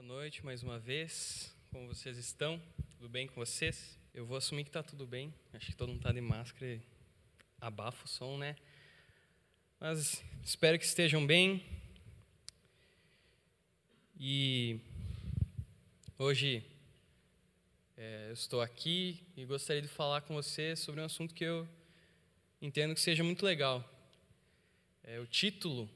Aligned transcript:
Boa 0.00 0.14
noite 0.14 0.42
mais 0.42 0.62
uma 0.62 0.78
vez. 0.78 1.54
Como 1.70 1.86
vocês 1.86 2.16
estão? 2.16 2.58
Tudo 2.96 3.06
bem 3.06 3.26
com 3.26 3.34
vocês? 3.34 3.98
Eu 4.14 4.24
vou 4.24 4.38
assumir 4.38 4.64
que 4.64 4.70
está 4.70 4.82
tudo 4.82 5.06
bem. 5.06 5.30
Acho 5.52 5.66
que 5.66 5.76
todo 5.76 5.90
mundo 5.90 5.98
está 5.98 6.10
de 6.10 6.22
máscara 6.22 6.64
e 6.64 6.80
abafa 7.60 8.06
o 8.06 8.08
som, 8.08 8.38
né? 8.38 8.56
Mas 9.78 10.24
espero 10.42 10.78
que 10.78 10.86
estejam 10.86 11.26
bem. 11.26 11.62
E 14.18 14.80
hoje 16.16 16.64
é, 17.94 18.28
eu 18.30 18.32
estou 18.32 18.62
aqui 18.62 19.22
e 19.36 19.44
gostaria 19.44 19.82
de 19.82 19.88
falar 19.88 20.22
com 20.22 20.32
você 20.32 20.74
sobre 20.76 21.02
um 21.02 21.04
assunto 21.04 21.34
que 21.34 21.44
eu 21.44 21.68
entendo 22.62 22.94
que 22.94 23.00
seja 23.02 23.22
muito 23.22 23.44
legal. 23.44 23.84
É, 25.04 25.20
o 25.20 25.26
título 25.26 25.90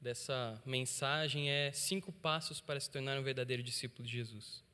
dessa 0.00 0.60
mensagem 0.64 1.50
é 1.50 1.70
Cinco 1.72 2.10
Passos 2.10 2.60
para 2.60 2.80
se 2.80 2.90
tornar 2.90 3.18
um 3.18 3.22
verdadeiro 3.22 3.62
discípulo 3.62 4.06
de 4.06 4.12
Jesus. 4.12 4.64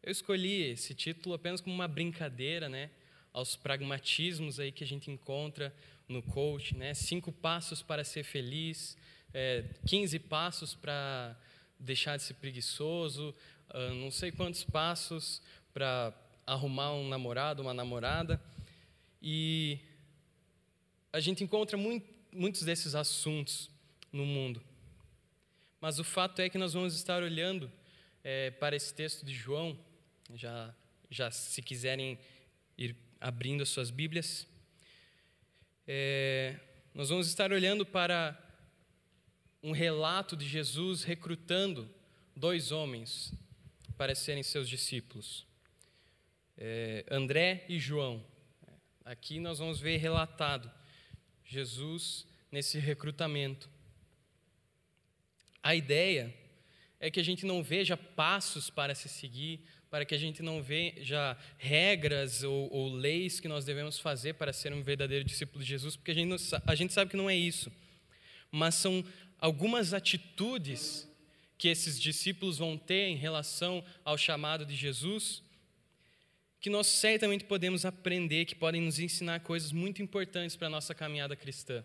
Eu 0.00 0.12
escolhi 0.12 0.62
esse 0.70 0.94
título 0.94 1.34
apenas 1.34 1.60
como 1.60 1.74
uma 1.74 1.88
brincadeira, 1.88 2.68
né, 2.68 2.90
aos 3.32 3.56
pragmatismos 3.56 4.60
aí 4.60 4.70
que 4.70 4.84
a 4.84 4.86
gente 4.86 5.10
encontra 5.10 5.74
no 6.08 6.22
coach, 6.22 6.76
né, 6.76 6.94
cinco 6.94 7.32
passos 7.32 7.82
para 7.82 8.04
ser 8.04 8.22
feliz, 8.22 8.96
é, 9.34 9.64
15 9.86 10.18
passos 10.20 10.74
para 10.74 11.36
deixar 11.78 12.16
de 12.16 12.22
ser 12.22 12.34
preguiçoso, 12.34 13.34
uh, 13.70 13.94
não 13.94 14.10
sei 14.10 14.30
quantos 14.30 14.62
passos 14.62 15.42
para 15.74 16.12
arrumar 16.46 16.92
um 16.92 17.08
namorado, 17.08 17.62
uma 17.62 17.74
namorada, 17.74 18.40
e 19.20 19.80
a 21.12 21.18
gente 21.18 21.42
encontra 21.42 21.76
muito, 21.76 22.06
muitos 22.32 22.62
desses 22.62 22.94
assuntos 22.94 23.71
no 24.12 24.26
mundo. 24.26 24.62
Mas 25.80 25.98
o 25.98 26.04
fato 26.04 26.40
é 26.40 26.48
que 26.48 26.58
nós 26.58 26.74
vamos 26.74 26.94
estar 26.94 27.22
olhando 27.22 27.72
é, 28.22 28.50
para 28.52 28.76
esse 28.76 28.94
texto 28.94 29.24
de 29.24 29.34
João, 29.34 29.76
já, 30.34 30.74
já 31.10 31.30
se 31.30 31.60
quiserem 31.62 32.18
ir 32.76 32.94
abrindo 33.20 33.62
as 33.62 33.68
suas 33.68 33.90
Bíblias. 33.90 34.46
É, 35.86 36.56
nós 36.94 37.08
vamos 37.08 37.26
estar 37.26 37.52
olhando 37.52 37.84
para 37.84 38.38
um 39.62 39.72
relato 39.72 40.36
de 40.36 40.46
Jesus 40.46 41.04
recrutando 41.04 41.88
dois 42.36 42.70
homens 42.72 43.32
para 43.96 44.14
serem 44.14 44.42
seus 44.42 44.68
discípulos, 44.68 45.46
é, 46.56 47.04
André 47.10 47.64
e 47.68 47.78
João. 47.78 48.24
Aqui 49.04 49.38
nós 49.38 49.58
vamos 49.58 49.80
ver 49.80 49.96
relatado 49.98 50.70
Jesus 51.44 52.26
nesse 52.50 52.78
recrutamento. 52.78 53.68
A 55.62 55.74
ideia 55.74 56.34
é 56.98 57.10
que 57.10 57.20
a 57.20 57.24
gente 57.24 57.46
não 57.46 57.62
veja 57.62 57.96
passos 57.96 58.70
para 58.70 58.94
se 58.94 59.08
seguir, 59.08 59.60
para 59.90 60.04
que 60.04 60.14
a 60.14 60.18
gente 60.18 60.42
não 60.42 60.62
veja 60.62 61.36
regras 61.58 62.42
ou, 62.42 62.72
ou 62.72 62.92
leis 62.92 63.40
que 63.40 63.48
nós 63.48 63.64
devemos 63.64 63.98
fazer 63.98 64.34
para 64.34 64.52
ser 64.52 64.72
um 64.72 64.82
verdadeiro 64.82 65.24
discípulo 65.24 65.62
de 65.62 65.68
Jesus, 65.68 65.96
porque 65.96 66.12
a 66.12 66.14
gente, 66.14 66.28
não, 66.28 66.36
a 66.66 66.74
gente 66.74 66.92
sabe 66.92 67.10
que 67.10 67.16
não 67.16 67.28
é 67.28 67.36
isso. 67.36 67.70
Mas 68.50 68.74
são 68.74 69.04
algumas 69.38 69.92
atitudes 69.92 71.08
que 71.58 71.68
esses 71.68 72.00
discípulos 72.00 72.58
vão 72.58 72.76
ter 72.76 73.08
em 73.08 73.16
relação 73.16 73.84
ao 74.04 74.18
chamado 74.18 74.66
de 74.66 74.74
Jesus, 74.74 75.42
que 76.60 76.70
nós 76.70 76.86
certamente 76.86 77.44
podemos 77.44 77.84
aprender, 77.84 78.46
que 78.46 78.54
podem 78.54 78.80
nos 78.80 78.98
ensinar 78.98 79.40
coisas 79.40 79.72
muito 79.72 80.00
importantes 80.00 80.56
para 80.56 80.68
a 80.68 80.70
nossa 80.70 80.94
caminhada 80.94 81.36
cristã. 81.36 81.84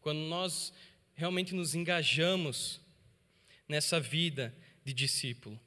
Quando 0.00 0.18
nós 0.18 0.72
realmente 1.14 1.54
nos 1.54 1.74
engajamos 1.74 2.80
nessa 3.68 3.98
vida 3.98 4.54
de 4.84 4.92
discípulo. 4.92 5.58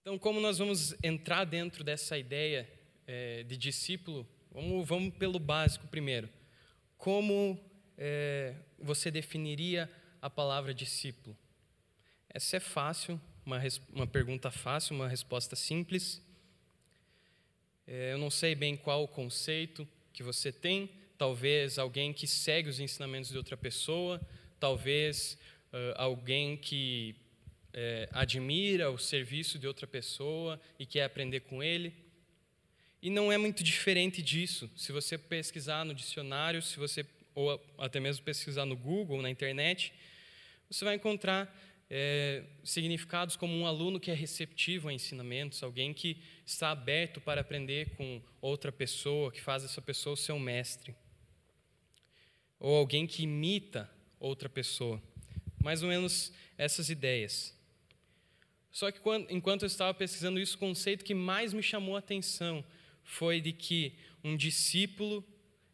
Então, 0.00 0.18
como 0.18 0.40
nós 0.40 0.58
vamos 0.58 0.94
entrar 1.02 1.44
dentro 1.44 1.84
dessa 1.84 2.18
ideia 2.18 2.68
é, 3.06 3.42
de 3.44 3.56
discípulo, 3.56 4.26
vamos, 4.50 4.88
vamos, 4.88 5.14
pelo 5.16 5.38
básico 5.38 5.86
primeiro. 5.86 6.28
Como 6.96 7.58
é, 7.96 8.54
você 8.78 9.10
definiria 9.10 9.90
a 10.20 10.30
palavra 10.30 10.72
discípulo? 10.74 11.36
Essa 12.28 12.56
é 12.56 12.60
fácil, 12.60 13.20
uma, 13.44 13.60
uma 13.92 14.06
pergunta 14.06 14.50
fácil, 14.50 14.96
uma 14.96 15.08
resposta 15.08 15.54
simples. 15.54 16.22
É, 17.86 18.12
eu 18.12 18.18
não 18.18 18.30
sei 18.30 18.54
bem 18.54 18.76
qual 18.76 19.04
o 19.04 19.08
conceito 19.08 19.86
que 20.12 20.22
você 20.22 20.50
tem, 20.52 20.90
talvez 21.20 21.78
alguém 21.78 22.14
que 22.14 22.26
segue 22.26 22.70
os 22.70 22.80
ensinamentos 22.80 23.28
de 23.28 23.36
outra 23.36 23.54
pessoa, 23.54 24.18
talvez 24.58 25.36
uh, 25.70 25.92
alguém 25.96 26.56
que 26.56 27.14
é, 27.74 28.08
admira 28.10 28.90
o 28.90 28.96
serviço 28.96 29.58
de 29.58 29.66
outra 29.66 29.86
pessoa 29.86 30.58
e 30.78 30.86
quer 30.86 31.04
aprender 31.04 31.40
com 31.40 31.62
ele. 31.62 31.92
E 33.02 33.10
não 33.10 33.30
é 33.30 33.36
muito 33.36 33.62
diferente 33.62 34.22
disso. 34.22 34.70
Se 34.74 34.92
você 34.92 35.18
pesquisar 35.18 35.84
no 35.84 35.94
dicionário, 35.94 36.62
se 36.62 36.78
você 36.78 37.04
ou 37.34 37.62
até 37.76 38.00
mesmo 38.00 38.24
pesquisar 38.24 38.64
no 38.64 38.74
Google, 38.74 39.20
na 39.20 39.28
internet, 39.28 39.92
você 40.70 40.86
vai 40.86 40.94
encontrar 40.94 41.54
é, 41.90 42.44
significados 42.64 43.36
como 43.36 43.54
um 43.54 43.66
aluno 43.66 44.00
que 44.00 44.10
é 44.10 44.14
receptivo 44.14 44.88
a 44.88 44.92
ensinamentos, 44.94 45.62
alguém 45.62 45.92
que 45.92 46.16
está 46.46 46.70
aberto 46.70 47.20
para 47.20 47.42
aprender 47.42 47.90
com 47.90 48.22
outra 48.40 48.72
pessoa, 48.72 49.30
que 49.30 49.42
faz 49.42 49.64
essa 49.64 49.82
pessoa 49.82 50.14
o 50.14 50.16
seu 50.16 50.38
mestre 50.38 50.96
ou 52.60 52.76
alguém 52.76 53.06
que 53.06 53.22
imita 53.22 53.90
outra 54.20 54.48
pessoa. 54.48 55.02
Mais 55.64 55.82
ou 55.82 55.88
menos 55.88 56.30
essas 56.58 56.90
ideias. 56.90 57.58
Só 58.70 58.92
que 58.92 59.00
quando, 59.00 59.26
enquanto 59.30 59.62
eu 59.62 59.66
estava 59.66 59.94
pesquisando 59.94 60.38
isso, 60.38 60.56
o 60.56 60.60
conceito 60.60 61.04
que 61.04 61.14
mais 61.14 61.54
me 61.54 61.62
chamou 61.62 61.96
a 61.96 61.98
atenção 61.98 62.62
foi 63.02 63.40
de 63.40 63.52
que 63.52 63.94
um 64.22 64.36
discípulo 64.36 65.24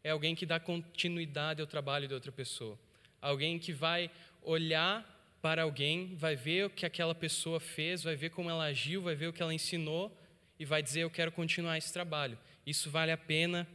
é 0.03 0.11
alguém 0.11 0.33
que 0.33 0.45
dá 0.45 0.59
continuidade 0.59 1.61
ao 1.61 1.67
trabalho 1.67 2.07
de 2.07 2.13
outra 2.13 2.31
pessoa. 2.31 2.79
Alguém 3.21 3.59
que 3.59 3.73
vai 3.73 4.09
olhar 4.41 5.15
para 5.41 5.63
alguém, 5.63 6.15
vai 6.15 6.35
ver 6.35 6.65
o 6.65 6.69
que 6.69 6.85
aquela 6.85 7.13
pessoa 7.13 7.59
fez, 7.59 8.01
vai 8.01 8.15
ver 8.15 8.29
como 8.29 8.49
ela 8.49 8.63
agiu, 8.63 9.01
vai 9.01 9.13
ver 9.13 9.27
o 9.27 9.33
que 9.33 9.41
ela 9.41 9.53
ensinou 9.53 10.17
e 10.57 10.65
vai 10.65 10.81
dizer: 10.81 11.01
Eu 11.01 11.11
quero 11.11 11.31
continuar 11.31 11.77
esse 11.77 11.91
trabalho. 11.93 12.37
Isso 12.65 12.89
vale 12.89 13.11
a 13.11 13.17
pena 13.17 13.67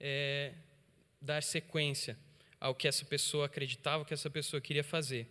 é, 0.00 0.52
dar 1.20 1.42
sequência 1.42 2.18
ao 2.60 2.74
que 2.74 2.88
essa 2.88 3.04
pessoa 3.04 3.46
acreditava, 3.46 4.04
que 4.04 4.14
essa 4.14 4.30
pessoa 4.30 4.60
queria 4.60 4.84
fazer. 4.84 5.28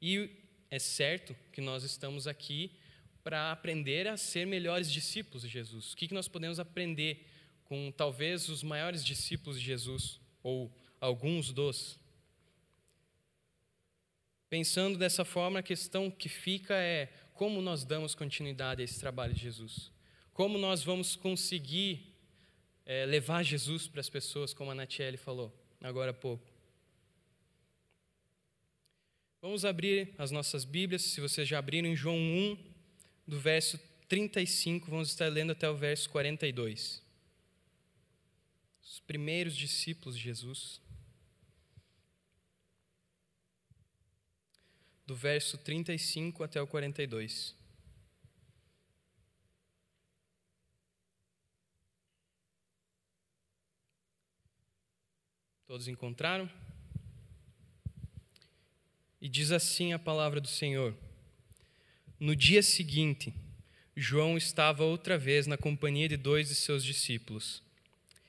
E 0.00 0.30
é 0.70 0.78
certo 0.78 1.36
que 1.52 1.60
nós 1.60 1.84
estamos 1.84 2.26
aqui 2.26 2.72
para 3.22 3.52
aprender 3.52 4.08
a 4.08 4.16
ser 4.16 4.46
melhores 4.46 4.90
discípulos 4.90 5.42
de 5.42 5.48
Jesus. 5.48 5.92
O 5.92 5.96
que 5.96 6.12
nós 6.12 6.28
podemos 6.28 6.58
aprender 6.58 7.26
com 7.64 7.92
talvez 7.92 8.48
os 8.48 8.62
maiores 8.62 9.04
discípulos 9.04 9.58
de 9.58 9.64
Jesus, 9.64 10.20
ou 10.42 10.74
alguns 11.00 11.52
dos? 11.52 11.98
Pensando 14.50 14.98
dessa 14.98 15.24
forma, 15.24 15.60
a 15.60 15.62
questão 15.62 16.10
que 16.10 16.28
fica 16.28 16.74
é 16.74 17.06
como 17.34 17.62
nós 17.62 17.84
damos 17.84 18.14
continuidade 18.14 18.82
a 18.82 18.84
esse 18.84 18.98
trabalho 18.98 19.32
de 19.32 19.40
Jesus. 19.40 19.90
Como 20.32 20.58
nós 20.58 20.82
vamos 20.82 21.14
conseguir 21.14 22.14
é, 22.84 23.06
levar 23.06 23.42
Jesus 23.42 23.86
para 23.86 24.00
as 24.00 24.08
pessoas, 24.08 24.52
como 24.52 24.70
a 24.70 24.74
Natiele 24.74 25.16
falou 25.16 25.61
agora 25.82 26.12
há 26.12 26.14
pouco. 26.14 26.52
Vamos 29.40 29.64
abrir 29.64 30.14
as 30.18 30.30
nossas 30.30 30.64
Bíblias, 30.64 31.02
se 31.02 31.20
vocês 31.20 31.48
já 31.48 31.58
abriram 31.58 31.88
em 31.88 31.96
João 31.96 32.16
1, 32.16 32.56
do 33.26 33.40
verso 33.40 33.78
35, 34.08 34.88
vamos 34.88 35.08
estar 35.08 35.26
lendo 35.28 35.52
até 35.52 35.68
o 35.68 35.76
verso 35.76 36.08
42. 36.10 37.02
Os 38.82 39.00
primeiros 39.00 39.56
discípulos 39.56 40.16
de 40.16 40.22
Jesus. 40.22 40.80
Do 45.04 45.16
verso 45.16 45.58
35 45.58 46.44
até 46.44 46.62
o 46.62 46.66
42. 46.66 47.61
Todos 55.66 55.88
encontraram? 55.88 56.50
E 59.20 59.28
diz 59.28 59.52
assim 59.52 59.92
a 59.92 59.98
palavra 59.98 60.40
do 60.40 60.48
Senhor: 60.48 60.94
No 62.18 62.34
dia 62.34 62.62
seguinte, 62.62 63.32
João 63.96 64.36
estava 64.36 64.82
outra 64.82 65.16
vez 65.16 65.46
na 65.46 65.56
companhia 65.56 66.08
de 66.08 66.16
dois 66.16 66.48
de 66.48 66.54
seus 66.54 66.84
discípulos. 66.84 67.62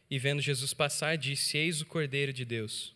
E 0.09 0.19
vendo 0.19 0.41
Jesus 0.41 0.73
passar, 0.73 1.17
disse: 1.17 1.57
Eis 1.57 1.81
o 1.81 1.85
Cordeiro 1.85 2.31
de 2.31 2.45
Deus. 2.45 2.93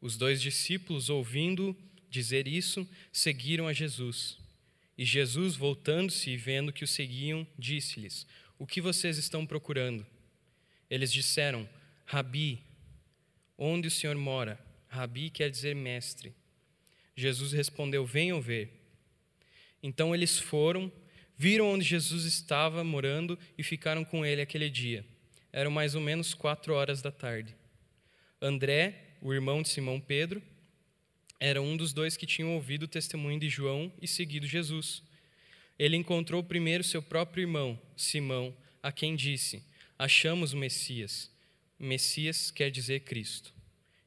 Os 0.00 0.16
dois 0.16 0.42
discípulos, 0.42 1.08
ouvindo 1.08 1.74
dizer 2.10 2.46
isso, 2.46 2.86
seguiram 3.10 3.66
a 3.66 3.72
Jesus. 3.72 4.36
E 4.98 5.04
Jesus, 5.04 5.56
voltando-se 5.56 6.30
e 6.30 6.36
vendo 6.36 6.72
que 6.72 6.84
o 6.84 6.88
seguiam, 6.88 7.46
disse-lhes: 7.58 8.26
O 8.58 8.66
que 8.66 8.80
vocês 8.82 9.16
estão 9.16 9.46
procurando? 9.46 10.06
Eles 10.90 11.10
disseram: 11.10 11.66
Rabi, 12.04 12.62
Onde 13.56 13.88
o 13.88 13.90
Senhor 13.90 14.16
mora? 14.16 14.58
Rabi 14.88 15.30
quer 15.30 15.50
dizer 15.50 15.74
mestre. 15.74 16.34
Jesus 17.16 17.52
respondeu: 17.52 18.04
Venham 18.04 18.40
ver. 18.40 18.80
Então 19.82 20.14
eles 20.14 20.38
foram, 20.38 20.90
viram 21.36 21.68
onde 21.72 21.84
Jesus 21.84 22.24
estava 22.24 22.82
morando 22.82 23.38
e 23.56 23.62
ficaram 23.62 24.04
com 24.04 24.24
ele 24.24 24.40
aquele 24.40 24.70
dia. 24.70 25.04
Eram 25.52 25.70
mais 25.70 25.94
ou 25.94 26.00
menos 26.00 26.34
quatro 26.34 26.74
horas 26.74 27.02
da 27.02 27.12
tarde. 27.12 27.54
André, 28.40 29.16
o 29.20 29.32
irmão 29.32 29.62
de 29.62 29.68
Simão 29.68 30.00
Pedro, 30.00 30.42
era 31.38 31.60
um 31.60 31.76
dos 31.76 31.92
dois 31.92 32.16
que 32.16 32.26
tinham 32.26 32.54
ouvido 32.54 32.84
o 32.84 32.88
testemunho 32.88 33.38
de 33.38 33.48
João 33.48 33.92
e 34.00 34.08
seguido 34.08 34.46
Jesus. 34.46 35.02
Ele 35.78 35.96
encontrou 35.96 36.42
primeiro 36.42 36.82
seu 36.82 37.02
próprio 37.02 37.42
irmão, 37.42 37.80
Simão, 37.96 38.56
a 38.82 38.90
quem 38.90 39.14
disse: 39.14 39.62
Achamos 39.98 40.52
o 40.52 40.56
Messias. 40.56 41.33
Messias 41.84 42.50
quer 42.50 42.70
dizer 42.70 43.00
Cristo. 43.00 43.52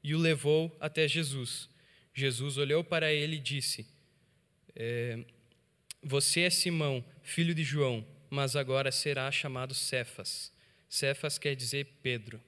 E 0.04 0.16
o 0.16 0.18
levou 0.18 0.76
até 0.80 1.08
Jesus. 1.08 1.70
Jesus 2.14 2.58
olhou 2.58 2.84
para 2.84 3.14
ele 3.14 3.36
e 3.36 3.40
disse: 3.40 3.88
é, 4.76 5.24
Você 6.02 6.42
é 6.42 6.50
Simão, 6.50 7.04
filho 7.22 7.54
de 7.54 7.64
João, 7.64 8.06
mas 8.30 8.56
agora 8.56 8.92
será 8.92 9.32
chamado 9.32 9.74
Cefas. 9.74 10.52
Cefas 10.90 11.38
quer 11.38 11.56
dizer 11.56 11.86
Pedro. 12.02 12.42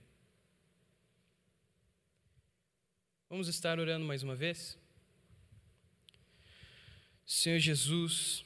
Vamos 3.29 3.47
estar 3.47 3.79
orando 3.79 4.05
mais 4.05 4.23
uma 4.23 4.35
vez? 4.35 4.77
Senhor 7.25 7.59
Jesus, 7.59 8.43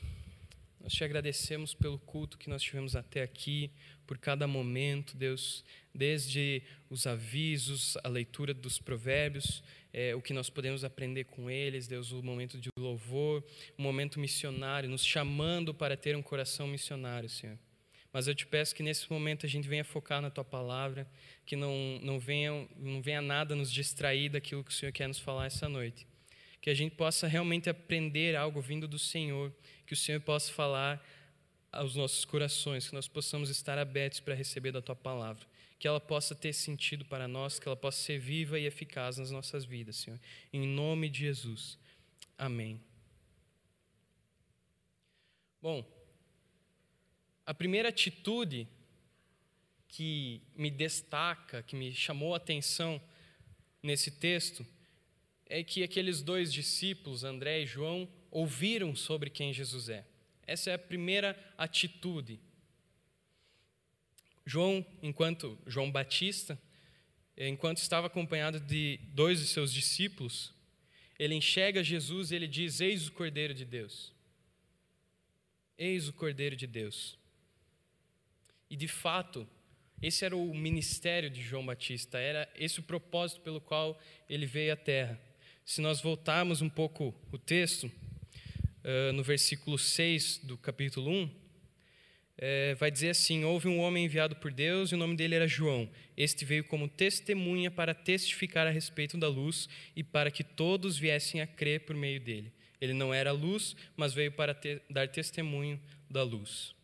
nós 0.81 0.91
te 0.91 1.05
agradecemos 1.05 1.73
pelo 1.73 1.97
culto 1.97 2.37
que 2.37 2.49
nós 2.49 2.61
tivemos 2.61 2.93
até 2.93 3.21
aqui, 3.23 3.71
por 4.05 4.17
cada 4.17 4.45
momento, 4.45 5.15
Deus, 5.15 5.63
desde 5.93 6.63
os 6.89 7.05
avisos, 7.05 7.97
a 8.03 8.07
leitura 8.07 8.53
dos 8.53 8.79
provérbios, 8.79 9.63
é, 9.91 10.15
o 10.15 10.21
que 10.21 10.33
nós 10.33 10.49
podemos 10.49 10.83
aprender 10.83 11.25
com 11.25 11.49
eles, 11.49 11.87
Deus, 11.87 12.11
o 12.11 12.23
momento 12.23 12.57
de 12.57 12.69
louvor, 12.77 13.43
o 13.77 13.81
momento 13.81 14.19
missionário, 14.19 14.89
nos 14.89 15.05
chamando 15.05 15.73
para 15.73 15.95
ter 15.95 16.15
um 16.15 16.21
coração 16.21 16.67
missionário, 16.67 17.29
Senhor. 17.29 17.57
Mas 18.11 18.27
eu 18.27 18.35
te 18.35 18.45
peço 18.45 18.75
que 18.75 18.83
nesse 18.83 19.11
momento 19.11 19.45
a 19.45 19.49
gente 19.49 19.67
venha 19.67 19.83
focar 19.83 20.21
na 20.21 20.29
tua 20.29 20.43
palavra, 20.43 21.09
que 21.45 21.55
não, 21.55 21.99
não, 22.03 22.19
venha, 22.19 22.67
não 22.77 23.01
venha 23.01 23.21
nada 23.21 23.55
nos 23.55 23.71
distrair 23.71 24.29
daquilo 24.29 24.63
que 24.63 24.71
o 24.71 24.73
Senhor 24.73 24.91
quer 24.91 25.07
nos 25.07 25.17
falar 25.17 25.47
essa 25.47 25.67
noite. 25.67 26.07
Que 26.61 26.69
a 26.69 26.75
gente 26.75 26.95
possa 26.95 27.27
realmente 27.27 27.69
aprender 27.69 28.35
algo 28.35 28.61
vindo 28.61 28.87
do 28.87 28.99
Senhor, 28.99 29.51
que 29.85 29.93
o 29.93 29.97
Senhor 29.97 30.21
possa 30.21 30.51
falar 30.53 31.03
aos 31.71 31.95
nossos 31.95 32.23
corações, 32.23 32.87
que 32.87 32.93
nós 32.93 33.07
possamos 33.07 33.49
estar 33.49 33.79
abertos 33.79 34.19
para 34.19 34.35
receber 34.35 34.71
da 34.71 34.81
tua 34.81 34.95
palavra, 34.95 35.43
que 35.83 35.87
ela 35.89 35.99
possa 35.99 36.33
ter 36.33 36.53
sentido 36.53 37.03
para 37.03 37.27
nós, 37.27 37.59
que 37.59 37.67
ela 37.67 37.75
possa 37.75 38.01
ser 38.01 38.17
viva 38.17 38.57
e 38.57 38.65
eficaz 38.65 39.17
nas 39.17 39.31
nossas 39.31 39.65
vidas, 39.65 39.97
Senhor. 39.97 40.17
Em 40.53 40.65
nome 40.65 41.09
de 41.09 41.19
Jesus. 41.19 41.77
Amém. 42.37 42.81
Bom, 45.61 45.85
a 47.45 47.53
primeira 47.53 47.89
atitude 47.89 48.65
que 49.89 50.41
me 50.55 50.71
destaca, 50.71 51.61
que 51.61 51.75
me 51.75 51.93
chamou 51.93 52.33
a 52.33 52.37
atenção 52.37 53.01
nesse 53.81 54.09
texto, 54.09 54.65
é 55.47 55.65
que 55.65 55.83
aqueles 55.83 56.21
dois 56.21 56.53
discípulos, 56.53 57.25
André 57.25 57.59
e 57.59 57.65
João, 57.65 58.07
ouviram 58.31 58.95
sobre 58.95 59.29
quem 59.29 59.51
Jesus 59.51 59.89
é. 59.89 60.05
Essa 60.47 60.69
é 60.69 60.75
a 60.75 60.79
primeira 60.79 61.37
atitude. 61.57 62.39
João, 64.45 64.85
enquanto 65.01 65.57
João 65.65 65.91
Batista, 65.91 66.59
enquanto 67.37 67.77
estava 67.77 68.07
acompanhado 68.07 68.59
de 68.59 68.99
dois 69.13 69.39
de 69.39 69.47
seus 69.47 69.73
discípulos, 69.73 70.53
ele 71.17 71.35
enxerga 71.35 71.83
Jesus 71.83 72.31
e 72.31 72.35
ele 72.35 72.47
diz: 72.47 72.81
Eis 72.81 73.07
o 73.07 73.11
Cordeiro 73.11 73.53
de 73.53 73.65
Deus. 73.65 74.11
Eis 75.77 76.07
o 76.07 76.13
Cordeiro 76.13 76.55
de 76.55 76.67
Deus. 76.67 77.17
E 78.69 78.75
de 78.75 78.87
fato, 78.87 79.47
esse 80.01 80.25
era 80.25 80.35
o 80.35 80.53
ministério 80.53 81.29
de 81.29 81.41
João 81.41 81.65
Batista, 81.65 82.17
era 82.17 82.51
esse 82.55 82.79
o 82.79 82.83
propósito 82.83 83.41
pelo 83.41 83.61
qual 83.61 83.99
ele 84.29 84.45
veio 84.45 84.73
à 84.73 84.75
terra. 84.75 85.19
Se 85.63 85.79
nós 85.79 86.01
voltarmos 86.01 86.61
um 86.61 86.69
pouco 86.69 87.15
o 87.31 87.37
texto, 87.37 87.85
uh, 87.85 89.13
no 89.13 89.23
versículo 89.23 89.77
6 89.77 90.39
do 90.43 90.57
capítulo 90.57 91.09
1, 91.09 91.42
é, 92.37 92.73
vai 92.75 92.89
dizer 92.89 93.09
assim: 93.09 93.43
Houve 93.43 93.67
um 93.67 93.79
homem 93.79 94.05
enviado 94.05 94.35
por 94.35 94.51
Deus 94.51 94.91
e 94.91 94.95
o 94.95 94.97
nome 94.97 95.15
dele 95.15 95.35
era 95.35 95.47
João. 95.47 95.89
Este 96.17 96.43
veio 96.45 96.63
como 96.63 96.87
testemunha 96.87 97.69
para 97.69 97.93
testificar 97.93 98.65
a 98.67 98.71
respeito 98.71 99.17
da 99.17 99.27
luz 99.27 99.69
e 99.95 100.03
para 100.03 100.31
que 100.31 100.43
todos 100.43 100.97
viessem 100.97 101.41
a 101.41 101.47
crer 101.47 101.81
por 101.81 101.95
meio 101.95 102.19
dele. 102.19 102.51
Ele 102.81 102.93
não 102.93 103.13
era 103.13 103.31
luz, 103.31 103.75
mas 103.95 104.13
veio 104.13 104.31
para 104.31 104.59
dar 104.89 105.07
testemunho 105.07 105.79
da 106.09 106.23
luz. 106.23 106.75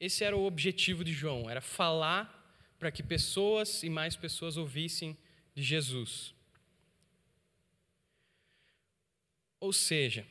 Esse 0.00 0.22
era 0.22 0.36
o 0.36 0.44
objetivo 0.44 1.02
de 1.02 1.12
João, 1.12 1.50
era 1.50 1.60
falar 1.60 2.34
para 2.78 2.92
que 2.92 3.02
pessoas 3.02 3.82
e 3.82 3.90
mais 3.90 4.14
pessoas 4.14 4.56
ouvissem 4.56 5.16
de 5.54 5.62
Jesus. 5.62 6.34
Ou 9.58 9.72
seja, 9.72 10.24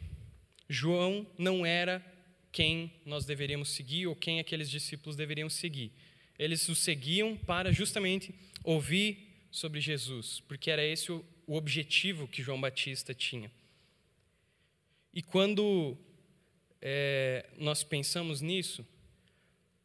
João 0.69 1.27
não 1.37 1.65
era 1.65 2.03
quem 2.51 2.91
nós 3.05 3.25
deveríamos 3.25 3.69
seguir 3.69 4.07
ou 4.07 4.15
quem 4.15 4.39
aqueles 4.39 4.69
discípulos 4.69 5.15
deveriam 5.15 5.49
seguir. 5.49 5.91
Eles 6.37 6.67
o 6.69 6.75
seguiam 6.75 7.35
para 7.35 7.71
justamente 7.71 8.33
ouvir 8.63 9.27
sobre 9.51 9.81
Jesus, 9.81 10.41
porque 10.47 10.69
era 10.69 10.85
esse 10.85 11.11
o, 11.11 11.25
objetivo 11.47 12.27
que 12.27 12.43
João 12.43 12.59
Batista 12.59 13.13
tinha. 13.13 13.49
E 15.13 15.21
quando 15.21 15.97
é, 16.81 17.49
nós 17.57 17.83
pensamos 17.83 18.41
nisso, 18.41 18.85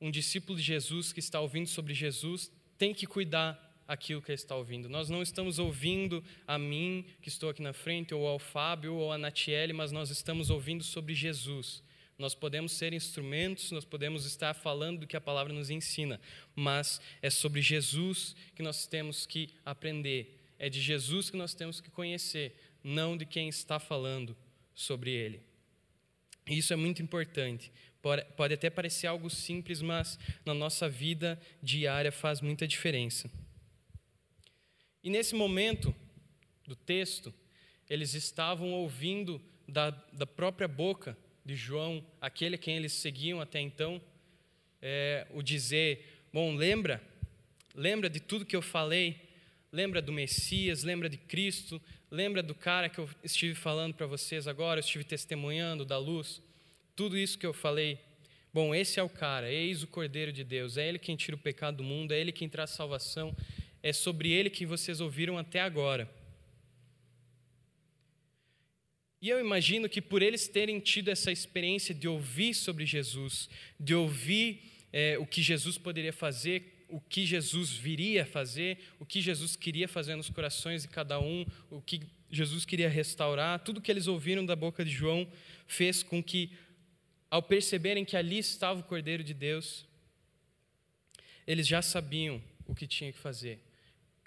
um 0.00 0.10
discípulo 0.10 0.58
de 0.58 0.64
Jesus 0.64 1.12
que 1.12 1.20
está 1.20 1.40
ouvindo 1.40 1.68
sobre 1.68 1.94
Jesus 1.94 2.50
tem 2.76 2.92
que 2.92 3.06
cuidar 3.06 3.72
aquilo 3.86 4.20
que 4.20 4.32
está 4.32 4.56
ouvindo. 4.56 4.88
Nós 4.88 5.08
não 5.08 5.22
estamos 5.22 5.58
ouvindo 5.58 6.24
a 6.46 6.58
mim, 6.58 7.06
que 7.20 7.28
estou 7.28 7.48
aqui 7.48 7.62
na 7.62 7.72
frente, 7.72 8.12
ou 8.12 8.26
ao 8.26 8.38
Fábio, 8.38 8.94
ou 8.94 9.12
a 9.12 9.18
Natiele, 9.18 9.72
mas 9.72 9.92
nós 9.92 10.10
estamos 10.10 10.50
ouvindo 10.50 10.82
sobre 10.82 11.14
Jesus. 11.14 11.82
Nós 12.22 12.36
podemos 12.36 12.70
ser 12.70 12.92
instrumentos, 12.92 13.72
nós 13.72 13.84
podemos 13.84 14.24
estar 14.24 14.54
falando 14.54 15.00
do 15.00 15.06
que 15.08 15.16
a 15.16 15.20
palavra 15.20 15.52
nos 15.52 15.70
ensina, 15.70 16.20
mas 16.54 17.00
é 17.20 17.28
sobre 17.28 17.60
Jesus 17.60 18.36
que 18.54 18.62
nós 18.62 18.86
temos 18.86 19.26
que 19.26 19.50
aprender, 19.64 20.40
é 20.56 20.68
de 20.68 20.80
Jesus 20.80 21.30
que 21.30 21.36
nós 21.36 21.52
temos 21.52 21.80
que 21.80 21.90
conhecer, 21.90 22.54
não 22.84 23.16
de 23.16 23.26
quem 23.26 23.48
está 23.48 23.80
falando 23.80 24.36
sobre 24.72 25.10
ele. 25.10 25.42
Isso 26.46 26.72
é 26.72 26.76
muito 26.76 27.02
importante, 27.02 27.72
Pode 28.36 28.54
até 28.54 28.68
parecer 28.68 29.06
algo 29.06 29.30
simples, 29.30 29.80
mas 29.80 30.18
na 30.44 30.52
nossa 30.52 30.88
vida 30.88 31.40
diária 31.62 32.10
faz 32.10 32.40
muita 32.40 32.66
diferença. 32.66 33.30
E 35.04 35.10
nesse 35.10 35.36
momento 35.36 35.94
do 36.66 36.74
texto, 36.74 37.32
eles 37.88 38.14
estavam 38.14 38.72
ouvindo 38.72 39.40
da, 39.68 39.90
da 39.90 40.26
própria 40.26 40.66
boca 40.66 41.16
de 41.44 41.56
João, 41.56 42.04
aquele 42.20 42.54
a 42.54 42.58
quem 42.58 42.76
eles 42.76 42.92
seguiam 42.92 43.40
até 43.40 43.60
então, 43.60 44.00
é, 44.80 45.26
o 45.30 45.42
dizer: 45.42 46.26
Bom, 46.32 46.54
lembra, 46.54 47.02
lembra 47.74 48.08
de 48.08 48.20
tudo 48.20 48.46
que 48.46 48.56
eu 48.56 48.62
falei, 48.62 49.16
lembra 49.72 50.00
do 50.00 50.12
Messias, 50.12 50.82
lembra 50.82 51.08
de 51.08 51.16
Cristo, 51.16 51.80
lembra 52.10 52.42
do 52.42 52.54
cara 52.54 52.88
que 52.88 52.98
eu 52.98 53.08
estive 53.24 53.54
falando 53.54 53.94
para 53.94 54.06
vocês 54.06 54.46
agora, 54.46 54.78
eu 54.78 54.84
estive 54.84 55.04
testemunhando 55.04 55.84
da 55.84 55.98
luz. 55.98 56.40
Tudo 56.94 57.16
isso 57.18 57.38
que 57.38 57.46
eu 57.46 57.54
falei, 57.54 57.98
bom, 58.52 58.74
esse 58.74 59.00
é 59.00 59.02
o 59.02 59.08
cara, 59.08 59.50
eis 59.50 59.82
o 59.82 59.86
Cordeiro 59.86 60.32
de 60.32 60.44
Deus, 60.44 60.76
é 60.76 60.86
ele 60.88 60.98
quem 60.98 61.16
tira 61.16 61.34
o 61.34 61.38
pecado 61.38 61.78
do 61.78 61.84
mundo, 61.84 62.12
é 62.12 62.20
ele 62.20 62.32
quem 62.32 62.48
traz 62.48 62.70
salvação, 62.70 63.34
é 63.82 63.92
sobre 63.92 64.30
ele 64.30 64.50
que 64.50 64.66
vocês 64.66 65.00
ouviram 65.00 65.38
até 65.38 65.60
agora. 65.60 66.08
E 69.22 69.28
eu 69.28 69.38
imagino 69.38 69.88
que 69.88 70.02
por 70.02 70.20
eles 70.20 70.48
terem 70.48 70.80
tido 70.80 71.08
essa 71.08 71.30
experiência 71.30 71.94
de 71.94 72.08
ouvir 72.08 72.54
sobre 72.54 72.84
Jesus, 72.84 73.48
de 73.78 73.94
ouvir 73.94 74.60
é, 74.92 75.16
o 75.16 75.24
que 75.24 75.40
Jesus 75.40 75.78
poderia 75.78 76.12
fazer, 76.12 76.84
o 76.88 77.00
que 77.00 77.24
Jesus 77.24 77.70
viria 77.70 78.26
fazer, 78.26 78.78
o 78.98 79.06
que 79.06 79.20
Jesus 79.20 79.54
queria 79.54 79.86
fazer 79.86 80.16
nos 80.16 80.28
corações 80.28 80.82
de 80.82 80.88
cada 80.88 81.20
um, 81.20 81.46
o 81.70 81.80
que 81.80 82.00
Jesus 82.32 82.64
queria 82.64 82.88
restaurar, 82.88 83.60
tudo 83.60 83.80
que 83.80 83.92
eles 83.92 84.08
ouviram 84.08 84.44
da 84.44 84.56
boca 84.56 84.84
de 84.84 84.90
João 84.90 85.30
fez 85.68 86.02
com 86.02 86.20
que 86.20 86.50
ao 87.30 87.42
perceberem 87.42 88.04
que 88.04 88.16
ali 88.16 88.38
estava 88.38 88.80
o 88.80 88.82
Cordeiro 88.82 89.22
de 89.22 89.32
Deus, 89.32 89.86
eles 91.46 91.66
já 91.66 91.80
sabiam 91.80 92.42
o 92.66 92.74
que 92.74 92.88
tinham 92.88 93.12
que 93.12 93.18
fazer. 93.18 93.60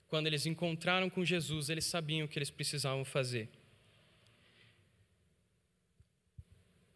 Quando 0.07 0.27
eles 0.27 0.45
encontraram 0.45 1.09
com 1.09 1.25
Jesus, 1.25 1.69
eles 1.69 1.83
sabiam 1.83 2.25
o 2.25 2.29
que 2.29 2.39
eles 2.39 2.49
precisavam 2.49 3.03
fazer. 3.03 3.49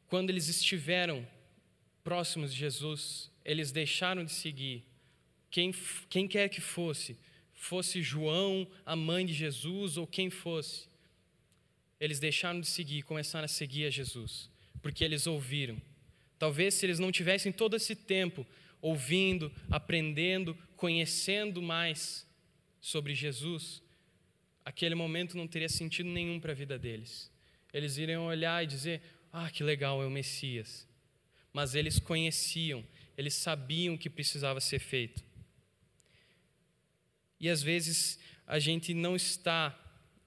Quando 0.09 0.31
eles 0.31 0.49
estiveram 0.49 1.25
próximos 2.03 2.51
de 2.51 2.59
Jesus, 2.59 3.31
eles 3.45 3.71
deixaram 3.71 4.25
de 4.25 4.31
seguir 4.31 4.83
quem, 5.51 5.71
quem 6.09 6.27
quer 6.27 6.49
que 6.49 6.59
fosse, 6.59 7.15
fosse 7.53 8.01
João, 8.01 8.67
a 8.83 8.95
mãe 8.95 9.23
de 9.23 9.33
Jesus, 9.33 9.97
ou 9.97 10.07
quem 10.07 10.29
fosse. 10.29 10.89
eles 11.99 12.19
deixaram 12.19 12.59
de 12.59 12.67
seguir 12.67 13.03
começaram 13.03 13.45
a 13.45 13.47
seguir 13.47 13.85
a 13.85 13.89
Jesus, 13.89 14.49
porque 14.81 15.03
eles 15.03 15.27
ouviram. 15.27 15.79
Talvez 16.39 16.73
se 16.73 16.85
eles 16.85 16.97
não 16.97 17.11
tivessem 17.11 17.51
todo 17.51 17.75
esse 17.75 17.95
tempo 17.95 18.47
ouvindo, 18.81 19.51
aprendendo, 19.69 20.57
conhecendo 20.75 21.61
mais 21.61 22.25
sobre 22.81 23.13
Jesus, 23.13 23.83
aquele 24.65 24.95
momento 24.95 25.37
não 25.37 25.47
teria 25.47 25.69
sentido 25.69 26.09
nenhum 26.09 26.39
para 26.39 26.53
a 26.53 26.55
vida 26.55 26.79
deles. 26.79 27.29
Eles 27.73 27.97
iriam 27.97 28.25
olhar 28.25 28.63
e 28.63 28.67
dizer: 28.67 29.01
Ah, 29.31 29.49
que 29.49 29.63
legal, 29.63 30.01
é 30.01 30.05
o 30.05 30.09
Messias. 30.09 30.87
Mas 31.53 31.75
eles 31.75 31.99
conheciam, 31.99 32.85
eles 33.17 33.33
sabiam 33.33 33.97
que 33.97 34.09
precisava 34.09 34.59
ser 34.59 34.79
feito. 34.79 35.23
E 37.39 37.49
às 37.49 37.61
vezes 37.61 38.19
a 38.45 38.59
gente 38.59 38.93
não 38.93 39.15
está 39.15 39.77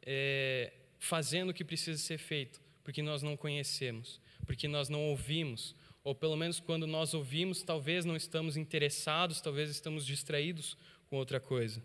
é, 0.03 0.73
fazendo 0.99 1.51
o 1.51 1.55
que 1.55 1.65
precisa 1.65 1.99
ser 2.01 2.19
feito, 2.19 2.61
porque 2.83 3.03
nós 3.03 3.23
não 3.23 3.37
conhecemos, 3.37 4.21
porque 4.47 4.67
nós 4.67 4.89
não 4.89 5.01
ouvimos, 5.01 5.75
ou 6.05 6.15
pelo 6.15 6.37
menos 6.37 6.59
quando 6.59 6.87
nós 6.87 7.15
ouvimos, 7.15 7.63
talvez 7.63 8.05
não 8.05 8.17
estamos 8.17 8.57
interessados, 8.57 9.41
talvez 9.41 9.71
estamos 9.71 10.07
distraídos 10.07 10.77
com 11.09 11.17
outra 11.17 11.39
coisa. 11.39 11.83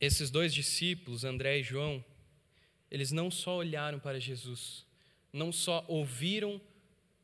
Esses 0.00 0.30
dois 0.30 0.52
discípulos, 0.52 1.24
André 1.24 1.60
e 1.60 1.62
João, 1.62 2.04
eles 2.90 3.12
não 3.12 3.30
só 3.30 3.56
olharam 3.56 3.98
para 3.98 4.20
Jesus, 4.20 4.86
não 5.34 5.50
só 5.50 5.84
ouviram, 5.88 6.60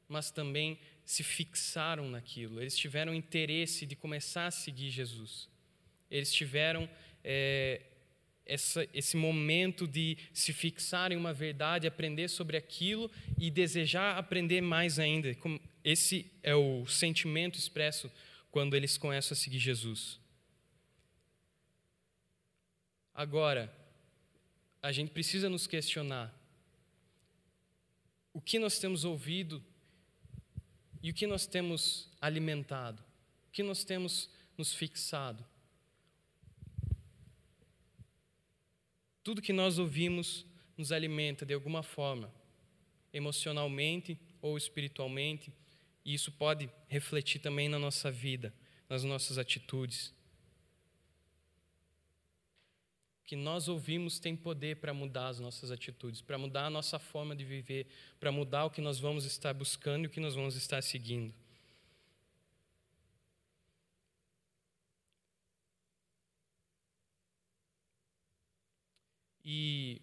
mas 0.08 0.30
também 0.32 0.78
se 1.04 1.22
fixaram 1.22 2.10
naquilo. 2.10 2.60
Eles 2.60 2.76
tiveram 2.76 3.14
interesse 3.14 3.86
de 3.86 3.94
começar 3.94 4.48
a 4.48 4.50
seguir 4.50 4.90
Jesus. 4.90 5.48
Eles 6.10 6.32
tiveram 6.32 6.90
é, 7.22 7.80
essa, 8.44 8.86
esse 8.92 9.16
momento 9.16 9.86
de 9.86 10.18
se 10.34 10.52
fixar 10.52 11.12
em 11.12 11.16
uma 11.16 11.32
verdade, 11.32 11.86
aprender 11.86 12.28
sobre 12.28 12.56
aquilo 12.56 13.08
e 13.38 13.48
desejar 13.48 14.18
aprender 14.18 14.60
mais 14.60 14.98
ainda. 14.98 15.36
Esse 15.84 16.30
é 16.42 16.54
o 16.54 16.84
sentimento 16.86 17.58
expresso 17.58 18.10
quando 18.50 18.74
eles 18.74 18.98
começam 18.98 19.36
a 19.36 19.38
seguir 19.38 19.60
Jesus. 19.60 20.18
Agora, 23.14 23.72
a 24.82 24.90
gente 24.90 25.12
precisa 25.12 25.48
nos 25.48 25.68
questionar 25.68 26.39
o 28.32 28.40
que 28.40 28.58
nós 28.58 28.78
temos 28.78 29.04
ouvido 29.04 29.62
e 31.02 31.10
o 31.10 31.14
que 31.14 31.26
nós 31.26 31.46
temos 31.46 32.08
alimentado, 32.20 33.02
o 33.48 33.50
que 33.50 33.62
nós 33.62 33.84
temos 33.84 34.28
nos 34.56 34.74
fixado. 34.74 35.44
Tudo 39.22 39.42
que 39.42 39.52
nós 39.52 39.78
ouvimos 39.78 40.46
nos 40.76 40.92
alimenta 40.92 41.44
de 41.44 41.54
alguma 41.54 41.82
forma, 41.82 42.32
emocionalmente 43.12 44.18
ou 44.40 44.56
espiritualmente, 44.56 45.52
e 46.04 46.14
isso 46.14 46.32
pode 46.32 46.70
refletir 46.88 47.40
também 47.40 47.68
na 47.68 47.78
nossa 47.78 48.10
vida, 48.10 48.54
nas 48.88 49.04
nossas 49.04 49.38
atitudes. 49.38 50.12
Que 53.30 53.36
nós 53.36 53.68
ouvimos 53.68 54.18
tem 54.18 54.34
poder 54.34 54.78
para 54.78 54.92
mudar 54.92 55.28
as 55.28 55.38
nossas 55.38 55.70
atitudes, 55.70 56.20
para 56.20 56.36
mudar 56.36 56.66
a 56.66 56.70
nossa 56.70 56.98
forma 56.98 57.36
de 57.36 57.44
viver, 57.44 57.86
para 58.18 58.32
mudar 58.32 58.64
o 58.64 58.70
que 58.70 58.80
nós 58.80 58.98
vamos 58.98 59.24
estar 59.24 59.54
buscando 59.54 60.02
e 60.02 60.06
o 60.08 60.10
que 60.10 60.18
nós 60.18 60.34
vamos 60.34 60.56
estar 60.56 60.82
seguindo. 60.82 61.32
E 69.44 70.02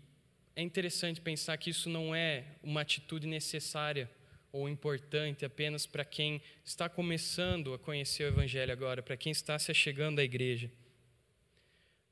é 0.56 0.62
interessante 0.62 1.20
pensar 1.20 1.58
que 1.58 1.70
isso 1.70 1.90
não 1.90 2.16
é 2.16 2.46
uma 2.64 2.80
atitude 2.80 3.28
necessária 3.28 4.10
ou 4.54 4.70
importante 4.70 5.44
apenas 5.44 5.86
para 5.86 6.06
quem 6.06 6.42
está 6.64 6.88
começando 6.88 7.74
a 7.74 7.78
conhecer 7.78 8.24
o 8.24 8.28
Evangelho 8.28 8.72
agora, 8.72 9.04
para 9.04 9.18
quem 9.18 9.34
está 9.34 9.60
se 9.60 9.70
achegando 9.70 10.22
à 10.22 10.24
igreja 10.24 10.72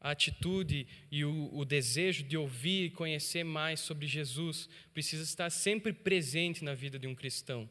a 0.05 0.11
atitude 0.11 0.87
e 1.09 1.25
o, 1.25 1.49
o, 1.51 1.65
desejo 1.65 2.23
de 2.23 2.37
ouvir 2.37 2.85
e 2.85 2.89
conhecer 2.91 3.43
mais 3.43 3.79
sobre 3.79 4.05
Jesus 4.05 4.69
precisa 4.93 5.23
estar 5.23 5.49
sempre 5.49 5.91
presente 5.91 6.63
na 6.63 6.75
vida 6.75 6.99
de 6.99 7.07
um 7.07 7.15
cristão. 7.15 7.67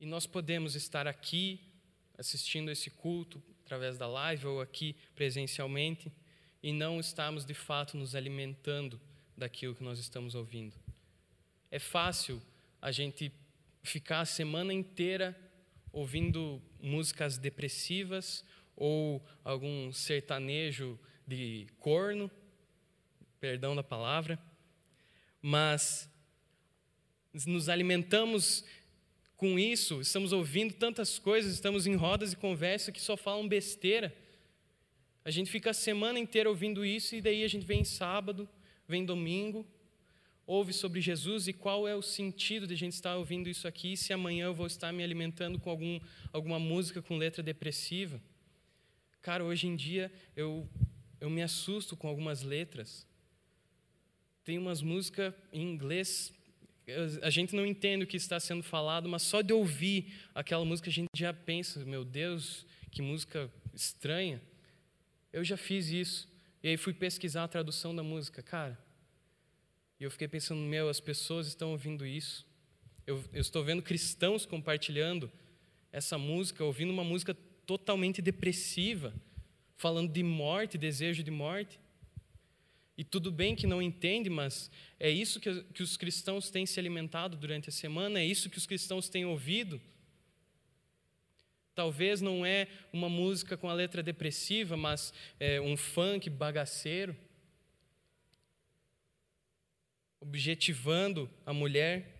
E 0.00 0.06
nós 0.06 0.26
podemos 0.26 0.74
estar 0.74 1.06
aqui 1.06 1.60
assistindo 2.16 2.70
esse 2.70 2.88
culto 2.88 3.42
através 3.66 3.98
da 3.98 4.06
live 4.06 4.46
ou 4.46 4.62
aqui 4.62 4.96
presencialmente 5.14 6.10
e 6.62 6.72
não 6.72 6.98
estarmos 6.98 7.44
de 7.44 7.52
fato 7.52 7.98
nos 7.98 8.14
alimentando 8.14 8.98
daquilo 9.36 9.74
que 9.74 9.84
nós 9.84 9.98
estamos 9.98 10.34
ouvindo. 10.34 10.74
É 11.70 11.78
fácil 11.78 12.40
a 12.80 12.90
gente 12.90 13.30
ficar 13.82 14.20
a 14.20 14.24
semana 14.24 14.72
inteira 14.72 15.38
ouvindo 15.92 16.62
músicas 16.80 17.38
depressivas 17.38 18.44
ou 18.76 19.24
algum 19.44 19.92
sertanejo 19.92 20.98
de 21.26 21.66
corno, 21.78 22.30
perdão 23.40 23.74
da 23.74 23.82
palavra, 23.82 24.38
mas 25.42 26.08
nos 27.46 27.68
alimentamos 27.68 28.64
com 29.36 29.58
isso, 29.58 30.00
estamos 30.00 30.32
ouvindo 30.32 30.74
tantas 30.74 31.18
coisas, 31.18 31.52
estamos 31.52 31.86
em 31.86 31.94
rodas 31.94 32.30
de 32.30 32.36
conversa 32.36 32.90
que 32.90 33.00
só 33.00 33.16
falam 33.16 33.46
besteira. 33.46 34.14
A 35.24 35.30
gente 35.30 35.50
fica 35.50 35.70
a 35.70 35.74
semana 35.74 36.18
inteira 36.18 36.48
ouvindo 36.48 36.84
isso 36.84 37.14
e 37.14 37.20
daí 37.20 37.44
a 37.44 37.48
gente 37.48 37.66
vem 37.66 37.84
sábado, 37.84 38.48
vem 38.86 39.04
domingo 39.04 39.66
ouve 40.48 40.72
sobre 40.72 40.98
Jesus 41.02 41.46
e 41.46 41.52
qual 41.52 41.86
é 41.86 41.94
o 41.94 42.00
sentido 42.00 42.66
de 42.66 42.72
a 42.72 42.76
gente 42.76 42.94
estar 42.94 43.14
ouvindo 43.16 43.50
isso 43.50 43.68
aqui 43.68 43.98
se 43.98 44.14
amanhã 44.14 44.46
eu 44.46 44.54
vou 44.54 44.66
estar 44.66 44.90
me 44.90 45.04
alimentando 45.04 45.60
com 45.60 45.68
algum, 45.68 46.00
alguma 46.32 46.58
música 46.58 47.02
com 47.02 47.18
letra 47.18 47.42
depressiva. 47.42 48.18
Cara, 49.20 49.44
hoje 49.44 49.66
em 49.66 49.76
dia 49.76 50.10
eu, 50.34 50.66
eu 51.20 51.28
me 51.28 51.42
assusto 51.42 51.94
com 51.94 52.08
algumas 52.08 52.42
letras. 52.42 53.06
Tem 54.42 54.56
umas 54.56 54.80
músicas 54.80 55.34
em 55.52 55.70
inglês, 55.70 56.32
a 57.20 57.28
gente 57.28 57.54
não 57.54 57.66
entende 57.66 58.04
o 58.04 58.06
que 58.06 58.16
está 58.16 58.40
sendo 58.40 58.62
falado, 58.62 59.06
mas 59.06 59.20
só 59.20 59.42
de 59.42 59.52
ouvir 59.52 60.14
aquela 60.34 60.64
música 60.64 60.88
a 60.88 60.92
gente 60.92 61.10
já 61.14 61.34
pensa: 61.34 61.84
meu 61.84 62.06
Deus, 62.06 62.64
que 62.90 63.02
música 63.02 63.52
estranha. 63.74 64.40
Eu 65.30 65.44
já 65.44 65.58
fiz 65.58 65.90
isso. 65.90 66.26
E 66.62 66.68
aí 66.68 66.78
fui 66.78 66.94
pesquisar 66.94 67.44
a 67.44 67.48
tradução 67.48 67.94
da 67.94 68.02
música. 68.02 68.42
Cara, 68.42 68.87
e 70.00 70.04
eu 70.04 70.10
fiquei 70.10 70.28
pensando, 70.28 70.60
meu, 70.60 70.88
as 70.88 71.00
pessoas 71.00 71.48
estão 71.48 71.72
ouvindo 71.72 72.06
isso. 72.06 72.46
Eu, 73.06 73.24
eu 73.32 73.40
estou 73.40 73.64
vendo 73.64 73.82
cristãos 73.82 74.46
compartilhando 74.46 75.30
essa 75.90 76.16
música, 76.16 76.62
ouvindo 76.62 76.92
uma 76.92 77.02
música 77.02 77.34
totalmente 77.66 78.22
depressiva, 78.22 79.12
falando 79.76 80.12
de 80.12 80.22
morte, 80.22 80.78
desejo 80.78 81.22
de 81.22 81.30
morte. 81.30 81.80
E 82.96 83.02
tudo 83.02 83.32
bem 83.32 83.56
que 83.56 83.66
não 83.66 83.82
entende, 83.82 84.30
mas 84.30 84.70
é 85.00 85.10
isso 85.10 85.40
que, 85.40 85.62
que 85.64 85.82
os 85.82 85.96
cristãos 85.96 86.48
têm 86.48 86.64
se 86.64 86.78
alimentado 86.78 87.36
durante 87.36 87.68
a 87.68 87.72
semana, 87.72 88.20
é 88.20 88.24
isso 88.24 88.50
que 88.50 88.58
os 88.58 88.66
cristãos 88.66 89.08
têm 89.08 89.24
ouvido. 89.24 89.80
Talvez 91.74 92.20
não 92.20 92.44
é 92.44 92.68
uma 92.92 93.08
música 93.08 93.56
com 93.56 93.68
a 93.68 93.72
letra 93.72 94.02
depressiva, 94.02 94.76
mas 94.76 95.12
é 95.38 95.60
um 95.60 95.76
funk 95.76 96.28
bagaceiro 96.28 97.16
objetivando 100.20 101.30
a 101.46 101.52
mulher. 101.52 102.16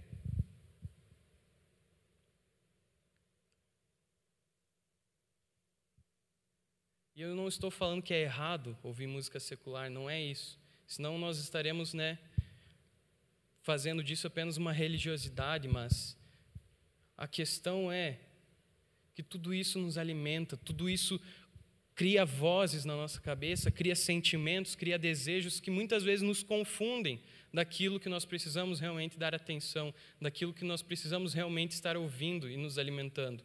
E 7.14 7.20
eu 7.20 7.34
não 7.34 7.48
estou 7.48 7.70
falando 7.70 8.02
que 8.02 8.14
é 8.14 8.22
errado 8.22 8.78
ouvir 8.82 9.06
música 9.06 9.40
secular, 9.40 9.90
não 9.90 10.08
é 10.08 10.20
isso. 10.22 10.58
Senão 10.86 11.18
nós 11.18 11.38
estaremos, 11.38 11.92
né, 11.92 12.18
fazendo 13.60 14.02
disso 14.02 14.26
apenas 14.26 14.56
uma 14.56 14.72
religiosidade, 14.72 15.68
mas 15.68 16.16
a 17.16 17.26
questão 17.26 17.90
é 17.90 18.20
que 19.14 19.22
tudo 19.22 19.52
isso 19.52 19.80
nos 19.80 19.98
alimenta, 19.98 20.56
tudo 20.56 20.88
isso 20.88 21.20
cria 21.98 22.24
vozes 22.24 22.84
na 22.84 22.94
nossa 22.94 23.20
cabeça, 23.20 23.72
cria 23.72 23.96
sentimentos, 23.96 24.76
cria 24.76 24.96
desejos 24.96 25.58
que 25.58 25.68
muitas 25.68 26.04
vezes 26.04 26.22
nos 26.22 26.44
confundem 26.44 27.20
daquilo 27.52 27.98
que 28.00 28.08
nós 28.08 28.24
precisamos 28.24 28.80
realmente 28.80 29.18
dar 29.18 29.34
atenção, 29.34 29.94
daquilo 30.20 30.52
que 30.52 30.64
nós 30.64 30.82
precisamos 30.82 31.34
realmente 31.34 31.72
estar 31.72 31.96
ouvindo 31.96 32.48
e 32.48 32.56
nos 32.56 32.78
alimentando. 32.78 33.44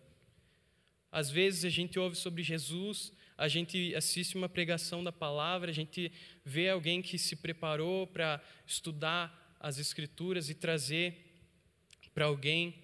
Às 1.11 1.29
vezes 1.29 1.63
a 1.63 1.69
gente 1.69 1.99
ouve 1.99 2.15
sobre 2.15 2.41
Jesus, 2.41 3.13
a 3.37 3.47
gente 3.47 3.93
assiste 3.95 4.35
uma 4.35 4.49
pregação 4.49 5.03
da 5.03 5.11
palavra, 5.11 5.69
a 5.69 5.73
gente 5.73 6.11
vê 6.43 6.69
alguém 6.69 7.01
que 7.01 7.17
se 7.17 7.35
preparou 7.35 8.07
para 8.07 8.41
estudar 8.65 9.57
as 9.59 9.77
Escrituras 9.77 10.49
e 10.49 10.55
trazer 10.55 11.15
para 12.13 12.25
alguém 12.25 12.75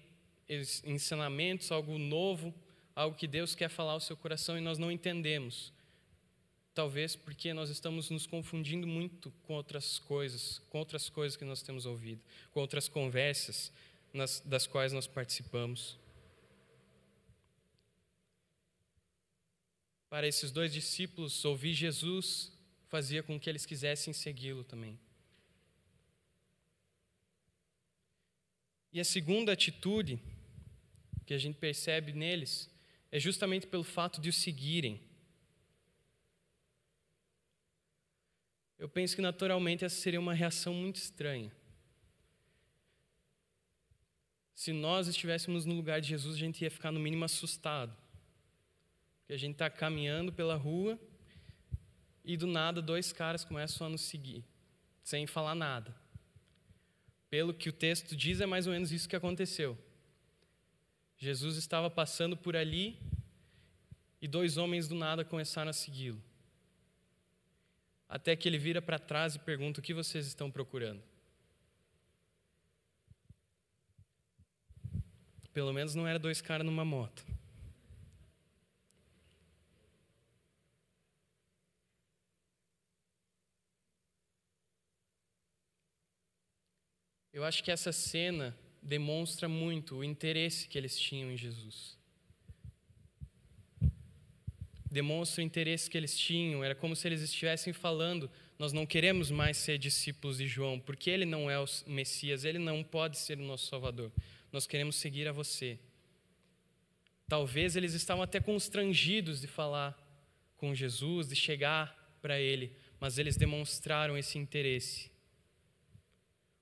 ensinamentos, 0.84 1.70
algo 1.70 1.98
novo, 1.98 2.54
algo 2.94 3.16
que 3.16 3.26
Deus 3.26 3.54
quer 3.54 3.68
falar 3.68 3.92
ao 3.92 4.00
seu 4.00 4.16
coração 4.16 4.56
e 4.56 4.60
nós 4.60 4.78
não 4.78 4.90
entendemos. 4.90 5.72
Talvez 6.74 7.16
porque 7.16 7.52
nós 7.52 7.70
estamos 7.70 8.10
nos 8.10 8.26
confundindo 8.26 8.86
muito 8.86 9.30
com 9.42 9.54
outras 9.54 9.98
coisas, 9.98 10.60
com 10.70 10.78
outras 10.78 11.08
coisas 11.08 11.36
que 11.36 11.44
nós 11.44 11.62
temos 11.62 11.86
ouvido, 11.86 12.22
com 12.52 12.60
outras 12.60 12.88
conversas 12.88 13.72
nas, 14.12 14.40
das 14.40 14.66
quais 14.66 14.92
nós 14.92 15.06
participamos. 15.06 15.98
Para 20.08 20.26
esses 20.26 20.50
dois 20.50 20.72
discípulos, 20.72 21.44
ouvir 21.44 21.72
Jesus 21.72 22.52
fazia 22.88 23.22
com 23.22 23.38
que 23.38 23.48
eles 23.48 23.64
quisessem 23.64 24.12
segui-lo 24.12 24.64
também. 24.64 24.98
E 28.92 28.98
a 28.98 29.04
segunda 29.04 29.52
atitude 29.52 30.18
que 31.24 31.32
a 31.32 31.38
gente 31.38 31.56
percebe 31.58 32.12
neles 32.12 32.68
é 33.12 33.20
justamente 33.20 33.66
pelo 33.68 33.84
fato 33.84 34.20
de 34.20 34.28
o 34.28 34.32
seguirem. 34.32 35.00
Eu 38.80 38.88
penso 38.88 39.14
que 39.14 39.20
naturalmente 39.20 39.84
essa 39.84 40.00
seria 40.00 40.18
uma 40.18 40.32
reação 40.32 40.72
muito 40.72 40.96
estranha. 40.96 41.52
Se 44.54 44.72
nós 44.72 45.06
estivéssemos 45.06 45.66
no 45.66 45.74
lugar 45.74 46.00
de 46.00 46.08
Jesus, 46.08 46.34
a 46.34 46.38
gente 46.38 46.64
ia 46.64 46.70
ficar 46.70 46.90
no 46.90 46.98
mínimo 46.98 47.22
assustado. 47.26 47.94
Porque 49.18 49.34
a 49.34 49.36
gente 49.36 49.52
está 49.52 49.68
caminhando 49.68 50.32
pela 50.32 50.56
rua 50.56 50.98
e 52.24 52.38
do 52.38 52.46
nada 52.46 52.80
dois 52.80 53.12
caras 53.12 53.44
começam 53.44 53.86
a 53.86 53.90
nos 53.90 54.00
seguir, 54.00 54.42
sem 55.02 55.26
falar 55.26 55.54
nada. 55.54 55.94
Pelo 57.28 57.52
que 57.52 57.68
o 57.68 57.72
texto 57.74 58.16
diz, 58.16 58.40
é 58.40 58.46
mais 58.46 58.66
ou 58.66 58.72
menos 58.72 58.92
isso 58.92 59.06
que 59.06 59.14
aconteceu. 59.14 59.76
Jesus 61.18 61.58
estava 61.58 61.90
passando 61.90 62.34
por 62.34 62.56
ali 62.56 62.98
e 64.22 64.26
dois 64.26 64.56
homens 64.56 64.88
do 64.88 64.94
nada 64.94 65.22
começaram 65.22 65.68
a 65.68 65.74
segui-lo 65.74 66.29
até 68.10 68.34
que 68.34 68.48
ele 68.48 68.58
vira 68.58 68.82
para 68.82 68.98
trás 68.98 69.36
e 69.36 69.38
pergunta: 69.38 69.78
O 69.78 69.82
que 69.82 69.94
vocês 69.94 70.26
estão 70.26 70.50
procurando? 70.50 71.00
Pelo 75.52 75.72
menos 75.72 75.94
não 75.94 76.06
era 76.06 76.18
dois 76.18 76.40
caras 76.40 76.66
numa 76.66 76.84
moto. 76.84 77.24
Eu 87.32 87.44
acho 87.44 87.62
que 87.62 87.70
essa 87.70 87.92
cena 87.92 88.56
demonstra 88.82 89.48
muito 89.48 89.96
o 89.96 90.04
interesse 90.04 90.68
que 90.68 90.76
eles 90.76 90.98
tinham 90.98 91.30
em 91.30 91.36
Jesus 91.36 91.99
demonstra 94.90 95.42
o 95.42 95.46
interesse 95.46 95.88
que 95.88 95.96
eles 95.96 96.18
tinham. 96.18 96.64
Era 96.64 96.74
como 96.74 96.96
se 96.96 97.06
eles 97.06 97.22
estivessem 97.22 97.72
falando: 97.72 98.30
Nós 98.58 98.72
não 98.72 98.84
queremos 98.84 99.30
mais 99.30 99.56
ser 99.56 99.78
discípulos 99.78 100.38
de 100.38 100.46
João, 100.46 100.80
porque 100.80 101.08
ele 101.08 101.24
não 101.24 101.50
é 101.50 101.58
o 101.58 101.66
Messias, 101.86 102.44
ele 102.44 102.58
não 102.58 102.82
pode 102.82 103.18
ser 103.18 103.38
o 103.38 103.42
nosso 103.42 103.66
Salvador. 103.66 104.10
Nós 104.52 104.66
queremos 104.66 104.96
seguir 104.96 105.28
a 105.28 105.32
você. 105.32 105.78
Talvez 107.28 107.76
eles 107.76 107.94
estavam 107.94 108.24
até 108.24 108.40
constrangidos 108.40 109.40
de 109.40 109.46
falar 109.46 109.96
com 110.56 110.74
Jesus, 110.74 111.28
de 111.28 111.36
chegar 111.36 111.96
para 112.20 112.40
ele, 112.40 112.76
mas 112.98 113.18
eles 113.18 113.36
demonstraram 113.36 114.18
esse 114.18 114.36
interesse. 114.36 115.10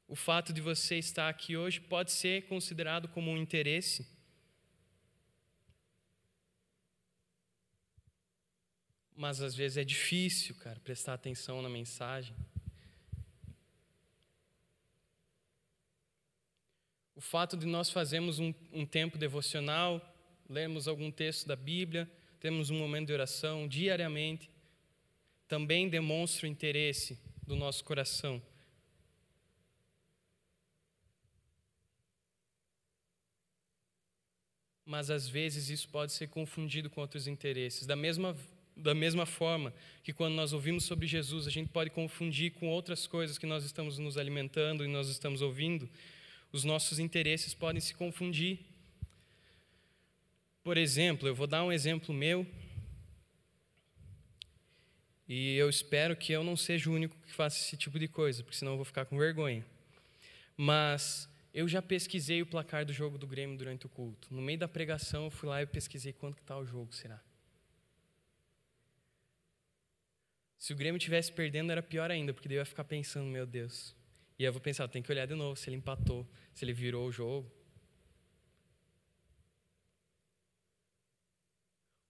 O 0.06 0.14
fato 0.14 0.52
de 0.52 0.61
você 0.61 0.97
estar 0.97 1.28
aqui 1.28 1.56
hoje 1.56 1.80
pode 1.80 2.12
ser 2.12 2.42
considerado 2.42 3.08
como 3.08 3.30
um 3.30 3.37
interesse 3.37 4.06
mas 9.18 9.42
às 9.42 9.52
vezes 9.52 9.76
é 9.76 9.82
difícil, 9.82 10.54
cara, 10.54 10.78
prestar 10.78 11.14
atenção 11.14 11.60
na 11.60 11.68
mensagem. 11.68 12.33
O 17.16 17.20
fato 17.20 17.57
de 17.57 17.66
nós 17.66 17.90
fazermos 17.90 18.38
um, 18.38 18.54
um 18.72 18.87
tempo 18.87 19.18
devocional, 19.18 20.00
lermos 20.48 20.87
algum 20.87 21.11
texto 21.11 21.48
da 21.48 21.57
Bíblia, 21.57 22.09
temos 22.38 22.70
um 22.70 22.78
momento 22.78 23.09
de 23.09 23.12
oração 23.12 23.66
diariamente, 23.66 24.48
também 25.48 25.88
demonstra 25.88 26.46
o 26.46 26.48
interesse 26.48 27.18
do 27.44 27.57
nosso 27.57 27.83
coração. 27.83 28.40
Mas 34.87 35.11
às 35.11 35.28
vezes 35.28 35.70
isso 35.70 35.88
pode 35.88 36.12
ser 36.12 36.28
confundido 36.28 36.88
com 36.88 37.00
outros 37.00 37.26
interesses. 37.26 37.85
Da 37.85 37.96
mesma 37.96 38.37
da 38.79 38.95
mesma 38.95 39.27
forma 39.27 39.75
que 40.03 40.12
quando 40.12 40.35
nós 40.35 40.53
ouvimos 40.53 40.85
sobre 40.85 41.07
Jesus, 41.07 41.47
a 41.47 41.51
gente 41.51 41.69
pode 41.69 41.91
confundir 41.91 42.53
com 42.53 42.69
outras 42.69 43.07
coisas 43.07 43.37
que 43.37 43.47
nós 43.47 43.64
estamos 43.64 43.99
nos 43.99 44.17
alimentando 44.17 44.85
e 44.85 44.88
nós 44.88 45.09
estamos 45.09 45.43
ouvindo, 45.43 45.88
os 46.53 46.64
nossos 46.64 46.99
interesses 46.99 47.53
podem 47.55 47.81
se 47.81 47.95
confundir. 47.95 48.61
Por 50.62 50.77
exemplo, 50.77 51.29
eu 51.29 51.35
vou 51.35 51.47
dar 51.47 51.64
um 51.64 51.73
exemplo 51.73 52.14
meu, 52.14 52.47
e 55.29 55.57
eu 55.57 55.69
espero 55.69 56.17
que 56.17 56.33
eu 56.33 56.43
não 56.43 56.57
seja 56.57 56.88
o 56.88 56.95
único 56.95 57.14
que 57.27 57.33
faça 57.33 57.59
esse 57.59 57.77
tipo 57.77 57.99
de 57.99 58.09
coisa, 58.09 58.43
porque 58.43 58.57
senão 58.57 58.73
eu 58.73 58.77
vou 58.77 58.85
ficar 58.85 59.05
com 59.05 59.19
vergonha. 59.19 59.64
Mas 60.57 61.29
eu 61.53 61.69
já 61.69 61.83
pesquisei 61.83 62.41
o 62.41 62.47
placar 62.47 62.87
do 62.87 62.95
jogo 62.95 63.19
do 63.19 63.27
Grêmio 63.27 63.57
durante 63.57 63.85
o 63.85 63.91
culto. 63.91 64.33
No 64.33 64.41
meio 64.41 64.59
da 64.59 64.67
pregação, 64.67 65.25
eu 65.25 65.31
fui 65.31 65.49
lá 65.49 65.61
e 65.61 65.67
pesquisei 65.67 66.14
quanto 66.14 66.38
está 66.38 66.57
o 66.57 66.64
jogo, 66.64 66.95
será? 66.95 67.21
Se 70.59 70.73
o 70.73 70.77
Grêmio 70.77 70.99
tivesse 70.99 71.33
perdendo, 71.33 71.71
era 71.71 71.83
pior 71.83 72.11
ainda, 72.11 72.35
porque 72.35 72.49
daí 72.49 72.57
eu 72.57 72.62
ia 72.62 72.66
ficar 72.66 72.85
pensando, 72.85 73.27
meu 73.27 73.47
Deus. 73.47 73.94
E 74.38 74.44
eu 74.44 74.53
vou 74.53 74.61
pensar, 74.61 74.88
tem 74.88 75.03
que 75.03 75.11
olhar 75.11 75.27
de 75.27 75.35
novo 75.35 75.57
se 75.57 75.68
ele 75.68 75.77
empatou, 75.77 76.29
se 76.53 76.64
ele 76.64 76.73
virou 76.73 77.07
o 77.07 77.12
jogo. 77.12 77.51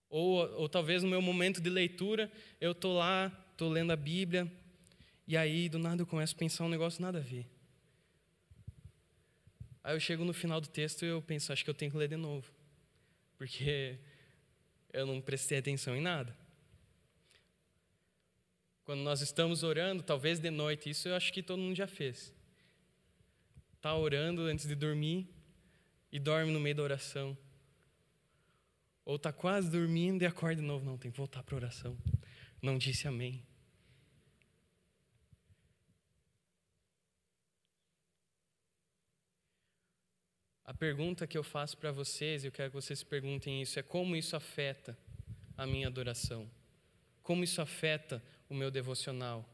Ou, 0.09 0.37
ou 0.53 0.67
talvez 0.67 1.03
no 1.03 1.09
meu 1.09 1.21
momento 1.21 1.61
de 1.61 1.69
leitura, 1.69 2.31
eu 2.59 2.71
estou 2.71 2.97
lá, 2.97 3.31
estou 3.51 3.69
lendo 3.69 3.91
a 3.91 3.95
Bíblia, 3.95 4.51
e 5.27 5.37
aí 5.37 5.69
do 5.69 5.77
nada 5.77 6.01
eu 6.01 6.07
começo 6.07 6.35
a 6.35 6.37
pensar 6.39 6.63
um 6.65 6.69
negócio 6.69 7.01
nada 7.01 7.19
a 7.19 7.21
ver. 7.21 7.47
Aí 9.83 9.95
eu 9.95 9.99
chego 9.99 10.25
no 10.25 10.33
final 10.33 10.59
do 10.59 10.67
texto 10.67 11.05
e 11.05 11.07
eu 11.07 11.21
penso, 11.21 11.53
acho 11.53 11.63
que 11.63 11.69
eu 11.69 11.75
tenho 11.75 11.91
que 11.91 11.97
ler 11.97 12.07
de 12.07 12.17
novo. 12.17 12.51
Porque 13.37 13.99
eu 14.91 15.05
não 15.05 15.21
prestei 15.21 15.59
atenção 15.59 15.95
em 15.95 16.01
nada. 16.01 16.35
Quando 18.89 19.01
nós 19.01 19.21
estamos 19.21 19.61
orando, 19.61 20.01
talvez 20.01 20.39
de 20.39 20.49
noite, 20.49 20.89
isso 20.89 21.07
eu 21.07 21.15
acho 21.15 21.31
que 21.31 21.43
todo 21.43 21.59
mundo 21.59 21.75
já 21.75 21.85
fez. 21.85 22.33
Está 23.75 23.95
orando 23.95 24.41
antes 24.41 24.65
de 24.65 24.73
dormir 24.73 25.29
e 26.11 26.17
dorme 26.17 26.51
no 26.51 26.59
meio 26.59 26.73
da 26.73 26.81
oração. 26.81 27.37
Ou 29.05 29.17
está 29.17 29.31
quase 29.31 29.69
dormindo 29.69 30.23
e 30.23 30.25
acorda 30.25 30.55
de 30.55 30.63
novo. 30.63 30.83
Não, 30.83 30.97
tem 30.97 31.11
que 31.11 31.17
voltar 31.19 31.43
para 31.43 31.53
a 31.53 31.57
oração. 31.57 31.95
Não 32.59 32.79
disse 32.79 33.07
amém. 33.07 33.45
A 40.65 40.73
pergunta 40.73 41.27
que 41.27 41.37
eu 41.37 41.43
faço 41.43 41.77
para 41.77 41.91
vocês, 41.91 42.43
eu 42.43 42.51
quero 42.51 42.71
que 42.71 42.75
vocês 42.75 43.03
perguntem 43.03 43.61
isso, 43.61 43.77
é 43.77 43.83
como 43.83 44.15
isso 44.15 44.35
afeta 44.35 44.97
a 45.55 45.67
minha 45.67 45.85
adoração? 45.85 46.49
Como 47.21 47.43
isso 47.43 47.61
afeta 47.61 48.19
o 48.49 48.55
meu 48.55 48.71
devocional. 48.71 49.47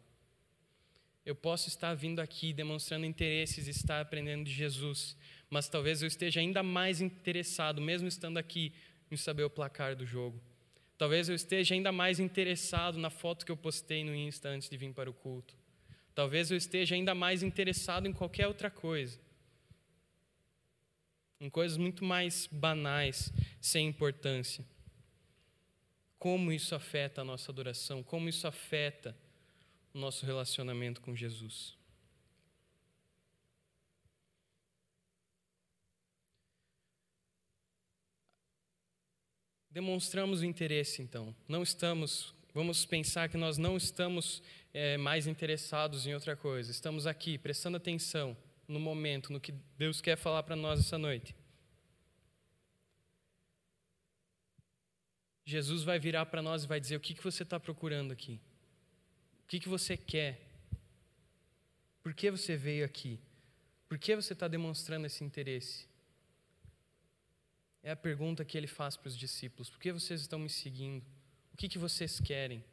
Eu 1.25 1.35
posso 1.35 1.67
estar 1.67 1.93
vindo 1.93 2.19
aqui 2.19 2.53
demonstrando 2.53 3.05
interesses, 3.05 3.67
estar 3.67 3.99
aprendendo 3.99 4.45
de 4.45 4.53
Jesus, 4.53 5.17
mas 5.49 5.67
talvez 5.67 6.01
eu 6.01 6.07
esteja 6.07 6.39
ainda 6.39 6.63
mais 6.63 7.01
interessado, 7.01 7.81
mesmo 7.81 8.07
estando 8.07 8.37
aqui, 8.37 8.73
em 9.11 9.17
saber 9.17 9.43
o 9.43 9.49
placar 9.49 9.95
do 9.95 10.05
jogo. 10.05 10.41
Talvez 10.97 11.27
eu 11.27 11.35
esteja 11.35 11.75
ainda 11.75 11.91
mais 11.91 12.19
interessado 12.19 12.97
na 12.97 13.09
foto 13.09 13.45
que 13.45 13.51
eu 13.51 13.57
postei 13.57 14.03
no 14.03 14.15
Insta 14.15 14.49
antes 14.49 14.69
de 14.69 14.77
vir 14.77 14.93
para 14.93 15.09
o 15.09 15.13
culto. 15.13 15.55
Talvez 16.13 16.49
eu 16.49 16.57
esteja 16.57 16.95
ainda 16.95 17.13
mais 17.13 17.43
interessado 17.43 18.07
em 18.07 18.13
qualquer 18.13 18.47
outra 18.47 18.69
coisa. 18.71 19.19
Em 21.41 21.49
coisas 21.49 21.77
muito 21.77 22.05
mais 22.05 22.47
banais, 22.49 23.33
sem 23.59 23.87
importância 23.87 24.65
como 26.25 26.51
isso 26.51 26.73
afeta 26.73 27.21
a 27.21 27.23
nossa 27.23 27.51
adoração, 27.51 28.01
como 28.01 28.27
isso 28.27 28.47
afeta 28.47 29.15
o 29.93 29.99
nosso 29.99 30.25
relacionamento 30.25 30.99
com 30.99 31.15
Jesus. 31.15 31.77
Demonstramos 39.69 40.41
o 40.41 40.45
interesse, 40.45 41.03
então. 41.03 41.35
Não 41.47 41.61
estamos, 41.61 42.33
vamos 42.55 42.87
pensar 42.87 43.29
que 43.29 43.37
nós 43.37 43.59
não 43.59 43.77
estamos 43.77 44.41
é, 44.73 44.97
mais 44.97 45.27
interessados 45.27 46.07
em 46.07 46.15
outra 46.15 46.35
coisa. 46.35 46.71
Estamos 46.71 47.05
aqui 47.05 47.37
prestando 47.37 47.77
atenção 47.77 48.35
no 48.67 48.79
momento, 48.79 49.31
no 49.31 49.39
que 49.39 49.51
Deus 49.77 50.01
quer 50.01 50.17
falar 50.17 50.41
para 50.41 50.55
nós 50.55 50.79
essa 50.79 50.97
noite. 50.97 51.35
Jesus 55.45 55.83
vai 55.83 55.99
virar 55.99 56.25
para 56.25 56.41
nós 56.41 56.63
e 56.63 56.67
vai 56.67 56.79
dizer: 56.79 56.95
O 56.95 56.99
que, 56.99 57.13
que 57.13 57.23
você 57.23 57.43
está 57.43 57.59
procurando 57.59 58.11
aqui? 58.11 58.41
O 59.43 59.47
que, 59.47 59.59
que 59.59 59.69
você 59.69 59.95
quer? 59.95 60.41
Por 62.01 62.13
que 62.13 62.31
você 62.31 62.57
veio 62.57 62.83
aqui? 62.83 63.19
Por 63.87 63.99
que 63.99 64.15
você 64.15 64.33
está 64.33 64.47
demonstrando 64.47 65.05
esse 65.05 65.23
interesse? 65.23 65.87
É 67.83 67.91
a 67.91 67.95
pergunta 67.95 68.43
que 68.43 68.57
ele 68.57 68.65
faz 68.65 68.97
para 68.97 69.07
os 69.07 69.15
discípulos: 69.15 69.69
Por 69.69 69.79
que 69.79 69.93
vocês 69.93 70.21
estão 70.21 70.39
me 70.39 70.49
seguindo? 70.49 71.05
O 71.53 71.57
que, 71.57 71.69
que 71.69 71.77
vocês 71.77 72.19
querem? 72.19 72.63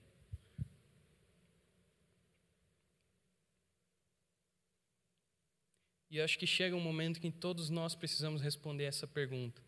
E 6.10 6.16
eu 6.16 6.24
acho 6.24 6.38
que 6.38 6.46
chega 6.46 6.76
um 6.76 6.80
momento 6.80 7.20
que 7.20 7.30
todos 7.30 7.70
nós 7.70 7.94
precisamos 7.94 8.42
responder 8.42 8.84
essa 8.84 9.06
pergunta. 9.06 9.62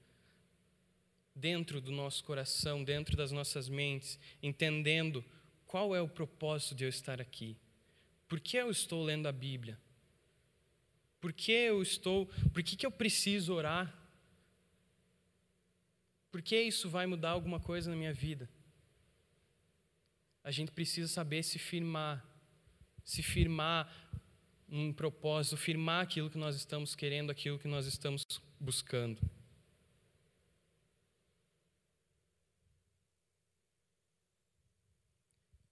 Dentro 1.35 1.81
do 1.81 1.91
nosso 1.91 2.23
coração, 2.25 2.85
dentro 2.85 3.17
das 3.17 3.33
nossas 3.33 3.69
mentes, 3.69 4.19
entendendo 4.43 5.25
qual 5.67 5.95
é 5.95 6.01
o 6.01 6.09
propósito 6.09 6.75
de 6.75 6.85
eu 6.85 6.89
estar 6.89 7.21
aqui. 7.21 7.57
Por 8.29 8.41
que 8.41 8.57
eu 8.57 8.71
estou 8.71 9.03
lendo 9.03 9.27
a 9.27 9.33
Bíblia? 9.33 9.79
Por 11.21 11.33
que 11.33 11.53
eu 11.53 11.83
estou, 11.83 12.27
por 12.53 12.63
que, 12.63 12.77
que 12.77 12.85
eu 12.87 12.91
preciso 12.91 13.55
orar? 13.55 13.93
Porque 16.31 16.61
isso 16.61 16.89
vai 16.89 17.07
mudar 17.07 17.31
alguma 17.31 17.59
coisa 17.59 17.91
na 17.91 17.97
minha 17.97 18.13
vida. 18.13 18.49
A 20.43 20.51
gente 20.51 20.71
precisa 20.71 21.09
saber 21.09 21.43
se 21.43 21.59
firmar, 21.59 22.23
se 23.05 23.23
firmar 23.23 23.91
um 24.69 24.93
propósito, 24.93 25.57
firmar 25.57 26.03
aquilo 26.03 26.29
que 26.29 26.37
nós 26.37 26.57
estamos 26.57 26.95
querendo, 26.95 27.31
aquilo 27.31 27.59
que 27.59 27.69
nós 27.69 27.87
estamos 27.87 28.23
buscando. 28.61 29.21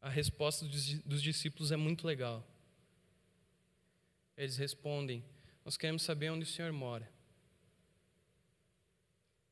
A 0.03 0.11
resposta 0.11 0.67
dos 0.67 1.23
discípulos 1.23 1.71
é 1.71 1.77
muito 1.77 2.05
legal. 2.05 2.45
Eles 4.37 4.57
respondem: 4.57 5.25
Nós 5.65 5.77
queremos 5.77 6.03
saber 6.03 6.31
onde 6.31 6.43
o 6.43 6.47
Senhor 6.47 6.73
mora. 6.73 7.09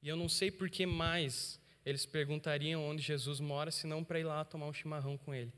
E 0.03 0.09
eu 0.09 0.17
não 0.17 0.29
sei 0.29 0.51
por 0.51 0.69
que 0.69 0.85
mais 0.85 1.61
eles 1.87 2.05
perguntariam 2.05 2.85
onde 2.85 3.01
Jesus 3.01 3.39
mora, 3.39 3.71
senão 3.71 4.03
para 4.03 4.19
ir 4.19 4.25
lá 4.25 4.45
tomar 4.45 4.67
um 4.67 4.73
chimarrão 4.73 5.17
com 5.17 5.33
ele. 5.33 5.53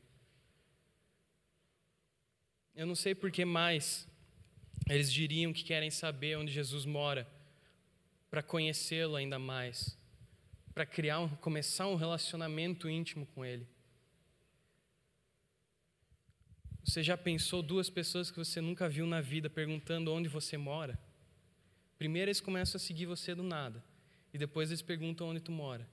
Eu 2.75 2.85
não 2.85 2.95
sei 2.95 3.15
por 3.15 3.31
que 3.31 3.45
mais 3.45 4.07
eles 4.89 5.11
diriam 5.11 5.53
que 5.53 5.63
querem 5.63 5.89
saber 5.89 6.37
onde 6.37 6.51
Jesus 6.51 6.85
mora, 6.85 7.27
para 8.29 8.43
conhecê-lo 8.43 9.15
ainda 9.15 9.39
mais, 9.39 9.97
para 10.73 10.85
criar, 10.85 11.19
um, 11.19 11.29
começar 11.29 11.87
um 11.87 11.95
relacionamento 11.95 12.89
íntimo 12.89 13.25
com 13.27 13.45
ele. 13.45 13.67
Você 16.83 17.01
já 17.01 17.17
pensou 17.17 17.63
duas 17.63 17.89
pessoas 17.89 18.29
que 18.29 18.37
você 18.37 18.59
nunca 18.59 18.89
viu 18.89 19.07
na 19.07 19.21
vida 19.21 19.49
perguntando 19.49 20.13
onde 20.13 20.27
você 20.27 20.57
mora? 20.57 20.99
Primeiro 21.97 22.29
eles 22.29 22.41
começam 22.41 22.77
a 22.77 22.79
seguir 22.79 23.05
você 23.05 23.33
do 23.33 23.41
nada. 23.41 23.81
E 24.33 24.37
depois 24.37 24.69
eles 24.69 24.81
perguntam 24.81 25.29
onde 25.29 25.39
tu 25.39 25.51
mora. 25.51 25.87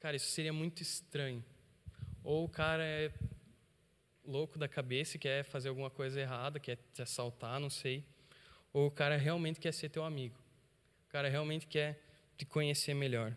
Cara, 0.00 0.16
isso 0.16 0.30
seria 0.30 0.52
muito 0.52 0.80
estranho. 0.82 1.44
Ou 2.22 2.44
o 2.44 2.48
cara 2.48 2.82
é 2.82 3.12
louco 4.24 4.58
da 4.58 4.66
cabeça 4.66 5.16
e 5.16 5.20
quer 5.20 5.44
fazer 5.44 5.68
alguma 5.68 5.90
coisa 5.90 6.18
errada, 6.18 6.58
quer 6.58 6.78
te 6.94 7.02
assaltar, 7.02 7.60
não 7.60 7.68
sei. 7.68 8.02
Ou 8.72 8.86
o 8.86 8.90
cara 8.90 9.16
realmente 9.16 9.60
quer 9.60 9.72
ser 9.72 9.90
teu 9.90 10.04
amigo. 10.04 10.38
O 11.06 11.10
cara 11.10 11.28
realmente 11.28 11.66
quer 11.66 12.00
te 12.36 12.46
conhecer 12.46 12.94
melhor. 12.94 13.36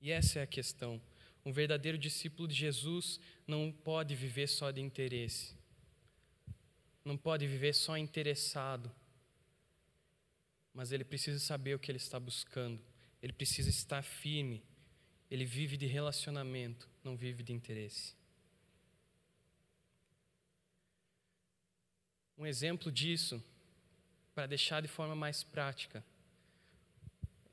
E 0.00 0.10
essa 0.10 0.38
é 0.38 0.42
a 0.42 0.46
questão. 0.46 1.00
Um 1.44 1.52
verdadeiro 1.52 1.98
discípulo 1.98 2.46
de 2.46 2.54
Jesus 2.54 3.18
não 3.46 3.72
pode 3.72 4.14
viver 4.14 4.46
só 4.46 4.70
de 4.70 4.80
interesse. 4.80 5.56
Não 7.04 7.16
pode 7.16 7.46
viver 7.46 7.74
só 7.74 7.96
interessado 7.96 8.90
mas 10.74 10.90
ele 10.92 11.04
precisa 11.04 11.38
saber 11.38 11.74
o 11.74 11.78
que 11.78 11.90
ele 11.90 11.98
está 11.98 12.18
buscando. 12.18 12.80
Ele 13.22 13.32
precisa 13.32 13.68
estar 13.68 14.02
firme. 14.02 14.62
Ele 15.30 15.44
vive 15.44 15.76
de 15.76 15.86
relacionamento, 15.86 16.88
não 17.04 17.16
vive 17.16 17.42
de 17.42 17.52
interesse. 17.52 18.14
Um 22.36 22.46
exemplo 22.46 22.90
disso, 22.90 23.42
para 24.34 24.46
deixar 24.46 24.80
de 24.80 24.88
forma 24.88 25.14
mais 25.14 25.42
prática. 25.42 26.04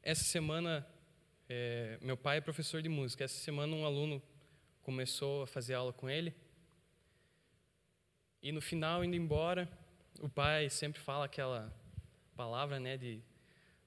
Essa 0.02 0.23
semana, 0.23 0.88
é, 1.49 1.97
meu 1.99 2.15
pai 2.15 2.38
é 2.38 2.41
professor 2.41 2.79
de 2.79 2.88
música. 2.88 3.23
Essa 3.23 3.39
semana, 3.39 3.75
um 3.75 3.83
aluno 3.83 4.21
começou 4.83 5.41
a 5.41 5.47
fazer 5.47 5.73
aula 5.73 5.91
com 5.91 6.07
ele. 6.07 6.31
E 8.41 8.51
no 8.51 8.62
final, 8.62 9.03
indo 9.03 9.15
embora, 9.15 9.67
o 10.19 10.29
pai 10.29 10.69
sempre 10.69 11.01
fala 11.01 11.25
aquela 11.25 11.75
palavra, 12.35 12.79
né, 12.79 12.95
de 12.95 13.21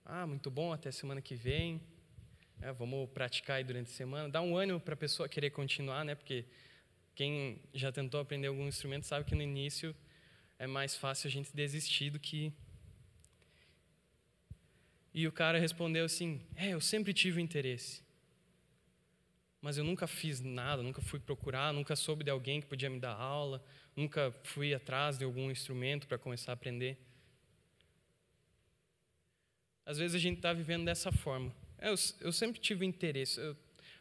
ah, 0.05 0.27
muito 0.27 0.51
bom, 0.51 0.73
até 0.73 0.91
semana 0.91 1.23
que 1.23 1.37
vem. 1.37 1.81
É, 2.61 2.73
vamos 2.73 3.09
praticar 3.11 3.59
aí 3.59 3.65
durante 3.65 3.91
a 3.91 3.95
semana. 3.95 4.29
Dá 4.29 4.43
um 4.43 4.57
ânimo 4.57 4.81
para 4.81 4.95
a 4.95 4.97
pessoa 4.97 5.29
querer 5.29 5.51
continuar, 5.51 6.05
né? 6.05 6.17
Porque 6.17 6.45
quem 7.15 7.61
já 7.73 7.93
tentou 7.93 8.21
aprender 8.21 8.49
algum 8.49 8.67
instrumento 8.67 9.07
sabe 9.07 9.25
que 9.25 9.35
no 9.35 9.43
início 9.43 9.95
é 10.59 10.67
mais 10.67 10.97
fácil 10.97 11.29
a 11.29 11.31
gente 11.31 11.55
desistir 11.55 12.11
do 12.11 12.19
que. 12.19 12.53
E 15.15 15.27
o 15.27 15.33
cara 15.33 15.59
respondeu 15.59 16.05
assim: 16.05 16.41
É, 16.57 16.71
eu 16.71 16.81
sempre 16.81 17.13
tive 17.13 17.41
interesse. 17.41 18.03
Mas 19.61 19.79
eu 19.79 19.85
nunca 19.85 20.07
fiz 20.07 20.41
nada, 20.41 20.83
nunca 20.83 21.01
fui 21.01 21.21
procurar, 21.21 21.73
nunca 21.73 21.95
soube 21.95 22.25
de 22.25 22.31
alguém 22.31 22.61
que 22.61 22.67
podia 22.67 22.91
me 22.91 22.99
dar 22.99 23.15
aula, 23.15 23.65
nunca 23.95 24.35
fui 24.43 24.75
atrás 24.75 25.17
de 25.17 25.25
algum 25.25 25.51
instrumento 25.51 26.09
para 26.09 26.19
começar 26.19 26.51
a 26.51 26.55
aprender. 26.55 26.99
Às 29.87 29.99
vezes 29.99 30.17
a 30.17 30.19
gente 30.19 30.39
está 30.39 30.53
vivendo 30.53 30.85
dessa 30.85 31.13
forma. 31.13 31.55
É, 31.79 31.89
eu, 31.89 31.95
eu 32.21 32.33
sempre 32.33 32.61
tive 32.61 32.85
interesse. 32.85 33.41
Eu, 33.41 33.57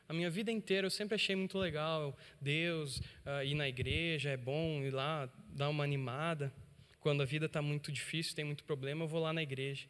a 0.07 0.13
minha 0.13 0.29
vida 0.29 0.51
inteira 0.51 0.87
eu 0.87 0.91
sempre 0.91 1.15
achei 1.15 1.35
muito 1.35 1.57
legal 1.57 2.17
Deus, 2.39 2.97
uh, 2.97 3.43
ir 3.45 3.55
na 3.55 3.69
igreja, 3.69 4.29
é 4.31 4.37
bom 4.37 4.81
ir 4.83 4.91
lá, 4.91 5.29
dar 5.49 5.69
uma 5.69 5.83
animada. 5.83 6.51
Quando 6.99 7.21
a 7.21 7.25
vida 7.25 7.45
está 7.45 7.61
muito 7.61 7.91
difícil, 7.91 8.35
tem 8.35 8.45
muito 8.45 8.63
problema, 8.63 9.03
eu 9.03 9.07
vou 9.07 9.21
lá 9.21 9.31
na 9.31 9.41
igreja. 9.41 9.87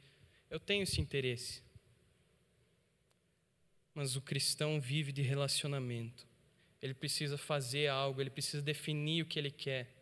Eu 0.51 0.59
tenho 0.59 0.83
esse 0.83 0.99
interesse. 0.99 1.63
Mas 3.93 4.17
o 4.17 4.21
cristão 4.21 4.81
vive 4.81 5.13
de 5.13 5.21
relacionamento. 5.21 6.27
Ele 6.81 6.93
precisa 6.93 7.37
fazer 7.37 7.87
algo, 7.87 8.19
ele 8.19 8.29
precisa 8.29 8.61
definir 8.61 9.23
o 9.23 9.25
que 9.25 9.39
ele 9.39 9.49
quer, 9.49 9.95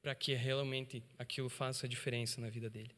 para 0.00 0.14
que 0.14 0.34
realmente 0.34 1.02
aquilo 1.18 1.48
faça 1.48 1.88
diferença 1.88 2.40
na 2.40 2.48
vida 2.48 2.70
dele. 2.70 2.94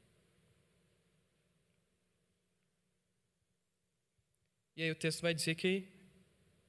E 4.76 4.82
aí 4.82 4.90
o 4.90 4.94
texto 4.94 5.22
vai 5.22 5.32
dizer 5.32 5.54
que 5.54 5.88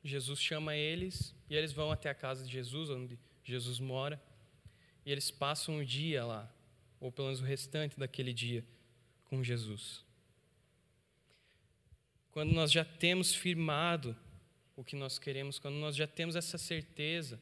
Jesus 0.02 0.40
chama 0.42 0.78
eles 0.78 1.36
e 1.50 1.56
eles 1.56 1.74
vão 1.74 1.92
até 1.92 2.10
a 2.10 2.16
casa 2.16 2.46
de 2.46 2.52
Jesus, 2.52 2.90
onde 2.90 3.20
Jesus 3.44 3.80
mora, 3.80 4.22
e 5.06 5.12
eles 5.12 5.30
passam 5.30 5.80
o 5.80 5.86
dia 5.86 6.24
lá, 6.26 6.50
ou 7.02 7.12
pelo 7.12 7.28
menos 7.28 7.42
o 7.42 7.46
restante 7.46 8.00
daquele 8.00 8.34
dia, 8.34 8.66
com 9.30 9.44
Jesus. 9.44 10.04
Quando 12.32 12.52
nós 12.52 12.72
já 12.72 12.84
temos 12.84 13.34
firmado 13.34 14.16
o 14.76 14.84
que 14.84 14.96
nós 14.96 15.20
queremos, 15.20 15.60
quando 15.60 15.76
nós 15.76 15.96
já 15.96 16.08
temos 16.08 16.36
essa 16.36 16.58
certeza, 16.58 17.40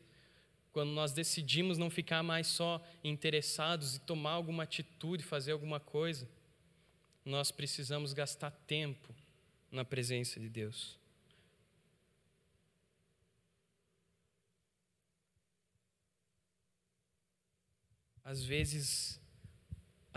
quando 0.73 0.91
nós 0.91 1.11
decidimos 1.11 1.77
não 1.77 1.89
ficar 1.89 2.21
mais 2.21 2.47
só 2.47 2.85
interessados 3.03 3.95
e 3.95 3.99
tomar 3.99 4.31
alguma 4.31 4.63
atitude, 4.63 5.23
fazer 5.23 5.51
alguma 5.51 5.79
coisa, 5.79 6.29
nós 7.25 7.51
precisamos 7.51 8.13
gastar 8.13 8.51
tempo 8.51 9.13
na 9.71 9.83
presença 9.83 10.39
de 10.39 10.49
Deus. 10.49 10.97
Às 18.23 18.43
vezes 18.43 19.19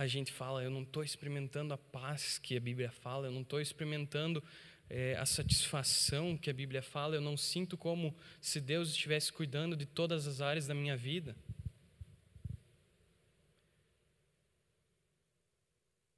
a 0.02 0.06
gente 0.06 0.32
fala, 0.32 0.62
eu 0.62 0.70
não 0.70 0.82
estou 0.82 1.04
experimentando 1.04 1.74
a 1.74 1.76
paz 1.76 2.38
que 2.38 2.56
a 2.56 2.60
Bíblia 2.60 2.90
fala, 2.90 3.26
eu 3.26 3.30
não 3.30 3.42
estou 3.42 3.60
experimentando 3.60 4.42
é, 4.88 5.14
a 5.16 5.26
satisfação 5.26 6.38
que 6.38 6.48
a 6.48 6.54
Bíblia 6.54 6.80
fala, 6.80 7.16
eu 7.16 7.20
não 7.20 7.36
sinto 7.36 7.76
como 7.76 8.16
se 8.40 8.62
Deus 8.62 8.88
estivesse 8.88 9.30
cuidando 9.30 9.76
de 9.76 9.84
todas 9.84 10.26
as 10.26 10.40
áreas 10.40 10.66
da 10.66 10.74
minha 10.74 10.96
vida. 10.96 11.36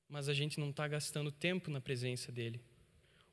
Mas 0.09 0.29
a 0.29 0.33
gente 0.33 0.61
não 0.61 0.71
está 0.71 0.87
gastando 0.87 1.33
tempo 1.33 1.69
na 1.69 1.81
presença 1.81 2.31
dEle 2.31 2.61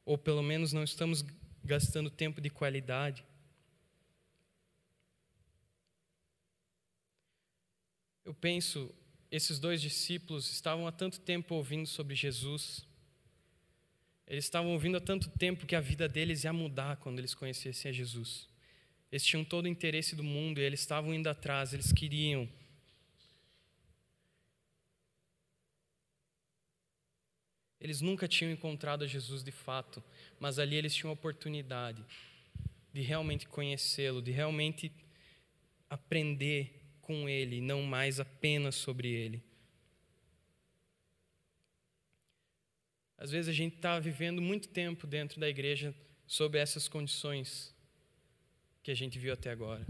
ou 0.03 0.17
pelo 0.17 0.41
menos 0.41 0.73
não 0.73 0.83
estamos 0.83 1.23
gastando 1.63 2.09
tempo 2.09 2.41
de 2.41 2.49
qualidade. 2.49 3.23
Eu 8.25 8.33
penso, 8.33 8.91
esses 9.31 9.59
dois 9.59 9.81
discípulos 9.81 10.51
estavam 10.51 10.87
há 10.87 10.91
tanto 10.91 11.19
tempo 11.19 11.55
ouvindo 11.55 11.87
sobre 11.87 12.15
Jesus, 12.15 12.85
Eles 14.27 14.45
estavam 14.45 14.71
ouvindo 14.73 14.95
há 14.95 15.01
tanto 15.01 15.27
tempo 15.27 15.65
que 15.65 15.75
a 15.75 15.81
vida 15.81 16.07
deles 16.07 16.43
ia 16.43 16.53
mudar 16.53 16.97
quando 16.97 17.17
eles 17.17 17.33
conhecessem 17.33 17.89
a 17.89 17.91
Jesus. 17.91 18.47
Eles 19.11 19.25
tinham 19.25 19.43
todo 19.43 19.65
o 19.65 19.67
interesse 19.67 20.15
do 20.15 20.23
mundo 20.23 20.59
e 20.59 20.63
eles 20.63 20.81
estavam 20.81 21.11
indo 21.11 21.27
atrás, 21.27 21.73
eles 21.73 21.91
queriam. 21.91 22.47
Eles 27.81 28.01
nunca 28.01 28.27
tinham 28.27 28.51
encontrado 28.51 29.03
a 29.03 29.07
Jesus 29.07 29.43
de 29.43 29.51
fato, 29.51 30.03
mas 30.39 30.59
ali 30.59 30.75
eles 30.75 30.93
tinham 30.93 31.09
a 31.09 31.13
oportunidade 31.13 32.05
de 32.93 33.01
realmente 33.01 33.47
conhecê-lo, 33.47 34.21
de 34.21 34.31
realmente 34.31 34.91
aprender 35.89 36.78
com 37.09 37.27
ele, 37.27 37.59
não 37.59 37.81
mais 37.81 38.19
apenas 38.19 38.75
sobre 38.75 39.07
ele. 39.07 39.43
Às 43.17 43.31
vezes 43.31 43.49
a 43.49 43.51
gente 43.51 43.77
está 43.77 43.99
vivendo 43.99 44.39
muito 44.39 44.67
tempo 44.67 45.07
dentro 45.07 45.39
da 45.39 45.49
igreja 45.49 45.91
sob 46.27 46.55
essas 46.55 46.87
condições 46.87 47.75
que 48.83 48.91
a 48.91 48.93
gente 48.93 49.17
viu 49.17 49.33
até 49.33 49.49
agora. 49.49 49.87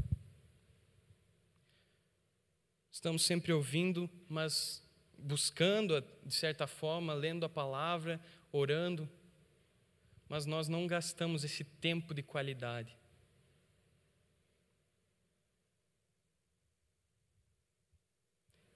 Estamos 2.89 3.23
sempre 3.23 3.51
ouvindo, 3.51 4.10
mas 4.29 4.82
buscando, 5.17 6.01
de 6.25 6.34
certa 6.34 6.67
forma, 6.67 7.13
lendo 7.13 7.45
a 7.45 7.49
palavra, 7.49 8.17
orando, 8.49 9.10
mas 10.29 10.45
nós 10.45 10.69
não 10.69 10.88
gastamos 10.88 11.43
esse 11.43 11.65
tempo 11.65 12.13
de 12.13 12.23
qualidade. 12.23 12.97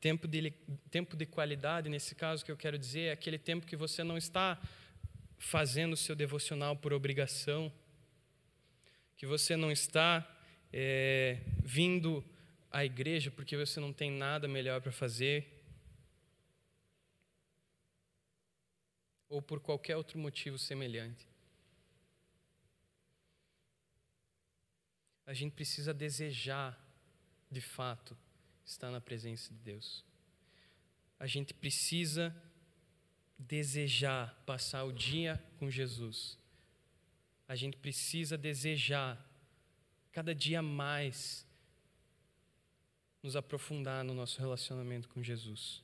Tempo 0.04 0.28
de, 0.28 0.52
tempo 0.92 1.16
de 1.16 1.26
qualidade, 1.26 1.88
nesse 1.88 2.14
caso 2.14 2.44
que 2.44 2.52
eu 2.52 2.58
quero 2.58 2.78
dizer, 2.78 3.04
é 3.04 3.12
aquele 3.14 3.40
tempo 3.40 3.66
que 3.66 3.78
você 3.78 4.04
não 4.04 4.18
está 4.18 4.62
fazendo 5.38 5.94
o 5.94 5.96
seu 5.96 6.14
devocional 6.14 6.76
por 6.76 6.92
obrigação, 6.92 7.72
que 9.16 9.26
você 9.26 9.56
não 9.56 9.72
está 9.72 10.30
é, 10.74 11.40
vindo 11.64 12.22
à 12.70 12.84
igreja 12.84 13.32
porque 13.32 13.56
você 13.56 13.80
não 13.80 13.94
tem 13.94 14.12
nada 14.12 14.46
melhor 14.46 14.82
para 14.82 14.92
fazer, 14.92 15.64
ou 19.30 19.42
por 19.42 19.62
qualquer 19.62 19.96
outro 19.96 20.20
motivo 20.20 20.58
semelhante. 20.58 21.26
A 25.26 25.34
gente 25.34 25.54
precisa 25.54 25.94
desejar, 25.94 26.78
de 27.50 27.62
fato, 27.62 28.18
estar 28.66 28.92
na 28.92 29.02
presença 29.02 29.54
de 29.54 29.60
Deus. 29.60 30.04
A 31.20 31.28
gente 31.28 31.54
precisa 31.54 32.36
desejar 33.38 34.34
passar 34.46 34.84
o 34.84 34.92
dia 34.92 35.42
com 35.58 35.70
Jesus. 35.70 36.38
A 37.48 37.56
gente 37.56 37.78
precisa 37.78 38.38
desejar 38.38 39.20
cada 40.12 40.34
dia 40.34 40.62
mais 40.62 41.46
nos 43.22 43.36
aprofundar 43.36 44.04
no 44.04 44.14
nosso 44.14 44.40
relacionamento 44.40 45.08
com 45.10 45.24
Jesus. 45.24 45.82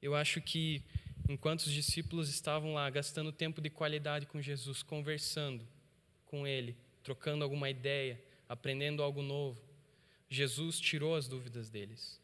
Eu 0.00 0.14
acho 0.14 0.40
que 0.40 0.82
enquanto 1.28 1.60
os 1.60 1.72
discípulos 1.72 2.28
estavam 2.28 2.74
lá 2.74 2.88
gastando 2.90 3.32
tempo 3.32 3.60
de 3.60 3.70
qualidade 3.70 4.26
com 4.26 4.40
Jesus, 4.40 4.82
conversando 4.82 5.66
com 6.26 6.46
Ele, 6.46 6.76
trocando 7.02 7.44
alguma 7.44 7.68
ideia, 7.68 8.22
aprendendo 8.48 9.02
algo 9.02 9.22
novo, 9.22 9.60
Jesus 10.32 10.80
tirou 10.80 11.14
as 11.14 11.28
dúvidas 11.28 11.68
deles. 11.68 12.18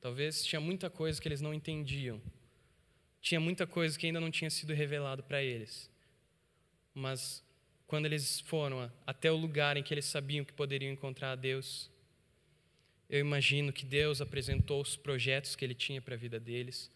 Talvez 0.00 0.44
tinha 0.44 0.60
muita 0.60 0.90
coisa 0.90 1.22
que 1.22 1.28
eles 1.28 1.40
não 1.40 1.54
entendiam. 1.54 2.20
Tinha 3.20 3.38
muita 3.38 3.68
coisa 3.68 3.96
que 3.96 4.04
ainda 4.04 4.20
não 4.20 4.32
tinha 4.32 4.50
sido 4.50 4.72
revelado 4.74 5.22
para 5.22 5.40
eles. 5.40 5.88
Mas 6.92 7.40
quando 7.86 8.06
eles 8.06 8.40
foram 8.40 8.90
até 9.06 9.30
o 9.30 9.36
lugar 9.36 9.76
em 9.76 9.82
que 9.82 9.94
eles 9.94 10.06
sabiam 10.06 10.44
que 10.44 10.52
poderiam 10.52 10.92
encontrar 10.92 11.30
a 11.30 11.36
Deus, 11.36 11.88
eu 13.08 13.20
imagino 13.20 13.72
que 13.72 13.84
Deus 13.84 14.20
apresentou 14.20 14.82
os 14.82 14.96
projetos 14.96 15.54
que 15.54 15.64
ele 15.64 15.74
tinha 15.74 16.02
para 16.02 16.16
a 16.16 16.18
vida 16.18 16.40
deles. 16.40 16.90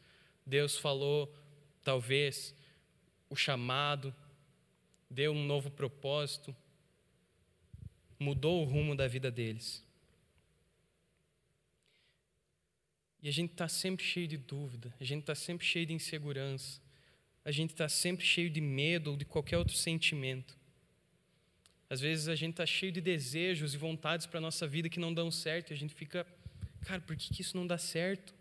Deus 0.45 0.77
falou, 0.77 1.33
talvez, 1.85 2.53
o 3.31 3.37
chamado, 3.37 4.13
deu 5.09 5.31
um 5.31 5.45
novo 5.45 5.71
propósito, 5.71 6.57
mudou 8.19 8.63
o 8.63 8.65
rumo 8.65 8.97
da 8.97 9.07
vida 9.07 9.31
deles. 9.31 9.86
E 13.27 13.29
a 13.29 13.33
gente 13.33 13.51
está 13.51 13.67
sempre 13.67 14.07
cheio 14.07 14.29
de 14.29 14.37
dúvida, 14.37 14.95
a 15.01 15.03
gente 15.03 15.23
está 15.23 15.35
sempre 15.35 15.67
cheio 15.67 15.85
de 15.85 15.93
insegurança, 15.93 16.81
a 17.45 17.51
gente 17.51 17.73
está 17.73 17.89
sempre 17.89 18.25
cheio 18.25 18.49
de 18.49 18.61
medo 18.61 19.11
ou 19.11 19.17
de 19.17 19.25
qualquer 19.25 19.59
outro 19.59 19.75
sentimento. 19.75 20.57
Às 21.91 21.99
vezes 21.99 22.29
a 22.29 22.37
gente 22.37 22.53
está 22.53 22.65
cheio 22.65 22.93
de 22.93 23.01
desejos 23.01 23.75
e 23.75 23.79
vontades 23.79 24.27
para 24.27 24.39
a 24.39 24.41
nossa 24.41 24.65
vida 24.65 24.89
que 24.89 25.01
não 25.01 25.13
dão 25.13 25.29
certo 25.29 25.73
e 25.73 25.75
a 25.75 25.77
gente 25.77 25.93
fica, 25.93 26.25
cara, 26.83 27.01
por 27.01 27.17
que, 27.17 27.35
que 27.35 27.43
isso 27.43 27.57
não 27.57 27.67
dá 27.67 27.77
certo? 27.77 28.33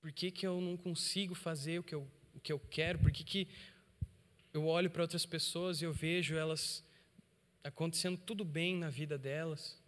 Por 0.00 0.10
que, 0.10 0.32
que 0.32 0.44
eu 0.44 0.60
não 0.60 0.76
consigo 0.76 1.36
fazer 1.36 1.78
o 1.78 1.84
que 1.84 1.94
eu, 1.94 2.10
o 2.34 2.40
que 2.40 2.52
eu 2.52 2.58
quero? 2.58 2.98
Por 2.98 3.12
que, 3.12 3.22
que 3.22 3.46
eu 4.52 4.66
olho 4.66 4.90
para 4.90 5.02
outras 5.02 5.24
pessoas 5.24 5.80
e 5.80 5.84
eu 5.84 5.92
vejo 5.92 6.34
elas 6.34 6.84
acontecendo 7.62 8.18
tudo 8.18 8.44
bem 8.44 8.76
na 8.76 8.90
vida 8.90 9.16
delas? 9.16 9.83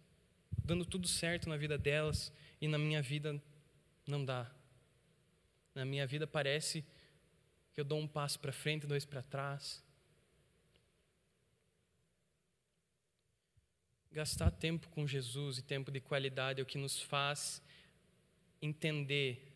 Dando 0.67 0.85
tudo 0.85 1.07
certo 1.07 1.47
na 1.47 1.55
vida 1.55 1.77
delas 1.77 2.31
e 2.59 2.67
na 2.67 2.77
minha 2.77 3.01
vida 3.01 3.41
não 4.05 4.23
dá. 4.23 4.51
Na 5.73 5.85
minha 5.85 6.05
vida 6.05 6.27
parece 6.27 6.85
que 7.73 7.79
eu 7.79 7.85
dou 7.85 7.97
um 7.99 8.07
passo 8.07 8.37
para 8.39 8.51
frente, 8.51 8.85
dois 8.85 9.05
para 9.05 9.23
trás. 9.23 9.81
Gastar 14.11 14.51
tempo 14.51 14.89
com 14.89 15.07
Jesus 15.07 15.57
e 15.57 15.61
tempo 15.61 15.89
de 15.89 16.01
qualidade 16.01 16.59
é 16.59 16.63
o 16.63 16.65
que 16.65 16.77
nos 16.77 17.01
faz 17.01 17.61
entender, 18.61 19.55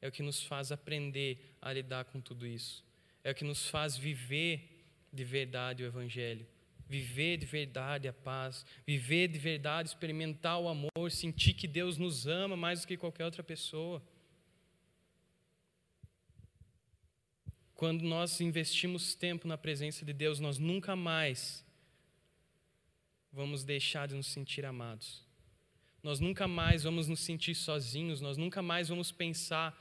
é 0.00 0.08
o 0.08 0.12
que 0.12 0.22
nos 0.22 0.42
faz 0.42 0.72
aprender 0.72 1.56
a 1.60 1.72
lidar 1.72 2.06
com 2.06 2.20
tudo 2.20 2.46
isso, 2.46 2.84
é 3.22 3.32
o 3.32 3.34
que 3.34 3.44
nos 3.44 3.68
faz 3.68 3.96
viver 3.96 4.86
de 5.12 5.24
verdade 5.24 5.82
o 5.82 5.86
Evangelho 5.86 6.46
viver 6.90 7.36
de 7.36 7.46
verdade 7.46 8.08
a 8.08 8.12
paz, 8.12 8.66
viver 8.84 9.28
de 9.28 9.38
verdade, 9.38 9.90
experimentar 9.90 10.58
o 10.58 10.68
amor, 10.68 11.08
sentir 11.08 11.54
que 11.54 11.68
Deus 11.68 11.96
nos 11.96 12.26
ama 12.26 12.56
mais 12.56 12.80
do 12.80 12.88
que 12.88 12.96
qualquer 12.96 13.24
outra 13.24 13.44
pessoa. 13.44 14.02
Quando 17.74 18.02
nós 18.02 18.40
investimos 18.40 19.14
tempo 19.14 19.46
na 19.46 19.56
presença 19.56 20.04
de 20.04 20.12
Deus, 20.12 20.40
nós 20.40 20.58
nunca 20.58 20.96
mais 20.96 21.64
vamos 23.32 23.62
deixar 23.62 24.08
de 24.08 24.16
nos 24.16 24.26
sentir 24.26 24.66
amados. 24.66 25.24
Nós 26.02 26.18
nunca 26.18 26.48
mais 26.48 26.82
vamos 26.82 27.06
nos 27.06 27.20
sentir 27.20 27.54
sozinhos, 27.54 28.20
nós 28.20 28.36
nunca 28.36 28.60
mais 28.60 28.88
vamos 28.88 29.12
pensar: 29.12 29.80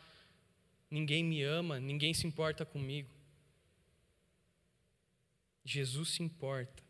ninguém 0.92 1.24
me 1.24 1.42
ama, 1.42 1.80
ninguém 1.80 2.14
se 2.14 2.28
importa 2.28 2.64
comigo. 2.64 3.10
Jesus 5.66 6.10
se 6.10 6.22
importa. 6.22 6.89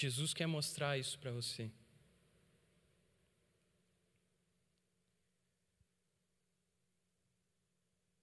Jesus 0.00 0.32
quer 0.32 0.46
mostrar 0.46 0.96
isso 0.96 1.18
para 1.18 1.30
você. 1.30 1.70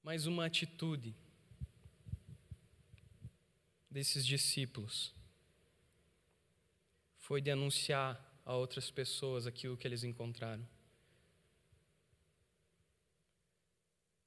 Mais 0.02 0.26
uma 0.26 0.48
atitude 0.48 1.16
desses 3.92 4.26
discípulos 4.26 5.13
foi 7.20 7.42
de 7.42 7.52
anunciar 7.52 8.42
a 8.44 8.56
outras 8.56 8.90
pessoas 8.90 9.46
aquilo 9.46 9.78
que 9.78 9.88
eles 9.88 10.04
encontraram. 10.04 10.68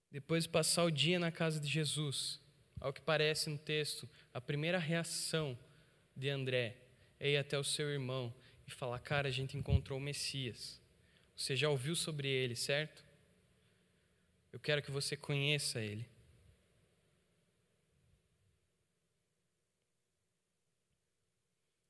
Depois 0.08 0.44
de 0.44 0.50
passar 0.50 0.84
o 0.84 0.90
dia 0.90 1.18
na 1.18 1.32
casa 1.32 1.58
de 1.58 1.66
Jesus, 1.66 2.40
ao 2.78 2.92
que 2.92 3.00
parece 3.00 3.50
no 3.50 3.58
texto, 3.58 4.08
a 4.32 4.40
primeira 4.40 4.78
reação 4.78 5.58
de 6.14 6.28
André 6.28 6.89
é 7.20 7.30
ir 7.30 7.36
até 7.36 7.58
o 7.58 7.62
seu 7.62 7.90
irmão 7.90 8.34
e 8.66 8.70
falar: 8.70 8.98
Cara, 8.98 9.28
a 9.28 9.30
gente 9.30 9.56
encontrou 9.56 9.98
o 9.98 10.02
Messias. 10.02 10.80
Você 11.36 11.54
já 11.54 11.68
ouviu 11.68 11.94
sobre 11.94 12.28
ele, 12.28 12.56
certo? 12.56 13.04
Eu 14.52 14.58
quero 14.58 14.82
que 14.82 14.90
você 14.90 15.16
conheça 15.16 15.80
ele. 15.80 16.06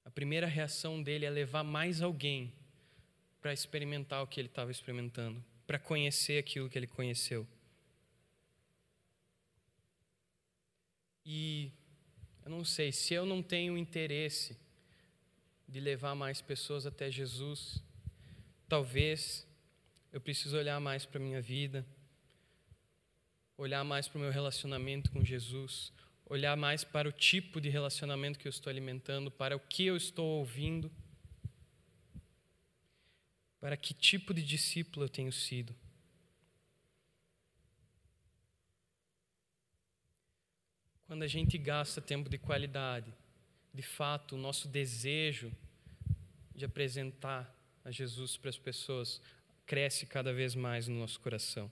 A 0.04 0.10
primeira 0.10 0.46
reação 0.46 1.00
dele 1.02 1.24
é 1.24 1.30
levar 1.30 1.62
mais 1.62 2.02
alguém 2.02 2.52
para 3.40 3.52
experimentar 3.52 4.22
o 4.22 4.26
que 4.26 4.40
ele 4.40 4.48
estava 4.48 4.70
experimentando, 4.70 5.42
para 5.66 5.78
conhecer 5.78 6.38
aquilo 6.38 6.68
que 6.68 6.76
ele 6.76 6.86
conheceu. 6.86 7.46
E 11.24 11.72
eu 12.44 12.50
não 12.50 12.64
sei, 12.64 12.90
se 12.92 13.14
eu 13.14 13.24
não 13.24 13.42
tenho 13.42 13.78
interesse 13.78 14.58
de 15.70 15.78
levar 15.78 16.16
mais 16.16 16.42
pessoas 16.42 16.84
até 16.84 17.10
Jesus. 17.10 17.80
Talvez 18.68 19.46
eu 20.12 20.20
precise 20.20 20.54
olhar 20.56 20.80
mais 20.80 21.06
para 21.06 21.20
a 21.20 21.22
minha 21.22 21.40
vida, 21.40 21.86
olhar 23.56 23.84
mais 23.84 24.08
para 24.08 24.18
o 24.18 24.20
meu 24.20 24.32
relacionamento 24.32 25.12
com 25.12 25.24
Jesus, 25.24 25.92
olhar 26.26 26.56
mais 26.56 26.82
para 26.82 27.08
o 27.08 27.12
tipo 27.12 27.60
de 27.60 27.68
relacionamento 27.68 28.38
que 28.38 28.48
eu 28.48 28.50
estou 28.50 28.68
alimentando, 28.68 29.30
para 29.30 29.56
o 29.56 29.60
que 29.60 29.86
eu 29.86 29.96
estou 29.96 30.38
ouvindo, 30.40 30.90
para 33.60 33.76
que 33.76 33.94
tipo 33.94 34.34
de 34.34 34.42
discípulo 34.42 35.04
eu 35.04 35.08
tenho 35.08 35.32
sido. 35.32 35.72
Quando 41.06 41.22
a 41.22 41.28
gente 41.28 41.56
gasta 41.58 42.00
tempo 42.00 42.28
de 42.28 42.38
qualidade, 42.38 43.12
de 43.72 43.82
fato, 43.82 44.34
o 44.34 44.38
nosso 44.38 44.68
desejo 44.68 45.52
de 46.54 46.64
apresentar 46.64 47.54
a 47.84 47.90
Jesus 47.90 48.36
para 48.36 48.50
as 48.50 48.58
pessoas 48.58 49.20
cresce 49.64 50.06
cada 50.06 50.32
vez 50.32 50.54
mais 50.54 50.88
no 50.88 50.98
nosso 50.98 51.20
coração. 51.20 51.70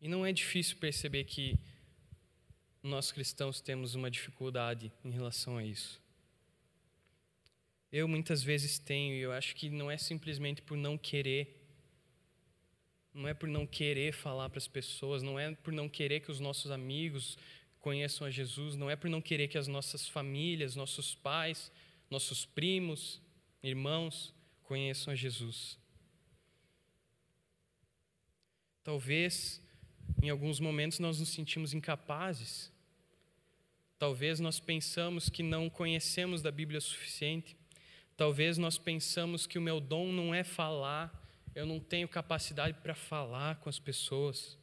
E 0.00 0.08
não 0.08 0.26
é 0.26 0.32
difícil 0.32 0.76
perceber 0.76 1.24
que 1.24 1.58
nós 2.82 3.10
cristãos 3.10 3.60
temos 3.60 3.94
uma 3.94 4.10
dificuldade 4.10 4.92
em 5.02 5.10
relação 5.10 5.56
a 5.56 5.64
isso. 5.64 6.02
Eu 7.90 8.06
muitas 8.06 8.42
vezes 8.42 8.78
tenho, 8.78 9.14
e 9.14 9.20
eu 9.20 9.32
acho 9.32 9.54
que 9.54 9.70
não 9.70 9.90
é 9.90 9.96
simplesmente 9.96 10.60
por 10.60 10.76
não 10.76 10.98
querer, 10.98 11.64
não 13.14 13.28
é 13.28 13.32
por 13.32 13.48
não 13.48 13.66
querer 13.66 14.12
falar 14.12 14.50
para 14.50 14.58
as 14.58 14.68
pessoas, 14.68 15.22
não 15.22 15.38
é 15.38 15.54
por 15.54 15.72
não 15.72 15.88
querer 15.88 16.20
que 16.20 16.30
os 16.30 16.40
nossos 16.40 16.70
amigos 16.70 17.38
conheçam 17.84 18.26
a 18.26 18.30
Jesus, 18.30 18.76
não 18.76 18.88
é 18.88 18.96
por 18.96 19.10
não 19.10 19.20
querer 19.20 19.46
que 19.46 19.58
as 19.58 19.68
nossas 19.68 20.08
famílias, 20.08 20.74
nossos 20.74 21.14
pais, 21.14 21.70
nossos 22.10 22.46
primos, 22.46 23.20
irmãos 23.62 24.32
conheçam 24.62 25.12
a 25.12 25.14
Jesus. 25.14 25.78
Talvez 28.82 29.60
em 30.22 30.30
alguns 30.30 30.60
momentos 30.60 30.98
nós 30.98 31.20
nos 31.20 31.28
sentimos 31.28 31.74
incapazes. 31.74 32.72
Talvez 33.98 34.40
nós 34.40 34.58
pensamos 34.58 35.28
que 35.28 35.42
não 35.42 35.68
conhecemos 35.68 36.40
da 36.40 36.50
Bíblia 36.50 36.78
o 36.78 36.80
suficiente. 36.80 37.54
Talvez 38.16 38.56
nós 38.56 38.78
pensamos 38.78 39.46
que 39.46 39.58
o 39.58 39.62
meu 39.62 39.78
dom 39.78 40.10
não 40.10 40.34
é 40.34 40.42
falar, 40.42 41.12
eu 41.54 41.66
não 41.66 41.78
tenho 41.78 42.08
capacidade 42.08 42.78
para 42.82 42.94
falar 42.94 43.56
com 43.56 43.68
as 43.68 43.78
pessoas. 43.78 44.58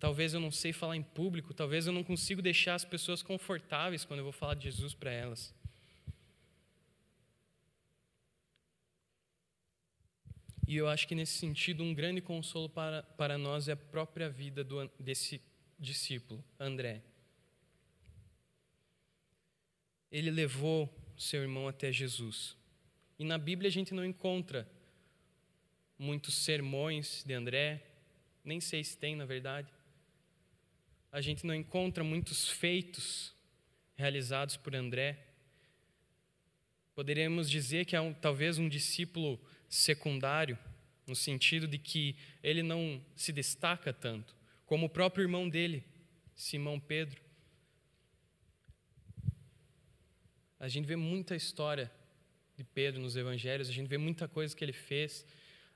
Talvez 0.00 0.32
eu 0.32 0.40
não 0.40 0.50
sei 0.50 0.72
falar 0.72 0.96
em 0.96 1.02
público, 1.02 1.52
talvez 1.52 1.86
eu 1.86 1.92
não 1.92 2.02
consigo 2.02 2.40
deixar 2.40 2.74
as 2.74 2.86
pessoas 2.86 3.22
confortáveis 3.22 4.02
quando 4.02 4.20
eu 4.20 4.24
vou 4.24 4.32
falar 4.32 4.54
de 4.54 4.64
Jesus 4.64 4.94
para 4.94 5.12
elas. 5.12 5.54
E 10.66 10.74
eu 10.74 10.88
acho 10.88 11.06
que 11.06 11.14
nesse 11.14 11.34
sentido, 11.34 11.84
um 11.84 11.92
grande 11.92 12.22
consolo 12.22 12.68
para, 12.68 13.02
para 13.02 13.36
nós 13.36 13.68
é 13.68 13.72
a 13.72 13.76
própria 13.76 14.30
vida 14.30 14.64
do, 14.64 14.90
desse 14.98 15.42
discípulo, 15.78 16.42
André. 16.58 17.02
Ele 20.10 20.30
levou 20.30 20.88
seu 21.18 21.42
irmão 21.42 21.68
até 21.68 21.92
Jesus. 21.92 22.56
E 23.18 23.24
na 23.24 23.36
Bíblia 23.36 23.68
a 23.68 23.72
gente 23.72 23.92
não 23.92 24.04
encontra 24.04 24.66
muitos 25.98 26.34
sermões 26.36 27.22
de 27.22 27.34
André, 27.34 27.84
nem 28.42 28.60
sei 28.60 28.82
se 28.82 28.96
tem, 28.96 29.14
na 29.14 29.26
verdade. 29.26 29.70
A 31.12 31.20
gente 31.20 31.44
não 31.44 31.54
encontra 31.54 32.04
muitos 32.04 32.48
feitos 32.48 33.34
realizados 33.96 34.56
por 34.56 34.74
André. 34.74 35.18
Poderíamos 36.94 37.50
dizer 37.50 37.84
que 37.84 37.96
é 37.96 38.00
um, 38.00 38.14
talvez 38.14 38.58
um 38.58 38.68
discípulo 38.68 39.40
secundário, 39.68 40.56
no 41.06 41.16
sentido 41.16 41.66
de 41.66 41.78
que 41.78 42.16
ele 42.42 42.62
não 42.62 43.04
se 43.16 43.32
destaca 43.32 43.92
tanto, 43.92 44.36
como 44.64 44.86
o 44.86 44.90
próprio 44.90 45.22
irmão 45.22 45.48
dele, 45.48 45.84
Simão 46.36 46.78
Pedro. 46.78 47.20
A 50.60 50.68
gente 50.68 50.86
vê 50.86 50.94
muita 50.94 51.34
história 51.34 51.90
de 52.56 52.62
Pedro 52.62 53.00
nos 53.00 53.16
evangelhos, 53.16 53.68
a 53.68 53.72
gente 53.72 53.88
vê 53.88 53.98
muita 53.98 54.28
coisa 54.28 54.54
que 54.54 54.62
ele 54.64 54.72
fez, 54.72 55.26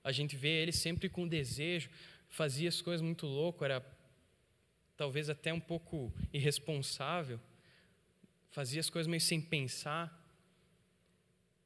a 0.05 0.13
gente 0.13 0.37
vê 0.37 0.63
ele 0.63 0.73
sempre 0.73 1.09
com 1.09 1.27
desejo, 1.27 1.91
fazia 2.29 2.69
as 2.69 2.81
coisas 2.81 3.03
muito 3.03 3.27
louco, 3.27 3.65
era 3.65 3.81
talvez 4.97 5.29
até 5.29 5.53
um 5.53 5.61
pouco 5.61 6.13
irresponsável, 6.33 7.41
fazia 8.51 8.81
as 8.81 8.89
coisas 8.89 9.09
meio 9.09 9.21
sem 9.21 9.41
pensar 9.41 10.25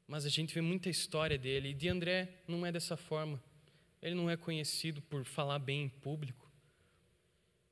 mas 0.09 0.25
a 0.25 0.29
gente 0.29 0.55
vê 0.55 0.59
muita 0.59 0.89
história 0.89 1.37
dele. 1.37 1.69
E 1.69 1.73
de 1.75 1.87
André 1.87 2.41
não 2.47 2.65
é 2.65 2.71
dessa 2.71 2.97
forma. 2.97 3.39
Ele 4.01 4.15
não 4.15 4.27
é 4.27 4.35
conhecido 4.35 5.03
por 5.03 5.23
falar 5.23 5.59
bem 5.59 5.83
em 5.83 5.89
público, 5.89 6.51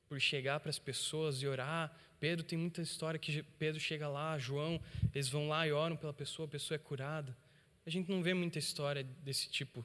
por 0.06 0.20
chegar 0.20 0.60
para 0.60 0.70
as 0.70 0.78
pessoas 0.78 1.42
e 1.42 1.48
orar. 1.48 1.92
Pedro 2.20 2.44
tem 2.44 2.56
muita 2.56 2.80
história 2.80 3.18
que 3.18 3.42
Pedro 3.58 3.80
chega 3.80 4.08
lá, 4.08 4.38
João, 4.38 4.80
eles 5.12 5.28
vão 5.28 5.48
lá 5.48 5.66
e 5.66 5.72
oram 5.72 5.96
pela 5.96 6.12
pessoa, 6.12 6.46
a 6.46 6.50
pessoa 6.50 6.76
é 6.76 6.78
curada. 6.78 7.36
A 7.84 7.90
gente 7.90 8.08
não 8.08 8.22
vê 8.22 8.32
muita 8.34 8.60
história 8.60 9.02
desse 9.02 9.48
tipo 9.50 9.84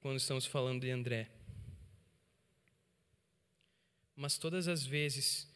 quando 0.00 0.16
estamos 0.16 0.46
falando 0.46 0.80
de 0.80 0.90
André. 0.90 1.28
Mas 4.16 4.38
todas 4.38 4.66
as 4.66 4.84
vezes 4.84 5.46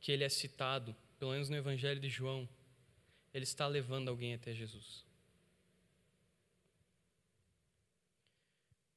que 0.00 0.10
ele 0.10 0.24
é 0.24 0.28
citado, 0.28 0.96
pelo 1.18 1.32
menos 1.32 1.50
no 1.50 1.56
Evangelho 1.56 2.00
de 2.00 2.08
João, 2.08 2.48
ele 3.32 3.44
está 3.44 3.66
levando 3.66 4.08
alguém 4.08 4.32
até 4.34 4.54
Jesus. 4.54 5.04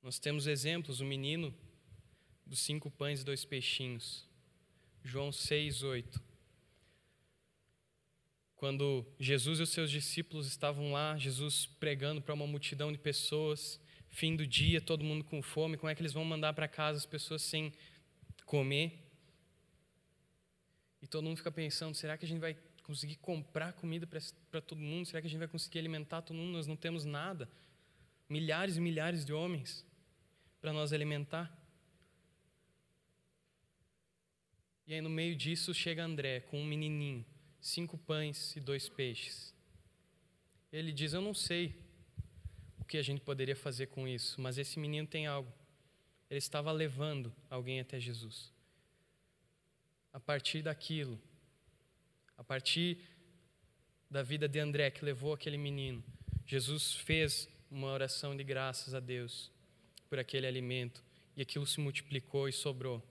Nós 0.01 0.19
temos 0.19 0.47
exemplos, 0.47 1.01
o 1.01 1.05
menino 1.05 1.53
dos 2.45 2.59
cinco 2.59 2.89
pães 2.89 3.21
e 3.21 3.25
dois 3.25 3.45
peixinhos, 3.45 4.25
João 5.03 5.31
6, 5.31 5.83
8. 5.83 6.21
Quando 8.55 9.05
Jesus 9.19 9.59
e 9.59 9.63
os 9.63 9.69
seus 9.69 9.91
discípulos 9.91 10.47
estavam 10.47 10.93
lá, 10.93 11.17
Jesus 11.17 11.65
pregando 11.65 12.21
para 12.21 12.33
uma 12.33 12.47
multidão 12.47 12.91
de 12.91 12.97
pessoas, 12.97 13.79
fim 14.09 14.35
do 14.35 14.47
dia, 14.47 14.79
todo 14.79 15.03
mundo 15.03 15.23
com 15.23 15.41
fome, 15.41 15.75
como 15.75 15.89
é 15.89 15.95
que 15.95 16.01
eles 16.01 16.13
vão 16.13 16.23
mandar 16.23 16.53
para 16.53 16.67
casa 16.67 16.99
as 16.99 17.05
pessoas 17.05 17.41
sem 17.41 17.73
comer? 18.45 19.03
E 21.01 21.07
todo 21.07 21.25
mundo 21.25 21.37
fica 21.37 21.51
pensando: 21.51 21.95
será 21.95 22.17
que 22.17 22.25
a 22.25 22.27
gente 22.27 22.39
vai 22.39 22.55
conseguir 22.83 23.15
comprar 23.15 23.73
comida 23.73 24.07
para 24.07 24.61
todo 24.61 24.79
mundo? 24.79 25.05
Será 25.05 25.21
que 25.21 25.27
a 25.27 25.29
gente 25.29 25.39
vai 25.39 25.47
conseguir 25.47 25.79
alimentar 25.79 26.21
todo 26.21 26.37
mundo? 26.37 26.51
Nós 26.53 26.67
não 26.67 26.75
temos 26.75 27.05
nada. 27.05 27.49
Milhares 28.29 28.77
e 28.77 28.81
milhares 28.81 29.25
de 29.25 29.33
homens 29.33 29.85
para 30.61 30.71
nós 30.71 30.93
alimentar. 30.93 31.51
E 34.85 34.93
aí, 34.93 35.01
no 35.01 35.09
meio 35.09 35.35
disso, 35.35 35.73
chega 35.73 36.03
André 36.03 36.41
com 36.41 36.59
um 36.59 36.65
menininho, 36.65 37.25
cinco 37.59 37.97
pães 37.97 38.55
e 38.55 38.59
dois 38.59 38.89
peixes. 38.89 39.53
Ele 40.71 40.91
diz: 40.91 41.13
Eu 41.13 41.21
não 41.21 41.33
sei 41.33 41.75
o 42.79 42.85
que 42.85 42.97
a 42.97 43.01
gente 43.01 43.21
poderia 43.21 43.55
fazer 43.55 43.87
com 43.87 44.07
isso, 44.07 44.41
mas 44.41 44.57
esse 44.57 44.79
menino 44.79 45.07
tem 45.07 45.25
algo. 45.25 45.51
Ele 46.29 46.39
estava 46.39 46.71
levando 46.71 47.33
alguém 47.49 47.79
até 47.79 47.99
Jesus. 47.99 48.51
A 50.11 50.19
partir 50.19 50.61
daquilo, 50.61 51.19
a 52.37 52.43
partir 52.43 52.99
da 54.09 54.21
vida 54.21 54.47
de 54.47 54.59
André, 54.59 54.91
que 54.91 55.05
levou 55.05 55.33
aquele 55.33 55.57
menino, 55.57 56.03
Jesus 56.45 56.93
fez 56.93 57.47
uma 57.69 57.87
oração 57.87 58.35
de 58.35 58.43
graças 58.43 58.93
a 58.93 58.99
Deus 58.99 59.51
por 60.09 60.19
aquele 60.19 60.45
alimento 60.45 61.03
e 61.35 61.41
aquilo 61.41 61.65
se 61.65 61.79
multiplicou 61.79 62.47
e 62.47 62.53
sobrou. 62.53 63.01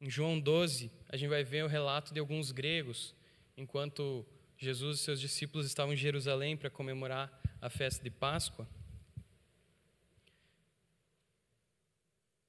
Em 0.00 0.10
João 0.10 0.38
12, 0.38 0.90
a 1.08 1.16
gente 1.16 1.30
vai 1.30 1.44
ver 1.44 1.64
o 1.64 1.68
relato 1.68 2.12
de 2.12 2.20
alguns 2.20 2.50
gregos, 2.50 3.14
enquanto 3.56 4.26
Jesus 4.58 4.98
e 4.98 5.02
seus 5.02 5.20
discípulos 5.20 5.66
estavam 5.66 5.94
em 5.94 5.96
Jerusalém 5.96 6.56
para 6.56 6.68
comemorar 6.68 7.40
a 7.60 7.70
festa 7.70 8.02
de 8.02 8.10
Páscoa. 8.10 8.68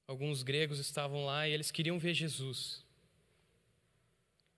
Alguns 0.08 0.44
gregos 0.44 0.80
estavam 0.80 1.26
lá 1.26 1.48
e 1.48 1.52
eles 1.52 1.72
queriam 1.72 1.98
ver 1.98 2.14
Jesus. 2.14 2.84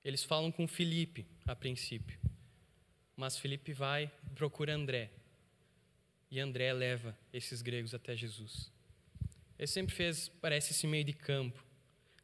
Eles 0.03 0.23
falam 0.23 0.51
com 0.51 0.67
Felipe 0.67 1.25
a 1.45 1.55
princípio, 1.55 2.19
mas 3.15 3.37
Felipe 3.37 3.73
vai 3.73 4.11
procura 4.35 4.73
André. 4.73 5.11
E 6.29 6.39
André 6.39 6.71
leva 6.73 7.17
esses 7.31 7.61
gregos 7.61 7.93
até 7.93 8.15
Jesus. 8.15 8.71
Ele 9.57 9.67
sempre 9.67 9.95
fez, 9.95 10.29
parece, 10.29 10.71
esse 10.71 10.85
meio 10.85 11.03
de 11.03 11.13
campo, 11.13 11.63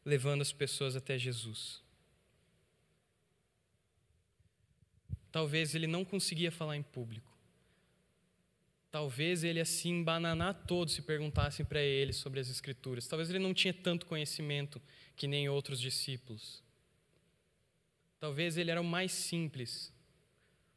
levando 0.04 0.42
as 0.42 0.52
pessoas 0.52 0.94
até 0.94 1.18
Jesus. 1.18 1.82
Talvez 5.32 5.74
ele 5.74 5.88
não 5.88 6.04
conseguia 6.04 6.52
falar 6.52 6.76
em 6.76 6.82
público. 6.82 7.33
Talvez 8.94 9.42
ele 9.42 9.58
assim 9.58 10.04
bananar 10.04 10.54
todos 10.68 10.94
se 10.94 11.02
perguntassem 11.02 11.66
para 11.66 11.82
ele 11.82 12.12
sobre 12.12 12.38
as 12.38 12.48
escrituras. 12.48 13.08
Talvez 13.08 13.28
ele 13.28 13.40
não 13.40 13.52
tinha 13.52 13.74
tanto 13.74 14.06
conhecimento 14.06 14.80
que 15.16 15.26
nem 15.26 15.48
outros 15.48 15.80
discípulos. 15.80 16.62
Talvez 18.20 18.56
ele 18.56 18.70
era 18.70 18.80
o 18.80 18.84
mais 18.84 19.10
simples, 19.10 19.92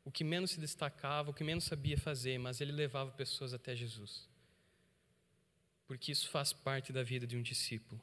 o 0.03 0.09
que 0.09 0.23
menos 0.23 0.49
se 0.49 0.59
destacava, 0.59 1.29
o 1.29 1.33
que 1.33 1.43
menos 1.43 1.65
sabia 1.65 1.95
fazer, 1.95 2.39
mas 2.39 2.59
ele 2.59 2.71
levava 2.71 3.11
pessoas 3.11 3.53
até 3.53 3.75
Jesus. 3.75 4.27
Porque 5.85 6.11
isso 6.11 6.27
faz 6.27 6.51
parte 6.51 6.91
da 6.91 7.03
vida 7.03 7.27
de 7.27 7.37
um 7.37 7.43
discípulo. 7.43 8.01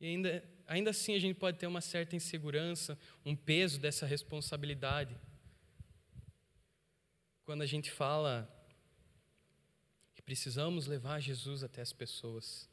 E 0.00 0.06
ainda, 0.06 0.42
ainda 0.66 0.88
assim 0.88 1.14
a 1.14 1.18
gente 1.18 1.36
pode 1.36 1.58
ter 1.58 1.66
uma 1.66 1.82
certa 1.82 2.16
insegurança, 2.16 2.98
um 3.26 3.36
peso 3.36 3.78
dessa 3.78 4.06
responsabilidade. 4.06 5.14
Quando 7.44 7.62
a 7.62 7.66
gente 7.66 7.90
fala 7.90 8.48
que 10.14 10.22
precisamos 10.22 10.86
levar 10.86 11.20
Jesus 11.20 11.64
até 11.64 11.82
as 11.82 11.92
pessoas. 11.92 12.68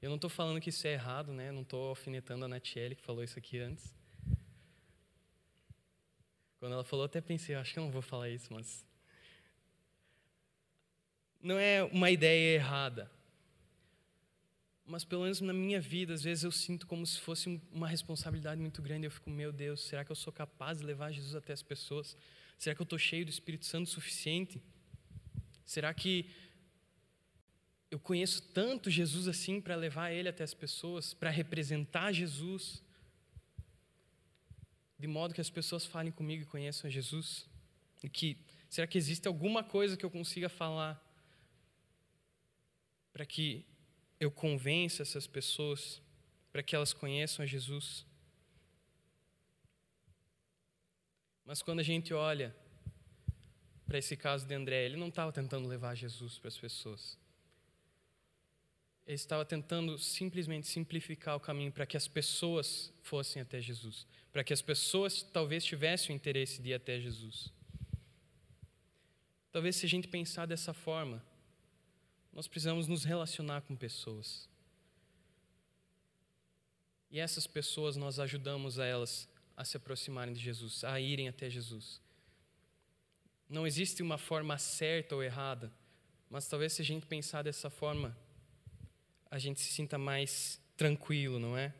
Eu 0.00 0.08
não 0.08 0.16
estou 0.16 0.30
falando 0.30 0.60
que 0.60 0.70
isso 0.70 0.86
é 0.86 0.92
errado, 0.92 1.32
né? 1.32 1.50
não 1.50 1.62
estou 1.62 1.88
alfinetando 1.88 2.44
a 2.44 2.48
Natiele, 2.48 2.94
que 2.94 3.02
falou 3.02 3.22
isso 3.24 3.38
aqui 3.38 3.58
antes. 3.58 3.94
Quando 6.58 6.74
ela 6.74 6.84
falou, 6.84 7.04
até 7.04 7.20
pensei, 7.20 7.56
acho 7.56 7.72
que 7.72 7.78
eu 7.80 7.84
não 7.84 7.90
vou 7.90 8.02
falar 8.02 8.28
isso, 8.30 8.52
mas. 8.52 8.84
Não 11.40 11.58
é 11.58 11.82
uma 11.82 12.08
ideia 12.08 12.54
errada. 12.54 13.10
Mas 14.84 15.04
pelo 15.04 15.22
menos 15.22 15.40
na 15.40 15.52
minha 15.52 15.80
vida, 15.80 16.14
às 16.14 16.22
vezes 16.22 16.44
eu 16.44 16.52
sinto 16.52 16.86
como 16.86 17.04
se 17.04 17.18
fosse 17.18 17.60
uma 17.72 17.88
responsabilidade 17.88 18.60
muito 18.60 18.80
grande. 18.80 19.06
Eu 19.06 19.10
fico, 19.10 19.28
meu 19.28 19.52
Deus, 19.52 19.82
será 19.82 20.04
que 20.04 20.12
eu 20.12 20.16
sou 20.16 20.32
capaz 20.32 20.78
de 20.78 20.84
levar 20.84 21.10
Jesus 21.10 21.34
até 21.34 21.52
as 21.52 21.62
pessoas? 21.62 22.16
Será 22.62 22.76
que 22.76 22.80
eu 22.80 22.84
estou 22.84 22.98
cheio 22.98 23.24
do 23.24 23.28
Espírito 23.28 23.66
Santo 23.66 23.88
o 23.88 23.90
suficiente? 23.90 24.62
Será 25.64 25.92
que 25.92 26.30
eu 27.90 27.98
conheço 27.98 28.40
tanto 28.40 28.88
Jesus 28.88 29.26
assim 29.26 29.60
para 29.60 29.74
levar 29.74 30.12
ele 30.12 30.28
até 30.28 30.44
as 30.44 30.54
pessoas, 30.54 31.12
para 31.12 31.28
representar 31.28 32.12
Jesus, 32.12 32.80
de 34.96 35.08
modo 35.08 35.34
que 35.34 35.40
as 35.40 35.50
pessoas 35.50 35.84
falem 35.84 36.12
comigo 36.12 36.44
e 36.44 36.46
conheçam 36.46 36.88
Jesus? 36.88 37.48
E 38.00 38.08
que 38.08 38.38
será 38.70 38.86
que 38.86 38.96
existe 38.96 39.26
alguma 39.26 39.64
coisa 39.64 39.96
que 39.96 40.04
eu 40.04 40.10
consiga 40.10 40.48
falar 40.48 41.04
para 43.12 43.26
que 43.26 43.66
eu 44.20 44.30
convença 44.30 45.02
essas 45.02 45.26
pessoas, 45.26 46.00
para 46.52 46.62
que 46.62 46.76
elas 46.76 46.92
conheçam 46.92 47.42
a 47.42 47.46
Jesus? 47.46 48.06
Mas 51.44 51.62
quando 51.62 51.80
a 51.80 51.82
gente 51.82 52.14
olha 52.14 52.54
para 53.86 53.98
esse 53.98 54.16
caso 54.16 54.46
de 54.46 54.54
André, 54.54 54.84
ele 54.84 54.96
não 54.96 55.08
estava 55.08 55.32
tentando 55.32 55.68
levar 55.68 55.94
Jesus 55.94 56.38
para 56.38 56.48
as 56.48 56.56
pessoas. 56.56 57.18
Ele 59.06 59.16
estava 59.16 59.44
tentando 59.44 59.98
simplesmente 59.98 60.66
simplificar 60.66 61.36
o 61.36 61.40
caminho 61.40 61.72
para 61.72 61.84
que 61.84 61.96
as 61.96 62.06
pessoas 62.06 62.92
fossem 63.02 63.42
até 63.42 63.60
Jesus, 63.60 64.06
para 64.32 64.44
que 64.44 64.52
as 64.52 64.62
pessoas 64.62 65.22
talvez 65.22 65.64
tivessem 65.64 66.14
o 66.14 66.16
interesse 66.16 66.62
de 66.62 66.70
ir 66.70 66.74
até 66.74 67.00
Jesus. 67.00 67.52
Talvez 69.50 69.76
se 69.76 69.84
a 69.84 69.88
gente 69.88 70.08
pensar 70.08 70.46
dessa 70.46 70.72
forma, 70.72 71.22
nós 72.32 72.48
precisamos 72.48 72.88
nos 72.88 73.04
relacionar 73.04 73.60
com 73.62 73.76
pessoas. 73.76 74.48
E 77.10 77.20
essas 77.20 77.46
pessoas 77.46 77.94
nós 77.94 78.18
ajudamos 78.18 78.78
a 78.78 78.86
elas 78.86 79.28
a 79.56 79.64
se 79.64 79.76
aproximarem 79.76 80.34
de 80.34 80.40
Jesus, 80.40 80.84
a 80.84 81.00
irem 81.00 81.28
até 81.28 81.48
Jesus. 81.48 82.00
Não 83.48 83.66
existe 83.66 84.02
uma 84.02 84.16
forma 84.16 84.56
certa 84.58 85.14
ou 85.14 85.22
errada, 85.22 85.72
mas 86.30 86.48
talvez 86.48 86.72
se 86.72 86.82
a 86.82 86.84
gente 86.84 87.06
pensar 87.06 87.42
dessa 87.42 87.68
forma, 87.68 88.16
a 89.30 89.38
gente 89.38 89.60
se 89.60 89.72
sinta 89.72 89.98
mais 89.98 90.60
tranquilo, 90.76 91.38
não 91.38 91.56
é? 91.56 91.74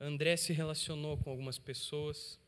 André 0.00 0.36
se 0.36 0.52
relacionou 0.52 1.18
com 1.18 1.30
algumas 1.30 1.58
pessoas, 1.58 2.38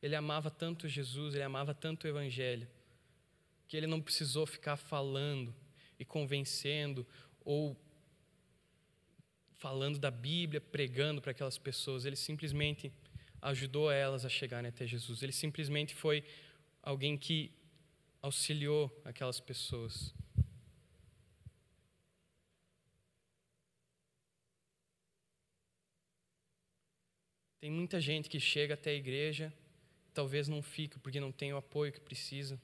ele 0.00 0.14
amava 0.14 0.48
tanto 0.48 0.88
Jesus, 0.88 1.34
ele 1.34 1.42
amava 1.42 1.74
tanto 1.74 2.04
o 2.04 2.08
Evangelho, 2.08 2.68
que 3.66 3.76
ele 3.76 3.88
não 3.88 4.00
precisou 4.00 4.46
ficar 4.46 4.76
falando 4.76 5.52
e 5.98 6.04
convencendo 6.04 7.04
ou 7.44 7.76
falando 9.58 9.98
da 9.98 10.10
Bíblia, 10.10 10.60
pregando 10.60 11.20
para 11.20 11.32
aquelas 11.32 11.58
pessoas, 11.58 12.04
ele 12.04 12.16
simplesmente 12.16 12.92
ajudou 13.42 13.90
elas 13.90 14.24
a 14.24 14.28
chegarem 14.28 14.68
até 14.68 14.86
Jesus, 14.86 15.22
ele 15.22 15.32
simplesmente 15.32 15.94
foi 15.94 16.24
alguém 16.82 17.18
que 17.18 17.52
auxiliou 18.22 18.90
aquelas 19.04 19.40
pessoas. 19.40 20.14
Tem 27.60 27.70
muita 27.70 28.00
gente 28.00 28.28
que 28.28 28.38
chega 28.38 28.74
até 28.74 28.90
a 28.90 28.94
igreja, 28.94 29.52
talvez 30.14 30.46
não 30.46 30.62
fica 30.62 30.98
porque 31.00 31.18
não 31.18 31.32
tem 31.32 31.52
o 31.52 31.56
apoio 31.56 31.92
que 31.92 32.00
precisa. 32.00 32.60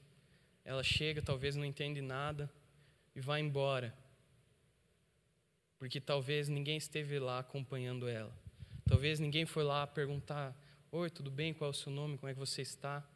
Ela 0.63 0.81
chega, 0.81 1.21
talvez 1.21 1.57
não 1.57 1.65
entende 1.65 2.01
nada 2.01 2.49
e 3.13 3.19
vai 3.19 3.41
embora. 3.41 3.93
Porque 5.77 5.99
talvez 5.99 6.47
ninguém 6.47 6.77
esteve 6.77 7.19
lá 7.19 7.39
acompanhando 7.39 8.07
ela. 8.07 8.35
Talvez 8.85 9.19
ninguém 9.19 9.45
foi 9.45 9.63
lá 9.63 9.85
perguntar: 9.85 10.55
Oi, 10.91 11.09
tudo 11.09 11.29
bem? 11.29 11.53
Qual 11.53 11.69
é 11.69 11.71
o 11.71 11.73
seu 11.73 11.91
nome? 11.91 12.17
Como 12.17 12.29
é 12.29 12.33
que 12.33 12.39
você 12.39 12.61
está? 12.61 13.07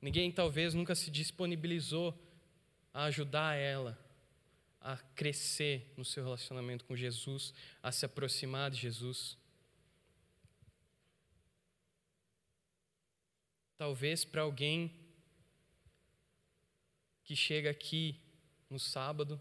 Ninguém 0.00 0.30
talvez 0.30 0.74
nunca 0.74 0.94
se 0.94 1.10
disponibilizou 1.10 2.14
a 2.92 3.04
ajudar 3.04 3.54
ela 3.56 3.98
a 4.80 4.96
crescer 4.96 5.92
no 5.96 6.04
seu 6.04 6.22
relacionamento 6.22 6.84
com 6.84 6.94
Jesus, 6.94 7.52
a 7.82 7.90
se 7.90 8.06
aproximar 8.06 8.70
de 8.70 8.78
Jesus. 8.78 9.36
Talvez 13.76 14.24
para 14.24 14.42
alguém 14.42 14.94
que 17.24 17.34
chega 17.34 17.68
aqui 17.68 18.20
no 18.70 18.78
sábado, 18.78 19.40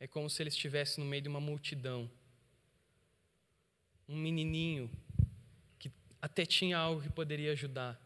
é 0.00 0.06
como 0.06 0.30
se 0.30 0.42
ele 0.42 0.48
estivesse 0.48 1.00
no 1.00 1.06
meio 1.06 1.22
de 1.22 1.28
uma 1.28 1.40
multidão. 1.40 2.10
Um 4.08 4.16
menininho 4.16 4.90
que 5.78 5.90
até 6.22 6.46
tinha 6.46 6.78
algo 6.78 7.02
que 7.02 7.10
poderia 7.10 7.52
ajudar. 7.52 8.00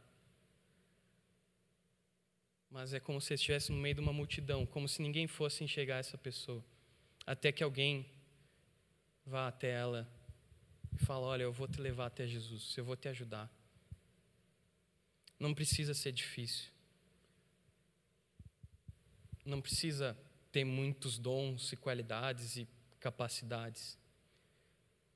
Mas 2.70 2.94
é 2.94 3.00
como 3.00 3.20
se 3.20 3.32
ele 3.32 3.36
estivesse 3.36 3.70
no 3.70 3.78
meio 3.78 3.94
de 3.94 4.00
uma 4.00 4.12
multidão, 4.12 4.64
como 4.64 4.88
se 4.88 5.02
ninguém 5.02 5.26
fosse 5.26 5.62
enxergar 5.62 5.98
essa 5.98 6.16
pessoa. 6.16 6.64
Até 7.26 7.52
que 7.52 7.62
alguém 7.62 8.06
vá 9.26 9.46
até 9.48 9.70
ela 9.70 10.08
e 10.92 11.04
fale: 11.04 11.24
Olha, 11.24 11.42
eu 11.42 11.52
vou 11.52 11.68
te 11.68 11.80
levar 11.80 12.06
até 12.06 12.26
Jesus, 12.26 12.74
eu 12.76 12.84
vou 12.84 12.96
te 12.96 13.08
ajudar. 13.08 13.50
Não 15.38 15.52
precisa 15.52 15.92
ser 15.92 16.12
difícil. 16.12 16.70
Não 19.44 19.60
precisa 19.60 20.16
ter 20.52 20.64
muitos 20.64 21.18
dons 21.18 21.72
e 21.72 21.76
qualidades 21.76 22.56
e 22.56 22.68
capacidades. 23.00 23.98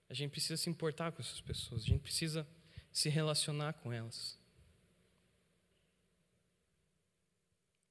A 0.09 0.15
gente 0.15 0.31
precisa 0.31 0.57
se 0.57 0.71
importar 0.71 1.13
com 1.13 1.21
essas 1.21 1.41
pessoas, 1.41 1.83
a 1.83 1.87
gente 1.87 2.01
precisa 2.01 2.47
se 2.93 3.09
relacionar 3.09 3.75
com 3.75 3.93
elas. 3.93 4.39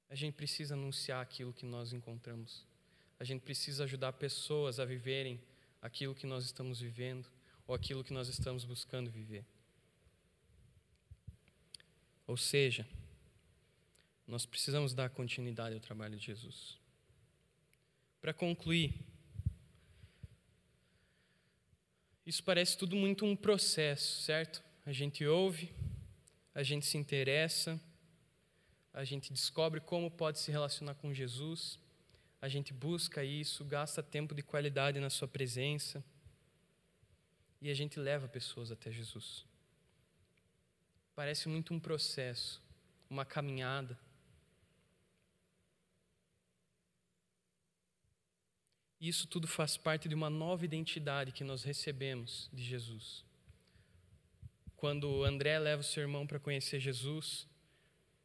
A 0.08 0.14
gente 0.14 0.34
precisa 0.34 0.74
anunciar 0.74 1.22
aquilo 1.22 1.52
que 1.52 1.64
nós 1.64 1.92
encontramos. 1.92 2.64
A 3.18 3.24
gente 3.24 3.42
precisa 3.42 3.84
ajudar 3.84 4.12
pessoas 4.12 4.78
a 4.78 4.84
viverem 4.84 5.40
aquilo 5.80 6.14
que 6.14 6.26
nós 6.26 6.44
estamos 6.44 6.80
vivendo 6.80 7.26
ou 7.66 7.74
aquilo 7.74 8.04
que 8.04 8.12
nós 8.12 8.28
estamos 8.28 8.64
buscando 8.64 9.10
viver. 9.10 9.44
Ou 12.26 12.36
seja, 12.36 12.86
nós 14.26 14.44
precisamos 14.44 14.92
dar 14.94 15.10
continuidade 15.10 15.74
ao 15.74 15.80
trabalho 15.80 16.16
de 16.16 16.26
Jesus. 16.26 16.78
Para 18.20 18.32
concluir, 18.32 19.06
isso 22.26 22.42
parece 22.42 22.76
tudo 22.76 22.96
muito 22.96 23.24
um 23.24 23.36
processo, 23.36 24.22
certo? 24.22 24.62
A 24.84 24.92
gente 24.92 25.24
ouve, 25.24 25.72
a 26.54 26.62
gente 26.62 26.84
se 26.84 26.98
interessa, 26.98 27.80
a 28.92 29.04
gente 29.04 29.32
descobre 29.32 29.80
como 29.80 30.10
pode 30.10 30.40
se 30.40 30.50
relacionar 30.50 30.94
com 30.94 31.14
Jesus, 31.14 31.78
a 32.40 32.48
gente 32.48 32.72
busca 32.72 33.22
isso, 33.22 33.64
gasta 33.64 34.02
tempo 34.02 34.34
de 34.34 34.42
qualidade 34.42 34.98
na 34.98 35.10
Sua 35.10 35.28
presença 35.28 36.04
e 37.60 37.70
a 37.70 37.74
gente 37.74 37.98
leva 37.98 38.26
pessoas 38.26 38.72
até 38.72 38.90
Jesus. 38.90 39.44
Parece 41.14 41.48
muito 41.48 41.72
um 41.72 41.80
processo, 41.80 42.62
uma 43.08 43.24
caminhada. 43.24 43.98
Isso 49.00 49.26
tudo 49.26 49.46
faz 49.46 49.76
parte 49.76 50.08
de 50.08 50.14
uma 50.14 50.30
nova 50.30 50.64
identidade 50.64 51.32
que 51.32 51.44
nós 51.44 51.62
recebemos 51.62 52.48
de 52.52 52.62
Jesus. 52.64 53.24
Quando 54.76 55.24
André 55.24 55.58
leva 55.58 55.80
o 55.80 55.84
seu 55.84 56.02
irmão 56.02 56.26
para 56.26 56.38
conhecer 56.38 56.80
Jesus, 56.80 57.46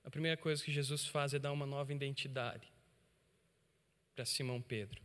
a 0.03 0.09
primeira 0.09 0.37
coisa 0.37 0.63
que 0.63 0.71
Jesus 0.71 1.05
faz 1.05 1.33
é 1.33 1.39
dar 1.39 1.51
uma 1.51 1.65
nova 1.65 1.93
identidade 1.93 2.71
para 4.15 4.25
Simão 4.25 4.61
Pedro. 4.61 5.01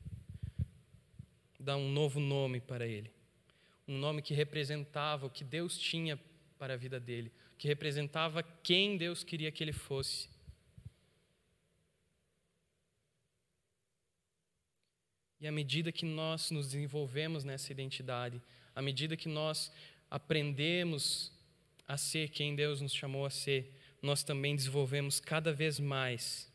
Dá 1.59 1.77
um 1.77 1.91
novo 1.91 2.21
nome 2.21 2.61
para 2.61 2.87
ele. 2.87 3.11
um 3.89 3.99
nome 3.99 4.21
que 4.21 4.35
representava 4.35 5.27
o 5.27 5.31
que 5.31 5.45
Deus 5.45 5.79
tinha 5.79 6.19
para 6.59 6.75
a 6.75 6.77
vida 6.77 6.99
dele, 6.99 7.31
que 7.57 7.69
representava 7.69 8.43
quem 8.43 8.97
Deus 8.97 9.23
queria 9.23 9.53
que 9.53 9.63
ele 9.63 9.73
fosse. 9.73 10.29
E 15.41 15.47
à 15.47 15.53
medida 15.53 15.93
que 15.93 16.05
nós 16.05 16.51
nos 16.51 16.69
desenvolvemos 16.69 17.45
nessa 17.45 17.71
identidade, 17.71 18.41
à 18.75 18.81
medida 18.81 19.17
que 19.17 19.29
nós 19.29 19.71
aprendemos 20.11 21.33
a 21.87 21.97
ser 21.97 22.31
quem 22.31 22.55
Deus 22.55 22.81
nos 22.81 22.95
chamou 22.95 23.27
a 23.27 23.31
ser, 23.31 23.73
nós 24.01 24.23
também 24.23 24.57
desenvolvemos 24.57 25.21
cada 25.21 25.53
vez 25.53 25.79
mais 25.79 26.51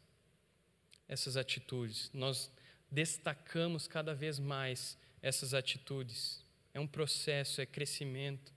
essas 1.08 1.38
atitudes. 1.38 2.10
Nós 2.14 2.52
destacamos 2.90 3.88
cada 3.88 4.14
vez 4.14 4.40
mais 4.40 4.98
essas 5.22 5.54
atitudes. 5.54 6.44
É 6.74 6.80
um 6.80 6.88
processo, 6.88 7.62
é 7.62 7.66
crescimento. 7.66 8.54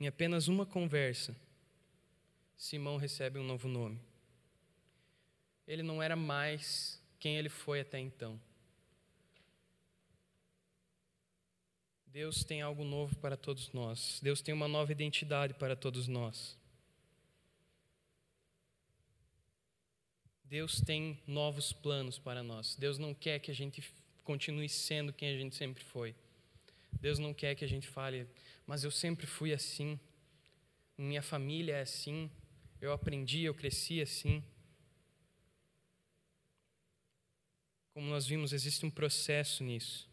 Em 0.00 0.06
apenas 0.06 0.48
uma 0.48 0.66
conversa, 0.66 1.36
Simão 2.56 2.96
recebe 2.96 3.38
um 3.38 3.44
novo 3.44 3.68
nome. 3.68 4.00
Ele 5.66 5.82
não 5.82 6.02
era 6.02 6.16
mais 6.16 7.00
quem 7.18 7.36
ele 7.36 7.48
foi 7.48 7.80
até 7.80 7.98
então. 7.98 8.40
Deus 12.06 12.44
tem 12.44 12.60
algo 12.60 12.84
novo 12.84 13.16
para 13.16 13.38
todos 13.38 13.72
nós. 13.72 14.20
Deus 14.22 14.42
tem 14.42 14.52
uma 14.52 14.68
nova 14.68 14.92
identidade 14.92 15.54
para 15.54 15.74
todos 15.74 16.06
nós. 16.06 16.58
Deus 20.44 20.82
tem 20.82 21.18
novos 21.26 21.72
planos 21.72 22.18
para 22.18 22.42
nós. 22.42 22.76
Deus 22.76 22.98
não 22.98 23.14
quer 23.14 23.38
que 23.38 23.50
a 23.50 23.54
gente 23.54 23.82
continue 24.22 24.68
sendo 24.68 25.10
quem 25.10 25.30
a 25.30 25.38
gente 25.38 25.56
sempre 25.56 25.82
foi. 25.82 26.14
Deus 27.00 27.18
não 27.18 27.32
quer 27.32 27.54
que 27.54 27.64
a 27.64 27.68
gente 27.68 27.88
fale, 27.88 28.28
mas 28.66 28.84
eu 28.84 28.90
sempre 28.90 29.26
fui 29.26 29.50
assim. 29.50 29.98
Minha 30.98 31.22
família 31.22 31.76
é 31.76 31.80
assim. 31.80 32.30
Eu 32.78 32.92
aprendi, 32.92 33.44
eu 33.44 33.54
cresci 33.54 34.02
assim. 34.02 34.44
Como 37.92 38.08
nós 38.08 38.26
vimos, 38.26 38.52
existe 38.52 38.86
um 38.86 38.90
processo 38.90 39.62
nisso. 39.62 40.08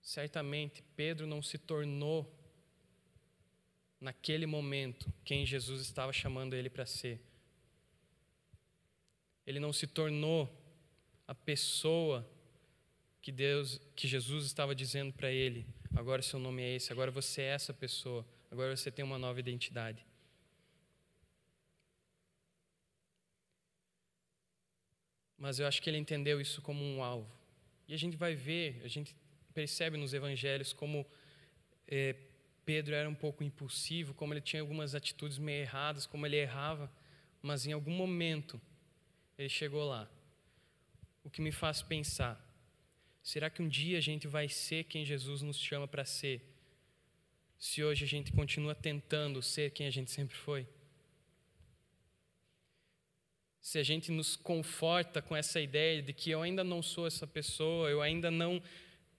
Certamente, 0.00 0.82
Pedro 0.94 1.26
não 1.26 1.42
se 1.42 1.58
tornou, 1.58 2.32
naquele 4.00 4.46
momento, 4.46 5.12
quem 5.24 5.44
Jesus 5.44 5.82
estava 5.82 6.12
chamando 6.12 6.54
ele 6.54 6.70
para 6.70 6.86
ser. 6.86 7.20
Ele 9.46 9.60
não 9.60 9.72
se 9.72 9.86
tornou 9.86 10.50
a 11.26 11.34
pessoa 11.34 12.28
que 13.20 13.32
Deus, 13.32 13.80
que 13.94 14.06
Jesus 14.06 14.46
estava 14.46 14.74
dizendo 14.74 15.12
para 15.12 15.30
ele: 15.30 15.66
agora 15.94 16.22
seu 16.22 16.38
nome 16.38 16.62
é 16.62 16.76
esse, 16.76 16.92
agora 16.92 17.10
você 17.10 17.42
é 17.42 17.46
essa 17.46 17.74
pessoa, 17.74 18.24
agora 18.50 18.76
você 18.76 18.90
tem 18.90 19.04
uma 19.04 19.18
nova 19.18 19.40
identidade. 19.40 20.06
Mas 25.38 25.58
eu 25.58 25.66
acho 25.66 25.82
que 25.82 25.90
ele 25.90 25.98
entendeu 25.98 26.40
isso 26.40 26.62
como 26.62 26.82
um 26.82 27.02
alvo. 27.02 27.30
E 27.88 27.94
a 27.94 27.96
gente 27.96 28.16
vai 28.16 28.34
ver, 28.34 28.80
a 28.84 28.88
gente 28.88 29.14
percebe 29.54 29.96
nos 29.96 30.12
evangelhos 30.12 30.72
como 30.72 31.06
é, 31.86 32.16
Pedro 32.64 32.94
era 32.94 33.08
um 33.08 33.14
pouco 33.14 33.44
impulsivo, 33.44 34.12
como 34.12 34.34
ele 34.34 34.40
tinha 34.40 34.60
algumas 34.60 34.94
atitudes 34.94 35.38
meio 35.38 35.62
erradas, 35.62 36.04
como 36.04 36.26
ele 36.26 36.36
errava, 36.36 36.92
mas 37.40 37.64
em 37.64 37.72
algum 37.72 37.92
momento 37.92 38.60
ele 39.38 39.48
chegou 39.48 39.84
lá. 39.84 40.10
O 41.22 41.30
que 41.30 41.40
me 41.40 41.52
faz 41.52 41.80
pensar: 41.80 42.44
será 43.22 43.48
que 43.48 43.62
um 43.62 43.68
dia 43.68 43.98
a 43.98 44.00
gente 44.00 44.26
vai 44.26 44.48
ser 44.48 44.84
quem 44.84 45.04
Jesus 45.04 45.42
nos 45.42 45.58
chama 45.58 45.86
para 45.86 46.04
ser? 46.04 46.42
Se 47.58 47.82
hoje 47.84 48.04
a 48.04 48.08
gente 48.08 48.32
continua 48.32 48.74
tentando 48.74 49.40
ser 49.40 49.70
quem 49.70 49.86
a 49.86 49.90
gente 49.90 50.10
sempre 50.10 50.36
foi? 50.36 50.66
Se 53.66 53.80
a 53.80 53.82
gente 53.82 54.12
nos 54.12 54.36
conforta 54.36 55.20
com 55.20 55.34
essa 55.34 55.60
ideia 55.60 56.00
de 56.00 56.12
que 56.12 56.30
eu 56.30 56.40
ainda 56.40 56.62
não 56.62 56.80
sou 56.80 57.04
essa 57.04 57.26
pessoa, 57.26 57.90
eu 57.90 58.00
ainda 58.00 58.30
não 58.30 58.62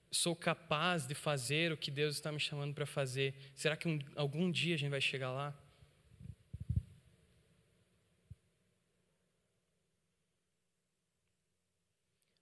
sou 0.10 0.34
capaz 0.34 1.06
de 1.06 1.14
fazer 1.14 1.74
o 1.74 1.76
que 1.76 1.92
Deus 1.92 2.16
está 2.16 2.32
me 2.32 2.40
chamando 2.40 2.74
para 2.74 2.86
fazer? 2.86 3.36
Será 3.54 3.76
que 3.76 3.90
um, 3.90 4.00
algum 4.16 4.50
dia 4.50 4.76
a 4.76 4.78
gente 4.78 4.90
vai 4.90 5.02
chegar 5.02 5.34
lá? 5.34 5.54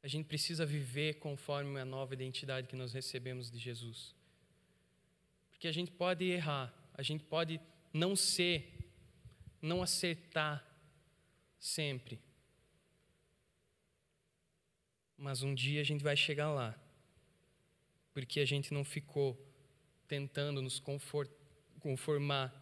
A 0.04 0.08
gente 0.08 0.28
precisa 0.28 0.64
viver 0.64 1.16
conforme 1.16 1.80
a 1.80 1.86
nova 1.86 2.14
identidade 2.14 2.68
que 2.68 2.76
nós 2.76 2.94
recebemos 2.94 3.50
de 3.50 3.58
Jesus. 3.58 4.14
Porque 5.50 5.68
a 5.68 5.72
gente 5.72 5.90
pode 5.90 6.24
errar, 6.24 6.72
a 6.94 7.02
gente 7.02 7.24
pode 7.24 7.60
não 7.92 8.16
ser, 8.16 8.92
não 9.60 9.82
acertar 9.82 10.75
sempre. 11.66 12.22
Mas 15.18 15.42
um 15.42 15.54
dia 15.54 15.82
a 15.82 15.84
gente 15.84 16.04
vai 16.04 16.16
chegar 16.16 16.52
lá 16.52 16.80
porque 18.16 18.40
a 18.40 18.46
gente 18.46 18.74
não 18.74 18.86
ficou 18.86 19.38
tentando 20.08 20.62
nos 20.62 20.82
conformar 21.82 22.54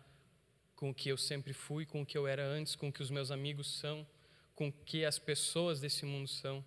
com 0.75 0.89
o 0.89 0.93
que 0.93 1.09
eu 1.09 1.17
sempre 1.17 1.53
fui, 1.53 1.85
com 1.85 2.01
o 2.01 2.05
que 2.05 2.17
eu 2.17 2.25
era 2.25 2.43
antes, 2.43 2.75
com 2.75 2.87
o 2.87 2.91
que 2.91 3.03
os 3.03 3.11
meus 3.11 3.29
amigos 3.29 3.67
são, 3.77 4.07
com 4.55 4.69
o 4.69 4.71
que 4.71 5.05
as 5.05 5.19
pessoas 5.19 5.79
desse 5.79 6.05
mundo 6.05 6.27
são. 6.27 6.65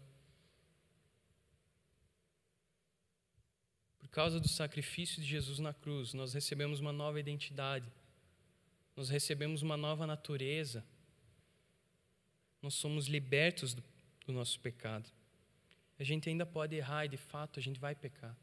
Por 3.99 4.09
causa 4.09 4.39
do 4.39 4.47
sacrifício 4.47 5.20
de 5.20 5.26
Jesus 5.26 5.59
na 5.59 5.74
cruz, 5.74 6.14
nós 6.14 6.32
recebemos 6.32 6.78
uma 6.78 6.93
nova 6.93 7.18
identidade, 7.18 7.93
nós 8.95 9.09
recebemos 9.09 9.62
uma 9.62 9.76
nova 9.76 10.07
natureza, 10.07 10.87
nós 12.67 12.75
somos 12.75 13.07
libertos 13.07 13.75
do, 13.75 13.85
do 14.27 14.33
nosso 14.33 14.59
pecado. 14.59 15.09
A 16.01 16.03
gente 16.03 16.29
ainda 16.29 16.45
pode 16.45 16.75
errar 16.75 17.05
e, 17.05 17.09
de 17.09 17.17
fato, 17.17 17.61
a 17.61 17.62
gente 17.62 17.79
vai 17.79 17.95
pecar. 17.95 18.37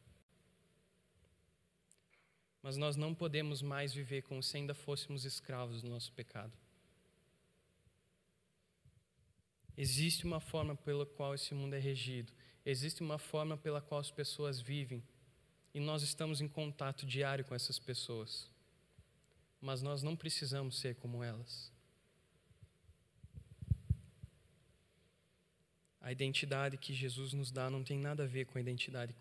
Mas 2.61 2.77
nós 2.77 2.95
não 2.95 3.13
podemos 3.13 3.61
mais 3.61 3.93
viver 3.93 4.21
como 4.21 4.41
se 4.41 4.55
ainda 4.55 4.73
fôssemos 4.73 5.25
escravos 5.25 5.81
do 5.81 5.89
nosso 5.89 6.13
pecado. 6.13 6.53
Existe 9.75 10.23
uma 10.23 10.39
forma 10.39 10.73
pela 10.73 11.05
qual 11.05 11.35
esse 11.35 11.53
mundo 11.53 11.73
é 11.73 11.79
regido, 11.79 12.31
existe 12.65 13.01
uma 13.01 13.17
forma 13.17 13.57
pela 13.57 13.81
qual 13.81 13.99
as 13.99 14.09
pessoas 14.09 14.61
vivem, 14.61 15.03
e 15.73 15.81
nós 15.81 16.01
estamos 16.01 16.39
em 16.39 16.47
contato 16.47 17.05
diário 17.05 17.43
com 17.43 17.53
essas 17.53 17.77
pessoas. 17.77 18.49
Mas 19.59 19.81
nós 19.81 20.01
não 20.01 20.15
precisamos 20.15 20.79
ser 20.79 20.95
como 20.95 21.21
elas. 21.21 21.72
A 26.03 26.11
identidade 26.11 26.77
que 26.77 26.93
Jesus 26.93 27.33
nos 27.33 27.51
dá 27.51 27.67
não 27.71 27.83
tem 27.83 27.97
nada 27.97 28.23
a 28.23 28.27
ver 28.27 28.45
com 28.45 28.59
a 28.59 28.61
identidade 28.61 29.15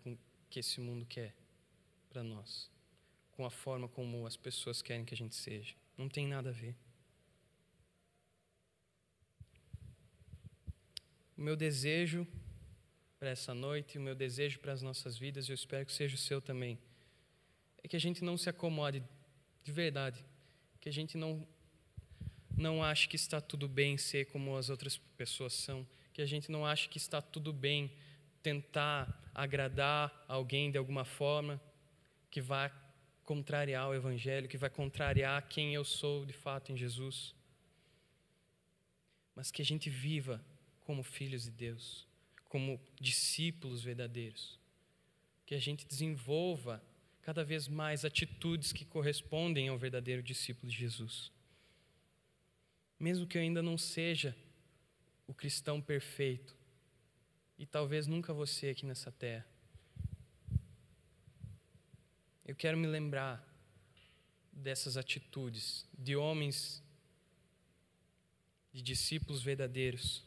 que 0.49 0.59
esse 0.59 0.79
mundo 0.79 1.07
quer 1.07 1.33
para 2.09 2.21
nós 2.21 2.71
com 3.35 3.45
a 3.45 3.49
forma 3.49 3.87
como 3.87 4.25
as 4.25 4.37
pessoas 4.37 4.81
querem 4.81 5.03
que 5.03 5.13
a 5.13 5.17
gente 5.17 5.35
seja. 5.35 5.73
Não 5.97 6.07
tem 6.07 6.27
nada 6.27 6.49
a 6.49 6.53
ver. 6.53 6.75
O 11.35 11.41
meu 11.41 11.55
desejo 11.55 12.27
para 13.19 13.29
essa 13.29 13.53
noite, 13.53 13.97
o 13.97 14.01
meu 14.01 14.15
desejo 14.15 14.59
para 14.59 14.71
as 14.71 14.81
nossas 14.81 15.17
vidas, 15.17 15.49
eu 15.49 15.55
espero 15.55 15.85
que 15.85 15.91
seja 15.91 16.15
o 16.15 16.17
seu 16.17 16.41
também, 16.41 16.77
é 17.83 17.87
que 17.87 17.95
a 17.95 17.99
gente 17.99 18.23
não 18.23 18.37
se 18.37 18.49
acomode 18.49 19.03
de 19.63 19.71
verdade, 19.71 20.23
que 20.79 20.89
a 20.89 20.93
gente 20.93 21.17
não 21.17 21.47
não 22.55 22.83
ache 22.83 23.07
que 23.07 23.15
está 23.15 23.41
tudo 23.41 23.67
bem 23.67 23.97
ser 23.97 24.25
como 24.25 24.55
as 24.55 24.69
outras 24.69 24.97
pessoas 25.17 25.53
são, 25.53 25.87
que 26.13 26.21
a 26.21 26.25
gente 26.25 26.51
não 26.51 26.65
ache 26.65 26.87
que 26.87 26.97
está 26.97 27.21
tudo 27.21 27.51
bem 27.51 27.91
tentar 28.43 29.31
agradar 29.33 30.23
alguém 30.27 30.69
de 30.69 30.77
alguma 30.77 31.03
forma, 31.03 31.59
que 32.29 32.39
vai 32.39 32.71
contrariar 33.23 33.89
o 33.89 33.95
Evangelho, 33.95 34.47
que 34.47 34.57
vai 34.57 34.69
contrariar 34.69 35.47
quem 35.47 35.73
eu 35.73 35.83
sou 35.83 36.25
de 36.25 36.33
fato 36.33 36.71
em 36.71 36.77
Jesus. 36.77 37.33
Mas 39.35 39.49
que 39.49 39.61
a 39.61 39.65
gente 39.65 39.89
viva 39.89 40.43
como 40.81 41.01
filhos 41.01 41.43
de 41.43 41.51
Deus, 41.51 42.07
como 42.45 42.79
discípulos 42.99 43.83
verdadeiros. 43.83 44.59
Que 45.45 45.55
a 45.55 45.59
gente 45.59 45.87
desenvolva 45.87 46.83
cada 47.21 47.43
vez 47.43 47.67
mais 47.67 48.05
atitudes 48.05 48.71
que 48.71 48.85
correspondem 48.85 49.69
ao 49.69 49.77
verdadeiro 49.77 50.21
discípulo 50.21 50.69
de 50.69 50.77
Jesus. 50.77 51.31
Mesmo 52.99 53.25
que 53.25 53.37
eu 53.37 53.41
ainda 53.41 53.63
não 53.63 53.77
seja 53.77 54.35
o 55.27 55.33
cristão 55.33 55.81
perfeito, 55.81 56.55
e 57.57 57.65
talvez 57.65 58.07
nunca 58.07 58.33
você 58.33 58.69
aqui 58.69 58.85
nessa 58.85 59.11
terra, 59.11 59.45
eu 62.45 62.55
quero 62.55 62.77
me 62.77 62.87
lembrar 62.87 63.41
dessas 64.51 64.97
atitudes 64.97 65.87
de 65.97 66.15
homens, 66.15 66.83
de 68.73 68.81
discípulos 68.81 69.41
verdadeiros, 69.41 70.25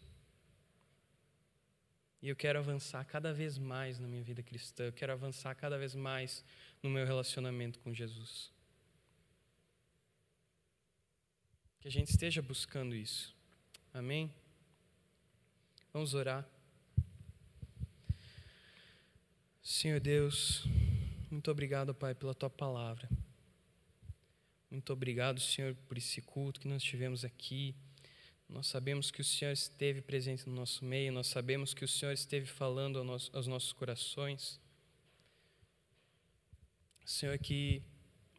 E 2.26 2.28
eu 2.28 2.34
quero 2.34 2.59
avançar 2.59 3.05
cada 3.05 3.32
vez 3.32 3.57
mais 3.57 4.01
na 4.01 4.09
minha 4.09 4.22
vida 4.22 4.42
cristã, 4.42 4.84
eu 4.84 4.92
quero 4.92 5.12
avançar 5.12 5.55
cada 5.55 5.78
vez 5.78 5.94
mais 5.94 6.44
no 6.82 6.90
meu 6.90 7.07
relacionamento 7.07 7.78
com 7.78 7.92
Jesus. 7.92 8.51
Que 11.80 11.86
a 11.86 11.90
gente 11.90 12.11
esteja 12.11 12.42
buscando 12.42 12.97
isso. 12.97 13.32
Amém? 13.94 14.34
Vamos 15.97 16.12
orar. 16.12 16.47
Senhor 19.62 19.99
Deus, 19.99 20.62
muito 21.30 21.51
obrigado, 21.51 21.94
Pai, 21.94 22.14
pela 22.14 22.34
tua 22.34 22.51
palavra. 22.51 23.09
Muito 24.70 24.92
obrigado, 24.92 25.40
Senhor, 25.40 25.74
por 25.88 25.97
esse 25.97 26.20
culto 26.20 26.61
que 26.61 26.68
nós 26.68 26.82
tivemos 26.82 27.24
aqui. 27.24 27.74
Nós 28.47 28.66
sabemos 28.66 29.11
que 29.11 29.22
o 29.22 29.24
Senhor 29.24 29.53
esteve 29.53 30.03
presente 30.03 30.47
no 30.47 30.55
nosso 30.55 30.84
meio, 30.84 31.11
nós 31.11 31.28
sabemos 31.28 31.72
que 31.72 31.82
o 31.82 31.88
Senhor 31.88 32.12
esteve 32.12 32.44
falando 32.44 32.99
aos 33.32 33.47
nossos 33.47 33.72
corações. 33.72 34.61
Senhor, 37.07 37.38
que 37.38 37.82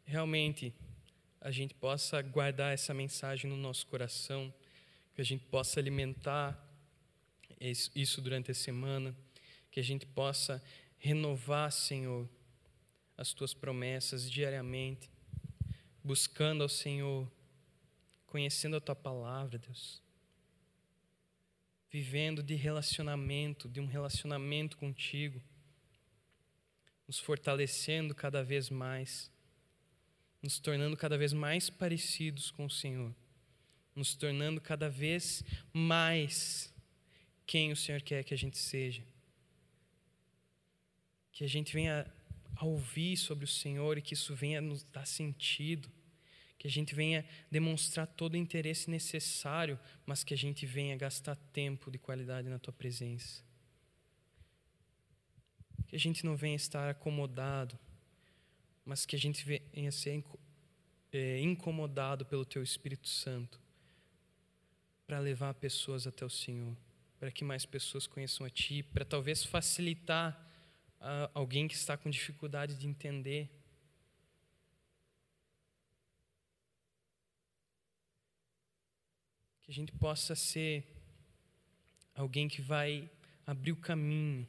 realmente 0.04 0.72
a 1.40 1.50
gente 1.50 1.74
possa 1.74 2.22
guardar 2.22 2.72
essa 2.72 2.94
mensagem 2.94 3.50
no 3.50 3.56
nosso 3.56 3.84
coração, 3.88 4.54
que 5.12 5.20
a 5.20 5.24
gente 5.24 5.44
possa 5.46 5.80
alimentar 5.80 6.67
isso 7.60 8.20
durante 8.20 8.50
a 8.50 8.54
semana, 8.54 9.16
que 9.70 9.80
a 9.80 9.82
gente 9.82 10.06
possa 10.06 10.62
renovar, 10.98 11.70
Senhor, 11.70 12.28
as 13.16 13.32
tuas 13.32 13.52
promessas 13.52 14.30
diariamente, 14.30 15.10
buscando 16.02 16.62
ao 16.62 16.68
Senhor, 16.68 17.30
conhecendo 18.26 18.76
a 18.76 18.80
tua 18.80 18.94
palavra, 18.94 19.58
Deus. 19.58 20.02
Vivendo 21.90 22.42
de 22.42 22.54
relacionamento, 22.54 23.68
de 23.68 23.80
um 23.80 23.86
relacionamento 23.86 24.76
contigo, 24.76 25.42
nos 27.06 27.18
fortalecendo 27.18 28.14
cada 28.14 28.44
vez 28.44 28.68
mais, 28.68 29.30
nos 30.42 30.58
tornando 30.58 30.96
cada 30.96 31.16
vez 31.16 31.32
mais 31.32 31.70
parecidos 31.70 32.50
com 32.50 32.66
o 32.66 32.70
Senhor, 32.70 33.14
nos 33.94 34.14
tornando 34.14 34.60
cada 34.60 34.88
vez 34.88 35.42
mais 35.72 36.72
quem 37.48 37.72
o 37.72 37.76
Senhor 37.76 38.02
quer 38.02 38.22
que 38.22 38.34
a 38.34 38.36
gente 38.36 38.58
seja. 38.58 39.02
Que 41.32 41.44
a 41.44 41.48
gente 41.48 41.72
venha 41.72 42.06
a 42.54 42.64
ouvir 42.66 43.16
sobre 43.16 43.46
o 43.46 43.48
Senhor 43.48 43.96
e 43.96 44.02
que 44.02 44.12
isso 44.12 44.34
venha 44.34 44.60
nos 44.60 44.82
dar 44.82 45.06
sentido, 45.06 45.88
que 46.58 46.66
a 46.66 46.70
gente 46.70 46.94
venha 46.94 47.24
demonstrar 47.50 48.06
todo 48.06 48.34
o 48.34 48.36
interesse 48.36 48.90
necessário, 48.90 49.80
mas 50.04 50.22
que 50.22 50.34
a 50.34 50.36
gente 50.36 50.66
venha 50.66 50.94
gastar 50.94 51.36
tempo 51.36 51.90
de 51.90 51.98
qualidade 51.98 52.50
na 52.50 52.58
tua 52.58 52.72
presença. 52.72 53.42
Que 55.86 55.96
a 55.96 55.98
gente 55.98 56.26
não 56.26 56.36
venha 56.36 56.56
estar 56.56 56.90
acomodado, 56.90 57.78
mas 58.84 59.06
que 59.06 59.16
a 59.16 59.18
gente 59.18 59.42
venha 59.46 59.90
ser 59.90 60.22
é, 61.12 61.40
incomodado 61.40 62.26
pelo 62.26 62.44
teu 62.44 62.62
Espírito 62.62 63.08
Santo 63.08 63.58
para 65.06 65.18
levar 65.18 65.54
pessoas 65.54 66.06
até 66.06 66.26
o 66.26 66.30
Senhor, 66.30 66.76
para 67.18 67.30
que 67.32 67.44
mais 67.44 67.66
pessoas 67.66 68.06
conheçam 68.06 68.46
a 68.46 68.50
Ti, 68.50 68.82
para 68.82 69.04
talvez 69.04 69.44
facilitar 69.44 70.46
alguém 71.34 71.66
que 71.68 71.74
está 71.74 71.96
com 71.96 72.10
dificuldade 72.10 72.76
de 72.76 72.86
entender. 72.86 73.50
Que 79.62 79.70
a 79.70 79.74
gente 79.74 79.92
possa 79.92 80.34
ser 80.34 80.86
alguém 82.14 82.48
que 82.48 82.62
vai 82.62 83.10
abrir 83.46 83.72
o 83.72 83.76
caminho, 83.76 84.46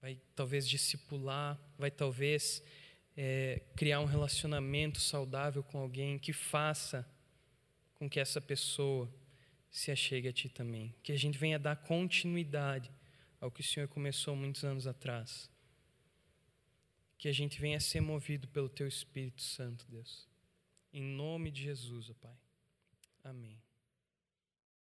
vai 0.00 0.20
talvez 0.34 0.68
discipular, 0.68 1.58
vai 1.78 1.90
talvez 1.90 2.62
é, 3.16 3.62
criar 3.74 4.00
um 4.00 4.04
relacionamento 4.04 5.00
saudável 5.00 5.62
com 5.62 5.78
alguém 5.78 6.18
que 6.18 6.32
faça 6.32 7.08
com 7.94 8.08
que 8.08 8.20
essa 8.20 8.40
pessoa 8.40 9.12
se 9.78 9.92
achegue 9.92 10.26
a 10.28 10.32
ti 10.32 10.48
também. 10.48 10.92
Que 11.02 11.12
a 11.12 11.16
gente 11.16 11.38
venha 11.38 11.58
dar 11.58 11.76
continuidade 11.76 12.90
ao 13.40 13.50
que 13.50 13.60
o 13.60 13.64
Senhor 13.64 13.88
começou 13.88 14.34
muitos 14.34 14.64
anos 14.64 14.86
atrás. 14.88 15.48
Que 17.16 17.28
a 17.28 17.32
gente 17.32 17.60
venha 17.60 17.78
ser 17.78 18.00
movido 18.00 18.48
pelo 18.48 18.68
Teu 18.68 18.88
Espírito 18.88 19.40
Santo, 19.40 19.86
Deus. 19.88 20.28
Em 20.92 21.02
nome 21.02 21.50
de 21.52 21.62
Jesus, 21.62 22.10
ó 22.10 22.14
Pai. 22.14 22.36
Amém. 23.22 23.67